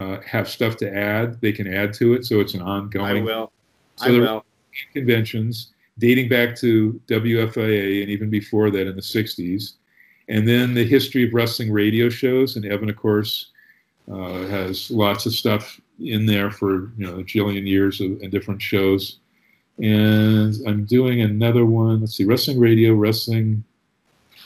uh, 0.00 0.18
have 0.26 0.48
stuff 0.48 0.76
to 0.76 0.94
add, 0.94 1.40
they 1.40 1.52
can 1.52 1.72
add 1.72 1.92
to 1.94 2.14
it. 2.14 2.24
So 2.24 2.40
it's 2.40 2.54
an 2.54 2.62
ongoing. 2.62 3.22
I 3.22 3.22
will. 3.22 3.52
So 3.96 4.06
I 4.06 4.10
will. 4.10 4.44
conventions 4.92 5.72
dating 5.98 6.28
back 6.28 6.54
to 6.56 7.00
WFIA 7.06 8.02
and 8.02 8.10
even 8.10 8.28
before 8.28 8.70
that 8.70 8.86
in 8.86 8.96
the 8.96 9.02
60s. 9.02 9.74
And 10.28 10.46
then 10.46 10.74
the 10.74 10.84
history 10.84 11.26
of 11.26 11.32
wrestling 11.32 11.72
radio 11.72 12.08
shows. 12.08 12.56
And 12.56 12.64
Evan, 12.66 12.90
of 12.90 12.96
course, 12.96 13.52
uh, 14.10 14.46
has 14.46 14.90
lots 14.90 15.26
of 15.26 15.32
stuff 15.32 15.80
in 15.98 16.26
there 16.26 16.50
for 16.50 16.92
you 16.96 17.06
know 17.06 17.20
a 17.20 17.24
jillion 17.24 17.66
years 17.66 18.00
of, 18.00 18.20
and 18.20 18.30
different 18.30 18.60
shows. 18.60 19.18
And 19.78 20.56
I'm 20.66 20.84
doing 20.84 21.20
another 21.20 21.66
one. 21.66 22.00
Let's 22.00 22.16
see, 22.16 22.24
wrestling 22.24 22.58
radio, 22.58 22.94
wrestling, 22.94 23.62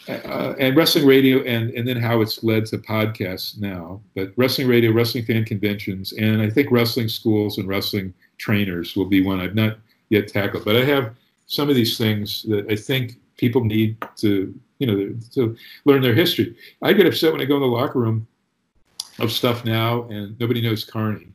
uh, 0.08 0.54
and 0.58 0.76
wrestling 0.76 1.06
radio, 1.06 1.42
and 1.44 1.70
and 1.70 1.86
then 1.86 1.96
how 1.96 2.20
it's 2.20 2.42
led 2.42 2.66
to 2.66 2.78
podcasts 2.78 3.58
now. 3.58 4.00
But 4.16 4.32
wrestling 4.36 4.66
radio, 4.66 4.92
wrestling 4.92 5.24
fan 5.24 5.44
conventions, 5.44 6.12
and 6.14 6.42
I 6.42 6.50
think 6.50 6.70
wrestling 6.72 7.08
schools 7.08 7.58
and 7.58 7.68
wrestling 7.68 8.12
trainers 8.38 8.96
will 8.96 9.04
be 9.04 9.22
one 9.22 9.40
I've 9.40 9.54
not 9.54 9.78
yet 10.08 10.26
tackled. 10.28 10.64
But 10.64 10.76
I 10.76 10.84
have 10.84 11.14
some 11.46 11.68
of 11.68 11.76
these 11.76 11.96
things 11.96 12.42
that 12.44 12.66
I 12.70 12.76
think 12.76 13.16
people 13.36 13.64
need 13.64 13.96
to, 14.16 14.54
you 14.78 14.86
know, 14.86 15.14
to 15.34 15.56
learn 15.84 16.02
their 16.02 16.14
history. 16.14 16.56
I 16.82 16.92
get 16.92 17.06
upset 17.06 17.32
when 17.32 17.40
I 17.40 17.44
go 17.44 17.56
in 17.56 17.62
the 17.62 17.66
locker 17.66 18.00
room 18.00 18.26
of 19.18 19.30
stuff 19.30 19.64
now, 19.64 20.02
and 20.04 20.38
nobody 20.40 20.60
knows 20.60 20.84
carny. 20.84 21.28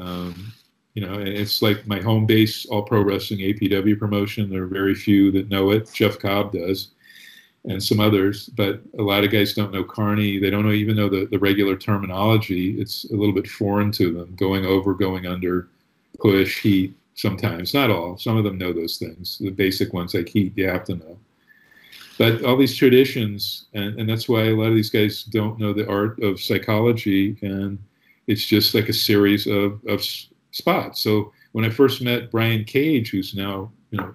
Um, 0.00 0.52
you 0.96 1.06
know, 1.06 1.18
it's 1.18 1.60
like 1.60 1.86
my 1.86 2.00
home 2.00 2.24
base, 2.24 2.64
all 2.64 2.82
pro 2.82 3.02
wrestling 3.02 3.40
APW 3.40 3.98
promotion. 3.98 4.48
There 4.48 4.62
are 4.62 4.66
very 4.66 4.94
few 4.94 5.30
that 5.32 5.50
know 5.50 5.70
it. 5.70 5.92
Jeff 5.92 6.18
Cobb 6.18 6.52
does, 6.52 6.88
and 7.66 7.82
some 7.82 8.00
others, 8.00 8.48
but 8.48 8.80
a 8.98 9.02
lot 9.02 9.22
of 9.22 9.30
guys 9.30 9.52
don't 9.52 9.74
know 9.74 9.84
carny. 9.84 10.38
They 10.38 10.48
don't 10.48 10.64
know, 10.64 10.72
even 10.72 10.96
know 10.96 11.10
the, 11.10 11.26
the 11.26 11.38
regular 11.38 11.76
terminology. 11.76 12.80
It's 12.80 13.04
a 13.10 13.14
little 13.14 13.34
bit 13.34 13.46
foreign 13.46 13.92
to 13.92 14.10
them. 14.10 14.34
Going 14.36 14.64
over, 14.64 14.94
going 14.94 15.26
under, 15.26 15.68
push, 16.18 16.62
heat. 16.62 16.94
Sometimes, 17.14 17.74
not 17.74 17.90
all. 17.90 18.16
Some 18.16 18.38
of 18.38 18.44
them 18.44 18.56
know 18.56 18.72
those 18.72 18.96
things. 18.96 19.36
The 19.38 19.50
basic 19.50 19.92
ones 19.92 20.14
like 20.14 20.30
heat, 20.30 20.54
you 20.56 20.66
have 20.66 20.84
to 20.84 20.96
know. 20.96 21.18
But 22.16 22.42
all 22.42 22.56
these 22.56 22.74
traditions, 22.74 23.66
and, 23.74 24.00
and 24.00 24.08
that's 24.08 24.30
why 24.30 24.44
a 24.44 24.54
lot 24.54 24.68
of 24.68 24.74
these 24.74 24.90
guys 24.90 25.24
don't 25.24 25.58
know 25.58 25.74
the 25.74 25.88
art 25.90 26.22
of 26.22 26.40
psychology, 26.40 27.36
and 27.42 27.78
it's 28.26 28.46
just 28.46 28.74
like 28.74 28.88
a 28.88 28.94
series 28.94 29.46
of, 29.46 29.80
of 29.86 30.02
s- 30.56 30.62
spots. 30.62 31.00
So 31.00 31.32
when 31.52 31.64
I 31.64 31.70
first 31.70 32.02
met 32.02 32.30
Brian 32.30 32.64
Cage, 32.64 33.10
who's 33.10 33.34
now 33.34 33.70
you 33.90 33.98
know 33.98 34.14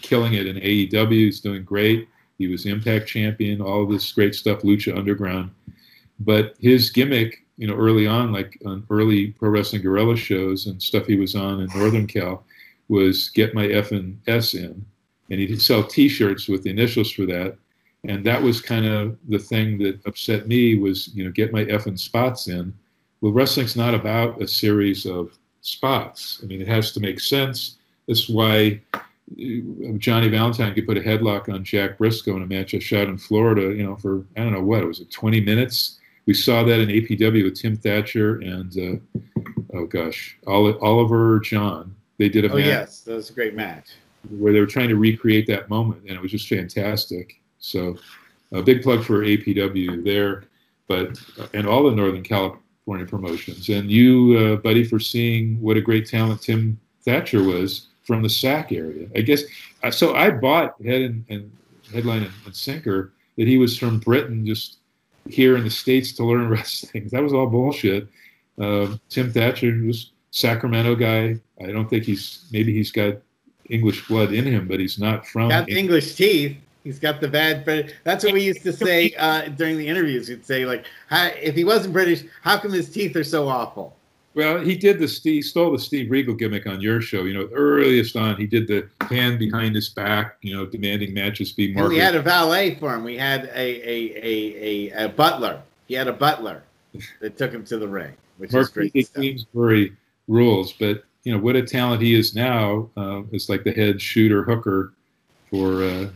killing 0.00 0.34
it 0.34 0.46
in 0.46 0.56
AEW, 0.56 1.10
he's 1.10 1.40
doing 1.40 1.64
great. 1.64 2.08
He 2.38 2.46
was 2.46 2.66
Impact 2.66 3.06
champion, 3.06 3.60
all 3.60 3.86
this 3.86 4.12
great 4.12 4.34
stuff, 4.34 4.62
Lucha 4.62 4.96
Underground. 4.96 5.50
But 6.20 6.54
his 6.58 6.90
gimmick, 6.90 7.44
you 7.58 7.66
know, 7.66 7.74
early 7.74 8.06
on, 8.06 8.32
like 8.32 8.58
on 8.64 8.86
early 8.90 9.28
Pro 9.32 9.50
Wrestling 9.50 9.82
Guerrilla 9.82 10.16
shows 10.16 10.66
and 10.66 10.82
stuff 10.82 11.06
he 11.06 11.16
was 11.16 11.34
on 11.34 11.60
in 11.60 11.68
Northern 11.74 12.06
Cal, 12.06 12.44
was 12.88 13.28
get 13.30 13.54
my 13.54 13.66
F 13.66 13.92
and 13.92 14.18
S 14.26 14.54
in, 14.54 14.84
and 15.30 15.40
he'd 15.40 15.60
sell 15.62 15.84
T-shirts 15.84 16.48
with 16.48 16.62
the 16.62 16.70
initials 16.70 17.10
for 17.10 17.26
that. 17.26 17.56
And 18.04 18.24
that 18.24 18.42
was 18.42 18.62
kind 18.62 18.86
of 18.86 19.18
the 19.28 19.38
thing 19.38 19.78
that 19.78 20.00
upset 20.06 20.48
me 20.48 20.76
was, 20.76 21.14
you 21.14 21.24
know, 21.24 21.30
get 21.30 21.52
my 21.52 21.64
F 21.64 21.86
and 21.86 22.00
spots 22.00 22.48
in. 22.48 22.72
Well, 23.20 23.32
wrestling's 23.32 23.76
not 23.76 23.94
about 23.94 24.40
a 24.40 24.48
series 24.48 25.06
of 25.06 25.36
spots. 25.60 26.40
I 26.42 26.46
mean, 26.46 26.60
it 26.60 26.68
has 26.68 26.92
to 26.92 27.00
make 27.00 27.20
sense. 27.20 27.76
That's 28.08 28.28
why 28.28 28.80
uh, 28.94 28.98
Johnny 29.98 30.28
Valentine 30.28 30.74
could 30.74 30.86
put 30.86 30.96
a 30.96 31.00
headlock 31.00 31.52
on 31.52 31.62
Jack 31.64 31.98
Briscoe 31.98 32.36
in 32.36 32.42
a 32.42 32.46
match 32.46 32.74
I 32.74 32.78
shot 32.78 33.08
in 33.08 33.18
Florida, 33.18 33.74
you 33.74 33.84
know, 33.84 33.96
for, 33.96 34.24
I 34.36 34.40
don't 34.40 34.52
know 34.52 34.62
what, 34.62 34.82
it 34.82 34.86
was 34.86 35.00
it 35.00 35.10
20 35.10 35.40
minutes? 35.40 35.98
We 36.26 36.34
saw 36.34 36.62
that 36.64 36.80
in 36.80 36.88
APW 36.88 37.44
with 37.44 37.60
Tim 37.60 37.76
Thatcher 37.76 38.36
and, 38.40 38.76
uh, 38.78 39.40
oh 39.74 39.86
gosh, 39.86 40.38
Oliver 40.46 41.40
John. 41.40 41.94
They 42.18 42.28
did 42.28 42.44
a 42.44 42.52
Oh 42.52 42.56
match 42.56 42.66
yes, 42.66 43.00
that 43.02 43.14
was 43.14 43.30
a 43.30 43.32
great 43.32 43.54
match. 43.54 43.90
where 44.30 44.52
they 44.52 44.60
were 44.60 44.66
trying 44.66 44.88
to 44.90 44.96
recreate 44.96 45.46
that 45.46 45.70
moment, 45.70 46.02
and 46.02 46.10
it 46.10 46.20
was 46.20 46.30
just 46.30 46.48
fantastic. 46.48 47.40
So, 47.58 47.96
a 48.52 48.62
big 48.62 48.82
plug 48.82 49.04
for 49.04 49.24
APW 49.24 50.04
there, 50.04 50.44
but 50.86 51.18
and 51.54 51.66
all 51.66 51.84
the 51.84 51.96
Northern 51.96 52.22
California 52.90 53.06
promotions, 53.06 53.68
and 53.68 53.88
you, 53.88 54.36
uh, 54.36 54.56
buddy, 54.56 54.82
for 54.82 54.98
seeing 54.98 55.60
what 55.60 55.76
a 55.76 55.80
great 55.80 56.08
talent 56.08 56.42
Tim 56.42 56.78
Thatcher 57.04 57.42
was 57.42 57.86
from 58.02 58.20
the 58.22 58.28
SAC 58.28 58.72
area. 58.72 59.08
I 59.14 59.20
guess 59.20 59.44
uh, 59.84 59.92
so. 59.92 60.14
I 60.16 60.30
bought 60.30 60.74
head 60.84 61.02
and, 61.02 61.24
and 61.28 61.52
headline 61.92 62.24
and, 62.24 62.32
and 62.44 62.56
sinker 62.56 63.12
that 63.38 63.46
he 63.46 63.58
was 63.58 63.78
from 63.78 64.00
Britain, 64.00 64.44
just 64.44 64.78
here 65.28 65.56
in 65.56 65.62
the 65.62 65.70
states 65.70 66.10
to 66.14 66.24
learn 66.24 66.48
wrestling. 66.54 67.08
That 67.12 67.22
was 67.22 67.32
all 67.32 67.46
bullshit. 67.46 68.08
Uh, 68.60 68.96
Tim 69.08 69.32
Thatcher 69.32 69.72
was 69.86 70.10
Sacramento 70.32 70.96
guy. 70.96 71.38
I 71.62 71.66
don't 71.66 71.88
think 71.88 72.04
he's 72.04 72.48
maybe 72.50 72.74
he's 72.74 72.90
got 72.90 73.18
English 73.68 74.08
blood 74.08 74.32
in 74.32 74.44
him, 74.44 74.66
but 74.66 74.80
he's 74.80 74.98
not 74.98 75.24
from. 75.26 75.48
Got 75.50 75.68
English 75.68 76.16
teeth. 76.16 76.56
He's 76.84 76.98
got 76.98 77.20
the 77.20 77.28
bad. 77.28 77.64
But 77.64 77.92
that's 78.04 78.24
what 78.24 78.32
we 78.32 78.42
used 78.42 78.62
to 78.62 78.72
say 78.72 79.12
uh, 79.18 79.48
during 79.48 79.76
the 79.76 79.86
interviews. 79.86 80.28
We'd 80.28 80.44
say 80.46 80.64
like, 80.64 80.86
if 81.10 81.54
he 81.54 81.64
wasn't 81.64 81.92
British, 81.92 82.24
how 82.42 82.58
come 82.58 82.72
his 82.72 82.88
teeth 82.90 83.14
are 83.16 83.24
so 83.24 83.48
awful? 83.48 83.96
Well, 84.34 84.60
he 84.60 84.76
did 84.76 85.00
the 85.00 85.08
Steve 85.08 85.44
stole 85.44 85.72
the 85.72 85.78
Steve 85.78 86.08
Regal 86.08 86.34
gimmick 86.34 86.66
on 86.66 86.80
your 86.80 87.00
show. 87.00 87.24
You 87.24 87.34
know, 87.34 87.48
earliest 87.52 88.14
on, 88.16 88.36
he 88.36 88.46
did 88.46 88.68
the 88.68 88.88
hand 89.06 89.40
behind 89.40 89.74
his 89.74 89.88
back. 89.88 90.36
You 90.40 90.56
know, 90.56 90.66
demanding 90.66 91.12
matches 91.12 91.50
be 91.52 91.66
And 91.66 91.74
marked. 91.74 91.90
we 91.90 91.98
had 91.98 92.14
a 92.14 92.22
valet 92.22 92.76
for 92.76 92.94
him. 92.94 93.02
We 93.02 93.16
had 93.16 93.46
a 93.46 93.58
a, 93.58 94.24
a, 94.24 94.90
a, 94.94 95.04
a 95.06 95.08
butler. 95.08 95.60
He 95.88 95.94
had 95.94 96.06
a 96.06 96.12
butler 96.12 96.62
that 97.20 97.36
took 97.36 97.50
him 97.50 97.64
to 97.64 97.76
the 97.76 97.88
ring, 97.88 98.12
which 98.38 98.50
is 98.50 98.54
Mark 98.54 98.72
great 98.72 98.92
stuff. 99.06 99.14
Queensberry 99.16 99.96
rules, 100.28 100.72
but 100.74 101.02
you 101.24 101.32
know 101.32 101.38
what 101.38 101.56
a 101.56 101.62
talent 101.62 102.00
he 102.00 102.14
is 102.14 102.32
now. 102.32 102.88
Uh, 102.96 103.22
is 103.32 103.48
like 103.48 103.64
the 103.64 103.72
head 103.72 104.00
shooter 104.00 104.44
hooker 104.44 104.92
for. 105.50 105.82
Uh, 105.82 106.06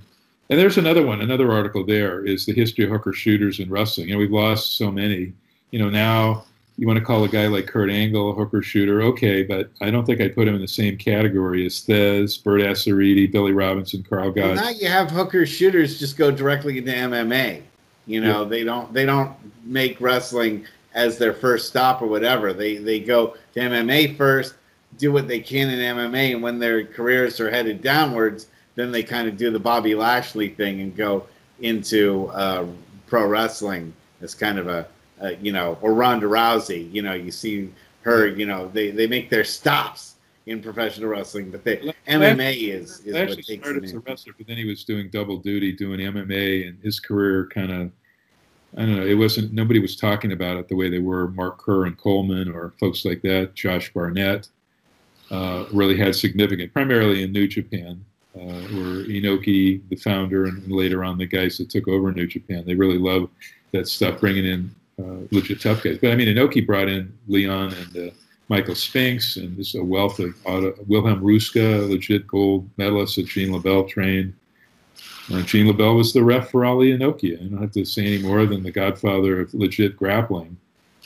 and 0.51 0.59
there's 0.59 0.79
another 0.79 1.05
one, 1.05 1.21
another 1.21 1.51
article 1.53 1.85
there 1.85 2.25
is 2.25 2.47
the 2.47 2.53
history 2.53 2.85
of 2.85 2.91
hooker 2.91 3.13
shooters 3.13 3.61
in 3.61 3.71
wrestling. 3.71 4.09
You 4.09 4.15
know, 4.15 4.19
we've 4.19 4.31
lost 4.31 4.77
so 4.77 4.91
many. 4.91 5.33
You 5.71 5.79
know, 5.79 5.91
now 5.91 6.45
you 6.77 6.87
want 6.87 6.99
to 6.99 7.05
call 7.05 7.25
a 7.25 7.29
guy 7.29 7.47
like 7.47 7.67
Kurt 7.67 7.89
Angle 7.89 8.31
a 8.31 8.35
hooker 8.35 8.61
shooter, 8.61 9.01
okay, 9.03 9.43
but 9.43 9.71
I 9.81 9.91
don't 9.91 10.05
think 10.05 10.21
I'd 10.21 10.35
put 10.35 10.49
him 10.49 10.55
in 10.55 10.61
the 10.61 10.69
same 10.69 10.97
category 10.97 11.65
as 11.65 11.75
Thesz, 11.81 12.43
Bert 12.43 12.61
Assirati, 12.63 13.31
Billy 13.31 13.53
Robinson, 13.53 14.03
Carl 14.03 14.33
Well, 14.33 14.55
now 14.55 14.71
you 14.71 14.89
have 14.89 15.11
hooker 15.11 15.47
shooters 15.47 15.99
just 15.99 16.17
go 16.17 16.31
directly 16.31 16.79
into 16.79 16.93
MMA. 16.93 17.63
You 18.07 18.21
know, 18.21 18.45
they 18.45 18.65
don't 18.65 18.93
they 18.93 19.07
don't 19.07 19.35
make 19.65 20.01
wrestling 20.01 20.67
as 20.95 21.17
their 21.17 21.33
first 21.33 21.69
stop 21.69 22.03
or 22.03 22.07
whatever. 22.07 22.53
They 22.53 22.77
they 22.77 23.01
go 23.01 23.37
to 23.55 23.61
MMA 23.61 24.17
first, 24.17 24.55
do 24.99 25.11
what 25.11 25.27
they 25.27 25.41
can 25.41 25.71
in 25.71 25.79
MMA, 25.79 26.33
and 26.33 26.43
when 26.43 26.59
their 26.59 26.85
careers 26.85 27.41
are 27.41 27.51
headed 27.51 27.81
downwards, 27.81 28.49
then 28.75 28.91
they 28.93 29.03
kind 29.03 29.29
of 29.29 29.37
do 29.37 29.51
the 29.51 29.59
Bobby 29.59 29.95
Lashley 29.95 30.49
thing 30.49 30.81
and 30.81 30.97
go 30.97 31.27
into 31.61 32.29
uh, 32.29 32.67
pro 33.07 33.27
wrestling 33.27 33.93
as 34.21 34.35
kind 34.35 34.59
of 34.59 34.69
a, 34.69 34.87
a 35.21 35.35
you 35.37 35.53
know 35.53 35.79
or 35.81 35.95
Ronda 35.95 36.27
Rousey. 36.27 36.93
You 36.93 37.03
know, 37.03 37.15
you 37.15 37.31
see 37.31 37.73
her. 38.03 38.27
You 38.27 38.47
know, 38.47 38.69
they 38.73 38.91
they 38.91 39.07
make 39.07 39.31
their 39.31 39.45
stops 39.45 40.15
in 40.47 40.61
professional 40.61 41.09
wrestling, 41.09 41.51
but 41.51 41.65
they, 41.65 41.77
MMA 42.07 42.69
is 42.69 43.01
is 43.01 43.15
actually 43.15 43.37
what 43.37 43.47
takes 43.47 43.63
started 43.63 43.85
as 43.85 43.93
a 43.93 43.99
wrestler, 44.01 44.35
but 44.37 44.47
then 44.47 44.57
he 44.57 44.65
was 44.65 44.85
doing 44.85 45.09
double 45.11 45.39
duty, 45.39 45.73
doing 45.73 46.01
MMA, 46.01 46.69
and 46.69 46.79
his 46.83 47.01
career 47.01 47.49
kind 47.53 47.73
of, 47.73 47.91
I 48.77 48.81
don't 48.81 48.97
know, 48.97 49.07
it 49.07 49.15
wasn't, 49.15 49.53
nobody 49.53 49.81
was 49.81 49.97
talking 49.97 50.33
about 50.33 50.59
it 50.59 50.69
the 50.69 50.77
way 50.77 50.91
they 50.91 50.99
were 50.99 51.29
Mark 51.29 51.59
Kerr 51.59 51.87
and 51.87 51.97
Coleman 51.97 52.51
or 52.51 52.75
folks 52.79 53.05
like 53.05 53.23
that. 53.23 53.55
Josh 53.55 53.93
Barnett 53.93 54.49
uh, 55.31 55.65
really 55.73 55.97
had 55.97 56.15
significant, 56.15 56.73
primarily 56.73 57.23
in 57.23 57.33
New 57.33 57.49
Japan, 57.49 58.05
uh, 58.37 58.63
where 58.75 59.05
Inoki, 59.05 59.81
the 59.89 59.97
founder, 59.97 60.47
and 60.47 60.71
later 60.71 61.05
on 61.05 61.19
the 61.19 61.27
guys 61.27 61.59
that 61.59 61.71
took 61.71 61.89
over 61.89 62.13
New 62.13 62.27
Japan, 62.27 62.65
they 62.67 62.75
really 62.75 62.99
love 62.99 63.29
that 63.73 63.89
stuff, 63.89 64.21
bringing 64.21 64.45
in 64.45 64.75
uh, 64.99 65.27
legit 65.31 65.61
tough 65.61 65.83
guys. 65.83 65.99
But 66.01 66.13
I 66.13 66.17
mean, 66.17 66.29
Inoki 66.29 66.65
brought 66.67 66.89
in 66.89 67.13
Leon 67.29 67.75
and 67.75 68.09
uh, 68.09 68.15
Michael 68.49 68.75
Spinks, 68.75 69.37
and 69.37 69.57
just 69.57 69.75
a 69.75 69.83
wealth 69.83 70.19
of 70.19 70.35
auto, 70.45 70.75
Wilhelm 70.87 71.23
Ruska, 71.23 71.89
legit 71.89 72.27
gold 72.27 72.69
medalist 72.77 73.17
that 73.17 73.27
Gene 73.27 73.51
LeBell 73.51 73.89
trained. 73.89 74.35
Uh, 75.33 75.41
Gene 75.43 75.67
LeBell 75.67 75.97
was 75.97 76.13
the 76.13 76.23
ref 76.23 76.51
for 76.51 76.65
Ali 76.65 76.93
Inoki. 76.93 77.41
I 77.41 77.45
don't 77.45 77.61
have 77.61 77.73
to 77.73 77.85
say 77.85 78.05
any 78.05 78.19
more 78.19 78.45
than 78.47 78.63
the 78.63 78.71
godfather 78.71 79.41
of 79.41 79.55
legit 79.55 79.97
grappling. 79.97 80.57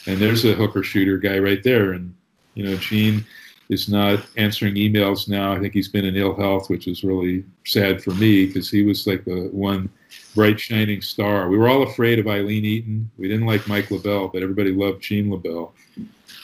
And 0.07 0.17
there's 0.17 0.45
a 0.45 0.53
hooker 0.53 0.83
shooter 0.83 1.17
guy 1.17 1.39
right 1.39 1.63
there. 1.63 1.93
And, 1.93 2.13
you 2.55 2.65
know, 2.65 2.75
Gene, 2.75 3.25
is 3.69 3.87
not 3.87 4.25
answering 4.35 4.75
emails 4.75 5.29
now. 5.29 5.53
I 5.53 5.59
think 5.59 5.73
he's 5.73 5.87
been 5.87 6.05
in 6.05 6.15
ill 6.15 6.35
health, 6.35 6.69
which 6.69 6.87
is 6.87 7.03
really 7.03 7.45
sad 7.65 8.03
for 8.03 8.11
me 8.11 8.47
because 8.47 8.69
he 8.69 8.83
was 8.83 9.05
like 9.05 9.23
the 9.25 9.49
one 9.51 9.89
bright 10.33 10.59
shining 10.59 11.01
star. 11.01 11.49
We 11.49 11.57
were 11.57 11.69
all 11.69 11.83
afraid 11.83 12.17
of 12.17 12.27
Eileen 12.27 12.65
Eaton. 12.65 13.09
We 13.17 13.27
didn't 13.27 13.45
like 13.45 13.67
Mike 13.67 13.89
LeBell, 13.89 14.33
but 14.33 14.41
everybody 14.41 14.71
loved 14.71 15.01
Gene 15.01 15.29
LeBell. 15.29 15.71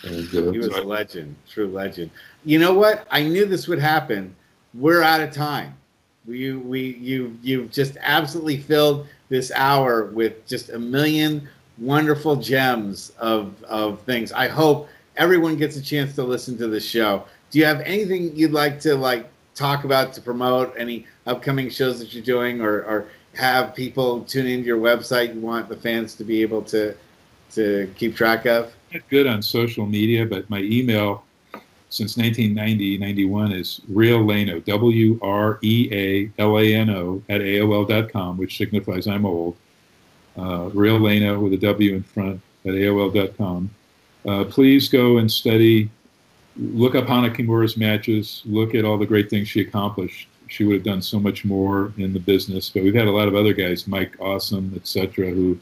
And, 0.03 0.35
uh, 0.35 0.51
he 0.51 0.59
was 0.59 0.73
so 0.73 0.83
a 0.83 0.85
legend, 0.85 1.35
true 1.49 1.67
legend. 1.67 2.11
You 2.43 2.59
know 2.59 2.73
what? 2.73 3.07
I 3.09 3.23
knew 3.23 3.45
this 3.45 3.67
would 3.67 3.79
happen. 3.79 4.35
We're 4.75 5.01
out 5.01 5.21
of 5.21 5.31
time. 5.31 5.75
We, 6.27 6.53
we, 6.53 6.95
you, 6.95 7.37
you've 7.41 7.71
just 7.71 7.97
absolutely 8.01 8.57
filled 8.57 9.07
this 9.29 9.51
hour 9.55 10.05
with 10.05 10.45
just 10.45 10.69
a 10.69 10.77
million 10.77 11.47
wonderful 11.79 12.35
gems 12.35 13.11
of, 13.17 13.63
of 13.63 14.01
things. 14.01 14.31
I 14.31 14.47
hope 14.47 14.89
everyone 15.17 15.55
gets 15.57 15.77
a 15.77 15.81
chance 15.81 16.15
to 16.15 16.23
listen 16.23 16.57
to 16.57 16.67
the 16.67 16.79
show. 16.79 17.25
Do 17.51 17.59
you 17.59 17.65
have 17.65 17.81
anything 17.81 18.35
you'd 18.35 18.51
like 18.51 18.79
to 18.81 18.95
like 18.95 19.27
talk 19.53 19.83
about 19.83 20.13
to 20.13 20.21
promote 20.21 20.73
any 20.77 21.05
upcoming 21.25 21.69
shows 21.69 21.99
that 21.99 22.13
you're 22.13 22.23
doing 22.23 22.61
or, 22.61 22.83
or 22.83 23.07
have 23.33 23.73
people 23.75 24.21
tune 24.23 24.45
into 24.45 24.65
your 24.65 24.79
website 24.79 25.33
you 25.33 25.41
want 25.41 25.69
the 25.69 25.75
fans 25.75 26.15
to 26.15 26.23
be 26.23 26.41
able 26.41 26.61
to 26.63 26.95
to 27.51 27.91
keep 27.95 28.15
track 28.15 28.45
of? 28.45 28.73
Good 29.09 29.27
on 29.27 29.41
social 29.41 29.85
media, 29.85 30.25
but 30.25 30.49
my 30.49 30.59
email 30.59 31.23
since 31.89 32.17
1990, 32.17 32.97
91 32.97 33.51
is 33.53 33.79
Real 33.87 34.19
Lano, 34.19 34.63
W 34.65 35.19
R 35.21 35.59
E 35.61 35.89
A 35.91 36.31
L 36.41 36.57
A 36.59 36.73
N 36.73 36.89
O, 36.89 37.21
at 37.29 37.41
AOL.com, 37.41 38.37
which 38.37 38.57
signifies 38.57 39.07
I'm 39.07 39.25
old. 39.25 39.55
Uh, 40.37 40.69
Real 40.73 40.99
Lano 40.99 41.39
with 41.39 41.53
a 41.53 41.57
W 41.57 41.95
in 41.95 42.03
front 42.03 42.41
at 42.65 42.71
AOL.com. 42.71 43.69
Uh, 44.27 44.43
please 44.45 44.89
go 44.89 45.17
and 45.17 45.31
study, 45.31 45.89
look 46.57 46.95
up 46.95 47.07
Hana 47.07 47.29
Kimura's 47.29 47.77
matches, 47.77 48.41
look 48.45 48.73
at 48.73 48.85
all 48.85 48.97
the 48.97 49.05
great 49.05 49.29
things 49.29 49.47
she 49.47 49.61
accomplished. 49.61 50.27
She 50.47 50.63
would 50.63 50.75
have 50.75 50.83
done 50.83 51.01
so 51.01 51.19
much 51.19 51.45
more 51.45 51.91
in 51.97 52.13
the 52.13 52.19
business, 52.19 52.69
but 52.69 52.83
we've 52.83 52.95
had 52.95 53.07
a 53.07 53.11
lot 53.11 53.27
of 53.27 53.35
other 53.35 53.53
guys, 53.53 53.87
Mike 53.87 54.15
Awesome, 54.19 54.71
etc., 54.75 55.29
who 55.29 55.59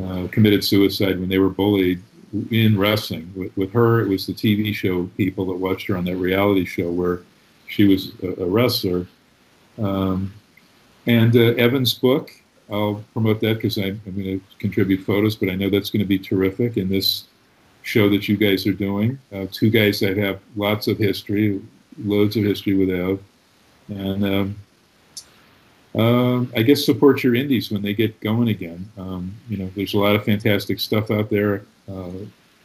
uh, 0.00 0.26
committed 0.28 0.64
suicide 0.64 1.20
when 1.20 1.28
they 1.28 1.38
were 1.38 1.50
bullied 1.50 2.02
in 2.50 2.78
wrestling. 2.78 3.30
With, 3.36 3.56
with, 3.56 3.72
her, 3.72 4.00
it 4.00 4.08
was 4.08 4.26
the 4.26 4.32
TV 4.32 4.74
show 4.74 5.06
people 5.16 5.46
that 5.46 5.54
watched 5.54 5.86
her 5.88 5.96
on 5.96 6.04
that 6.06 6.16
reality 6.16 6.64
show 6.64 6.90
where 6.90 7.22
she 7.68 7.84
was 7.84 8.12
a, 8.22 8.42
a 8.42 8.46
wrestler. 8.46 9.06
Um, 9.78 10.32
and 11.06 11.36
uh, 11.36 11.54
Evan's 11.58 11.94
book, 11.94 12.30
I'll 12.70 13.04
promote 13.12 13.40
that 13.40 13.56
because 13.56 13.76
I'm, 13.76 14.00
I'm 14.06 14.14
going 14.14 14.40
to 14.40 14.42
contribute 14.58 15.04
photos, 15.04 15.36
but 15.36 15.50
I 15.50 15.56
know 15.56 15.68
that's 15.68 15.90
going 15.90 16.00
to 16.00 16.06
be 16.06 16.18
terrific. 16.18 16.76
And 16.76 16.88
this 16.88 17.24
show 17.82 18.08
that 18.08 18.28
you 18.28 18.36
guys 18.36 18.66
are 18.66 18.72
doing, 18.72 19.18
uh, 19.32 19.46
two 19.50 19.70
guys 19.70 20.00
that 20.00 20.16
have 20.16 20.40
lots 20.56 20.88
of 20.88 20.98
history, 20.98 21.60
loads 21.98 22.36
of 22.36 22.44
history 22.44 22.74
with 22.74 22.90
Ev, 22.90 23.20
and 23.88 24.24
um, 24.24 24.56
uh, 25.94 26.40
I 26.56 26.62
guess 26.62 26.84
support 26.84 27.22
your 27.22 27.34
indies 27.34 27.70
when 27.70 27.82
they 27.82 27.92
get 27.92 28.18
going 28.20 28.48
again. 28.48 28.90
Um, 28.96 29.34
you 29.48 29.58
know, 29.58 29.70
there's 29.74 29.94
a 29.94 29.98
lot 29.98 30.16
of 30.16 30.24
fantastic 30.24 30.80
stuff 30.80 31.10
out 31.10 31.28
there. 31.28 31.64
Uh, 31.88 32.10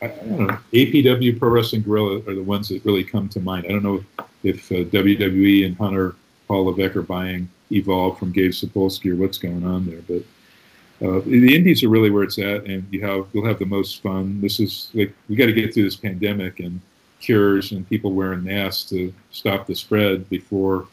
I, 0.01 0.05
I, 0.05 0.07
don't 0.07 0.47
know. 0.47 0.59
APW 0.73 1.37
Pro 1.37 1.49
Wrestling 1.49 1.81
Guerrilla 1.81 2.17
are 2.27 2.35
the 2.35 2.43
ones 2.43 2.69
that 2.69 2.85
really 2.85 3.03
come 3.03 3.27
to 3.29 3.39
mind. 3.39 3.65
I 3.65 3.69
don't 3.69 3.83
know 3.83 4.03
if 4.43 4.71
uh, 4.71 4.85
WWE 4.85 5.65
and 5.65 5.75
Hunter 5.77 6.15
Paul 6.47 6.65
Levesque 6.65 6.95
are 6.95 7.01
buying 7.01 7.49
Evolve 7.71 8.17
from 8.17 8.31
Gabe 8.31 8.51
Sapolsky 8.51 9.11
or 9.11 9.15
what's 9.15 9.37
going 9.37 9.65
on 9.65 9.85
there, 9.85 10.01
but. 10.07 10.23
Uh, 11.01 11.21
the 11.25 11.55
indies 11.55 11.83
are 11.83 11.89
really 11.89 12.09
where 12.09 12.23
it's 12.23 12.39
at, 12.39 12.65
and 12.65 12.85
you 12.91 13.05
have 13.05 13.27
you'll 13.31 13.45
have 13.45 13.59
the 13.59 13.65
most 13.65 14.01
fun. 14.01 14.41
This 14.41 14.59
is 14.59 14.89
like 14.93 15.13
we 15.29 15.35
got 15.35 15.45
to 15.45 15.53
get 15.53 15.73
through 15.73 15.83
this 15.83 15.95
pandemic 15.95 16.59
and 16.59 16.81
cures 17.19 17.71
and 17.71 17.87
people 17.87 18.13
wearing 18.13 18.43
masks 18.43 18.89
to 18.89 19.13
stop 19.31 19.67
the 19.67 19.75
spread 19.75 20.29
before 20.29 20.87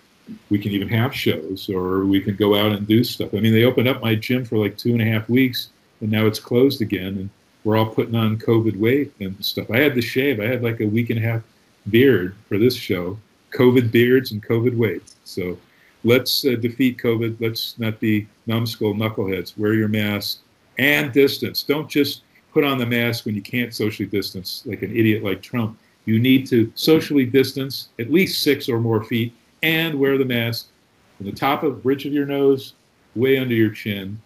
we 0.50 0.58
can 0.58 0.72
even 0.72 0.88
have 0.88 1.14
shows 1.14 1.68
or 1.68 2.04
we 2.06 2.20
can 2.20 2.34
go 2.36 2.54
out 2.54 2.72
and 2.72 2.86
do 2.86 3.04
stuff. 3.04 3.34
I 3.34 3.40
mean, 3.40 3.52
they 3.52 3.64
opened 3.64 3.88
up 3.88 4.02
my 4.02 4.14
gym 4.14 4.44
for 4.44 4.56
like 4.56 4.76
two 4.76 4.92
and 4.92 5.02
a 5.02 5.04
half 5.04 5.28
weeks, 5.28 5.68
and 6.00 6.10
now 6.10 6.26
it's 6.26 6.40
closed 6.40 6.82
again, 6.82 7.18
and 7.18 7.30
we're 7.64 7.76
all 7.76 7.86
putting 7.86 8.14
on 8.14 8.38
COVID 8.38 8.76
weight 8.78 9.12
and 9.20 9.42
stuff. 9.42 9.70
I 9.70 9.78
had 9.78 9.94
to 9.94 10.02
shave. 10.02 10.40
I 10.40 10.46
had 10.46 10.62
like 10.62 10.80
a 10.80 10.86
week 10.86 11.10
and 11.10 11.18
a 11.18 11.22
half 11.22 11.42
beard 11.88 12.34
for 12.48 12.58
this 12.58 12.74
show, 12.74 13.18
COVID 13.52 13.90
beards 13.90 14.32
and 14.32 14.42
COVID 14.42 14.76
weight. 14.76 15.02
So 15.24 15.58
let's 16.04 16.44
uh, 16.44 16.56
defeat 16.60 16.98
COVID. 16.98 17.40
Let's 17.40 17.78
not 17.78 17.98
be 17.98 18.28
numbskull 18.46 18.94
knuckleheads. 18.94 19.58
Wear 19.58 19.74
your 19.74 19.88
mask 19.88 20.40
and 20.78 21.12
distance. 21.12 21.62
Don't 21.62 21.88
just 21.88 22.22
put 22.52 22.64
on 22.64 22.78
the 22.78 22.86
mask 22.86 23.26
when 23.26 23.34
you 23.34 23.42
can't 23.42 23.74
socially 23.74 24.08
distance 24.08 24.62
like 24.66 24.82
an 24.82 24.94
idiot 24.96 25.24
like 25.24 25.42
Trump. 25.42 25.78
You 26.04 26.20
need 26.20 26.46
to 26.48 26.70
socially 26.74 27.24
distance 27.24 27.88
at 27.98 28.12
least 28.12 28.42
six 28.42 28.68
or 28.68 28.78
more 28.78 29.02
feet 29.02 29.34
and 29.62 29.98
wear 29.98 30.18
the 30.18 30.24
mask 30.24 30.68
from 31.16 31.26
the 31.26 31.32
top 31.32 31.62
of 31.62 31.74
the 31.74 31.80
bridge 31.80 32.04
of 32.04 32.12
your 32.12 32.26
nose, 32.26 32.74
way 33.16 33.38
under 33.38 33.54
your 33.54 33.70
chin. 33.70 34.20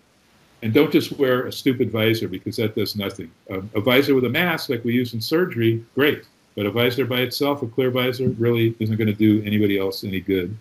And 0.62 0.74
don't 0.74 0.90
just 0.90 1.12
wear 1.12 1.46
a 1.46 1.52
stupid 1.52 1.92
visor 1.92 2.26
because 2.26 2.56
that 2.56 2.74
does 2.74 2.96
nothing. 2.96 3.30
a 3.48 3.80
visor 3.80 4.16
with 4.16 4.24
a 4.24 4.28
mask, 4.28 4.68
like 4.70 4.84
we 4.84 4.92
use 4.92 5.14
in 5.14 5.20
surgery, 5.20 5.84
great. 5.94 6.24
But 6.56 6.66
a 6.66 6.72
visor 6.72 7.04
by 7.04 7.20
itself, 7.20 7.62
a 7.62 7.68
clear 7.68 7.92
visor, 7.92 8.30
really 8.30 8.74
isn't 8.80 8.96
going 8.96 9.06
to 9.06 9.14
do 9.14 9.40
anybody 9.46 9.78
else 9.78 10.02
any 10.02 10.20
good. 10.20 10.56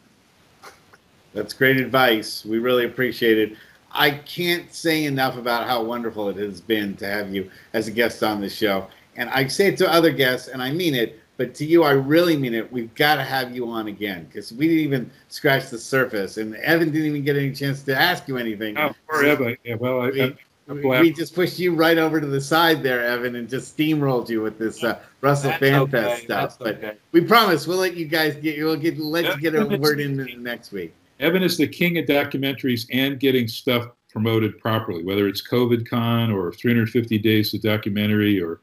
That's 1.38 1.54
great 1.54 1.78
advice. 1.78 2.44
We 2.44 2.58
really 2.58 2.86
appreciate 2.86 3.38
it. 3.38 3.56
I 3.92 4.12
can't 4.12 4.74
say 4.74 5.06
enough 5.06 5.38
about 5.38 5.68
how 5.68 5.84
wonderful 5.84 6.30
it 6.30 6.38
has 6.38 6.60
been 6.60 6.96
to 6.98 7.08
have 7.08 7.34
you 7.34 7.50
as 7.74 7.88
a 7.88 7.92
guest 7.92 8.24
on 8.24 8.42
the 8.42 8.50
show. 8.50 8.88
And 9.16 9.30
I 9.30 9.48
say 9.48 9.68
it 9.68 9.78
to 9.78 9.92
other 9.92 10.12
guests, 10.12 10.48
and 10.48 10.62
I 10.62 10.72
mean 10.72 10.96
it. 10.96 11.20
But 11.38 11.54
to 11.56 11.66
you, 11.66 11.84
I 11.84 11.92
really 11.92 12.36
mean 12.36 12.56
it. 12.56 12.72
We've 12.72 12.94
got 12.96 13.16
to 13.16 13.24
have 13.24 13.56
you 13.56 13.70
on 13.70 13.88
again 13.88 14.26
because 14.26 14.52
we 14.52 14.68
didn't 14.68 14.84
even 14.84 15.12
scratch 15.28 15.70
the 15.70 15.78
surface, 15.78 16.38
and 16.38 16.56
Evan 16.56 16.90
didn't 16.90 17.08
even 17.08 17.24
get 17.24 17.36
any 17.38 17.52
chance 17.52 17.84
to 17.84 17.96
ask 17.96 18.28
you 18.28 18.38
anything. 18.38 18.76
Oh, 18.78 18.94
poor 19.08 19.22
so 19.22 19.30
Evan. 19.30 19.58
Yeah, 19.64 19.76
well, 19.76 20.02
I, 20.02 20.10
we, 20.10 20.92
I, 20.92 21.02
we 21.02 21.12
just 21.12 21.36
pushed 21.36 21.60
you 21.60 21.76
right 21.76 22.00
over 22.00 22.20
to 22.20 22.26
the 22.26 22.42
side 22.42 22.82
there, 22.82 23.04
Evan, 23.04 23.36
and 23.36 23.48
just 23.48 23.78
steamrolled 23.78 24.30
you 24.30 24.42
with 24.42 24.58
this 24.58 24.84
uh, 24.84 25.00
Russell 25.22 25.52
That's 25.52 25.64
FanFest 25.64 25.94
okay. 25.94 26.16
stuff. 26.24 26.28
That's 26.28 26.58
but 26.58 26.76
okay. 26.78 26.98
we 27.12 27.22
promise 27.22 27.68
we'll 27.68 27.78
let 27.78 27.96
you 27.96 28.06
guys 28.06 28.36
get 28.36 28.58
we'll 28.58 28.76
get 28.76 28.98
let 28.98 29.26
you 29.26 29.40
get 29.40 29.54
a 29.54 29.78
word 29.80 30.00
in 30.00 30.44
next 30.44 30.72
week. 30.72 30.94
Evan 31.20 31.44
is 31.44 31.58
the 31.58 31.68
king 31.68 31.98
of 31.98 32.06
documentaries 32.06 32.86
and 32.92 33.20
getting 33.20 33.48
stuff 33.48 33.88
promoted 34.12 34.58
properly, 34.60 35.04
whether 35.04 35.28
it's 35.28 35.48
COVID 35.48 35.88
Con 35.88 36.32
or 36.32 36.52
350 36.52 37.18
Days 37.20 37.54
of 37.54 37.62
Documentary 37.62 38.42
or 38.42 38.62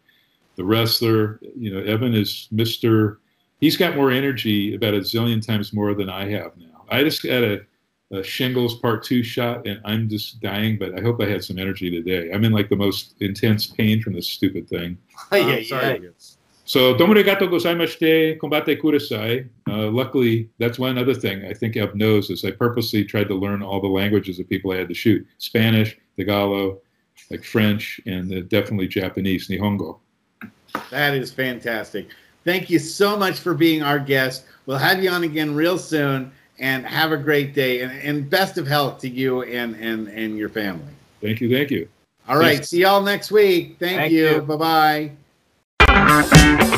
the 0.57 0.65
wrestler. 0.65 1.41
You 1.57 1.75
know, 1.75 1.81
Evan 1.81 2.15
is 2.15 2.49
Mister. 2.51 3.21
He's 3.61 3.77
got 3.77 3.97
more 3.97 4.11
energy, 4.11 4.75
about 4.75 4.95
a 4.95 4.99
zillion 4.99 5.45
times 5.45 5.73
more 5.73 5.95
than 5.95 6.11
I 6.11 6.29
have 6.31 6.57
now. 6.57 6.85
I 6.91 7.03
just 7.03 7.23
had 7.23 7.45
a, 7.45 7.61
a, 8.11 8.23
shingles 8.23 8.79
part 8.79 9.05
two 9.05 9.23
shot, 9.23 9.67
and 9.67 9.81
I'm 9.85 10.09
just 10.09 10.41
dying. 10.41 10.79
But 10.79 10.99
I 10.99 11.03
hope 11.03 11.21
I 11.23 11.27
had 11.27 11.43
some 11.43 11.59
energy 11.59 11.91
today. 11.91 12.31
I'm 12.33 12.45
in 12.45 12.53
like 12.53 12.69
the 12.69 12.77
most 12.77 13.15
intense 13.21 13.67
pain 13.67 14.03
from 14.03 14.13
this 14.13 14.29
stupid 14.29 14.69
thing. 14.69 14.99
Oh, 15.33 15.37
yeah, 15.37 15.57
yeah. 15.57 15.99
So, 16.67 16.97
domo 16.97 17.15
arigato 17.15 17.43
gozaimashite, 17.43 18.39
combate 18.39 18.81
kudasai. 18.81 19.49
Uh, 19.69 19.91
luckily, 19.91 20.49
that's 20.59 20.79
one 20.79 20.97
other 20.97 21.15
thing 21.15 21.45
I 21.45 21.53
think 21.53 21.77
Ev 21.77 21.95
knows 21.95 22.31
is 22.31 22.45
I 22.45 22.53
purposely 22.53 23.05
tried 23.05 23.29
to 23.29 23.35
learn 23.35 23.63
all 23.63 23.81
the 23.81 23.89
languages 23.89 24.39
of 24.39 24.49
people 24.49 24.73
I 24.73 24.77
had 24.77 24.89
to 24.89 24.95
shoot. 24.95 25.27
Spanish, 25.39 25.99
Tagalog, 26.17 26.79
like 27.31 27.45
French, 27.45 28.01
and 28.07 28.33
uh, 28.33 28.41
definitely 28.43 28.89
Japanese, 28.89 29.49
Nihongo. 29.49 29.99
That 30.91 31.15
is 31.15 31.33
fantastic. 31.33 32.09
Thank 32.45 32.71
you 32.71 32.79
so 32.79 33.17
much 33.17 33.39
for 33.39 33.55
being 33.55 33.83
our 33.83 33.99
guest. 33.99 34.45
We'll 34.67 34.79
have 34.79 35.03
you 35.03 35.11
on 35.11 35.25
again 35.25 35.55
real 35.55 35.79
soon 35.79 36.33
and 36.59 36.87
have 36.87 37.13
a 37.13 37.17
great 37.17 37.55
day 37.55 37.81
and, 37.81 37.93
and 37.93 38.31
best 38.31 38.59
of 38.59 38.67
health 38.67 39.01
to 39.01 39.09
you 39.09 39.43
and, 39.43 39.75
and, 39.77 40.09
and 40.09 40.39
your 40.39 40.49
family. 40.49 40.93
Thank 41.21 41.41
you. 41.41 41.51
Thank 41.51 41.71
you. 41.71 41.89
All 42.29 42.39
right. 42.39 42.65
See 42.65 42.81
y'all 42.81 43.03
next 43.03 43.31
week. 43.31 43.77
Thank, 43.79 43.99
thank 43.99 44.13
you. 44.13 44.29
you. 44.29 44.43
Bye 44.43 44.57
bye. 44.57 45.11
Thank 46.27 46.65
you. 46.65 46.74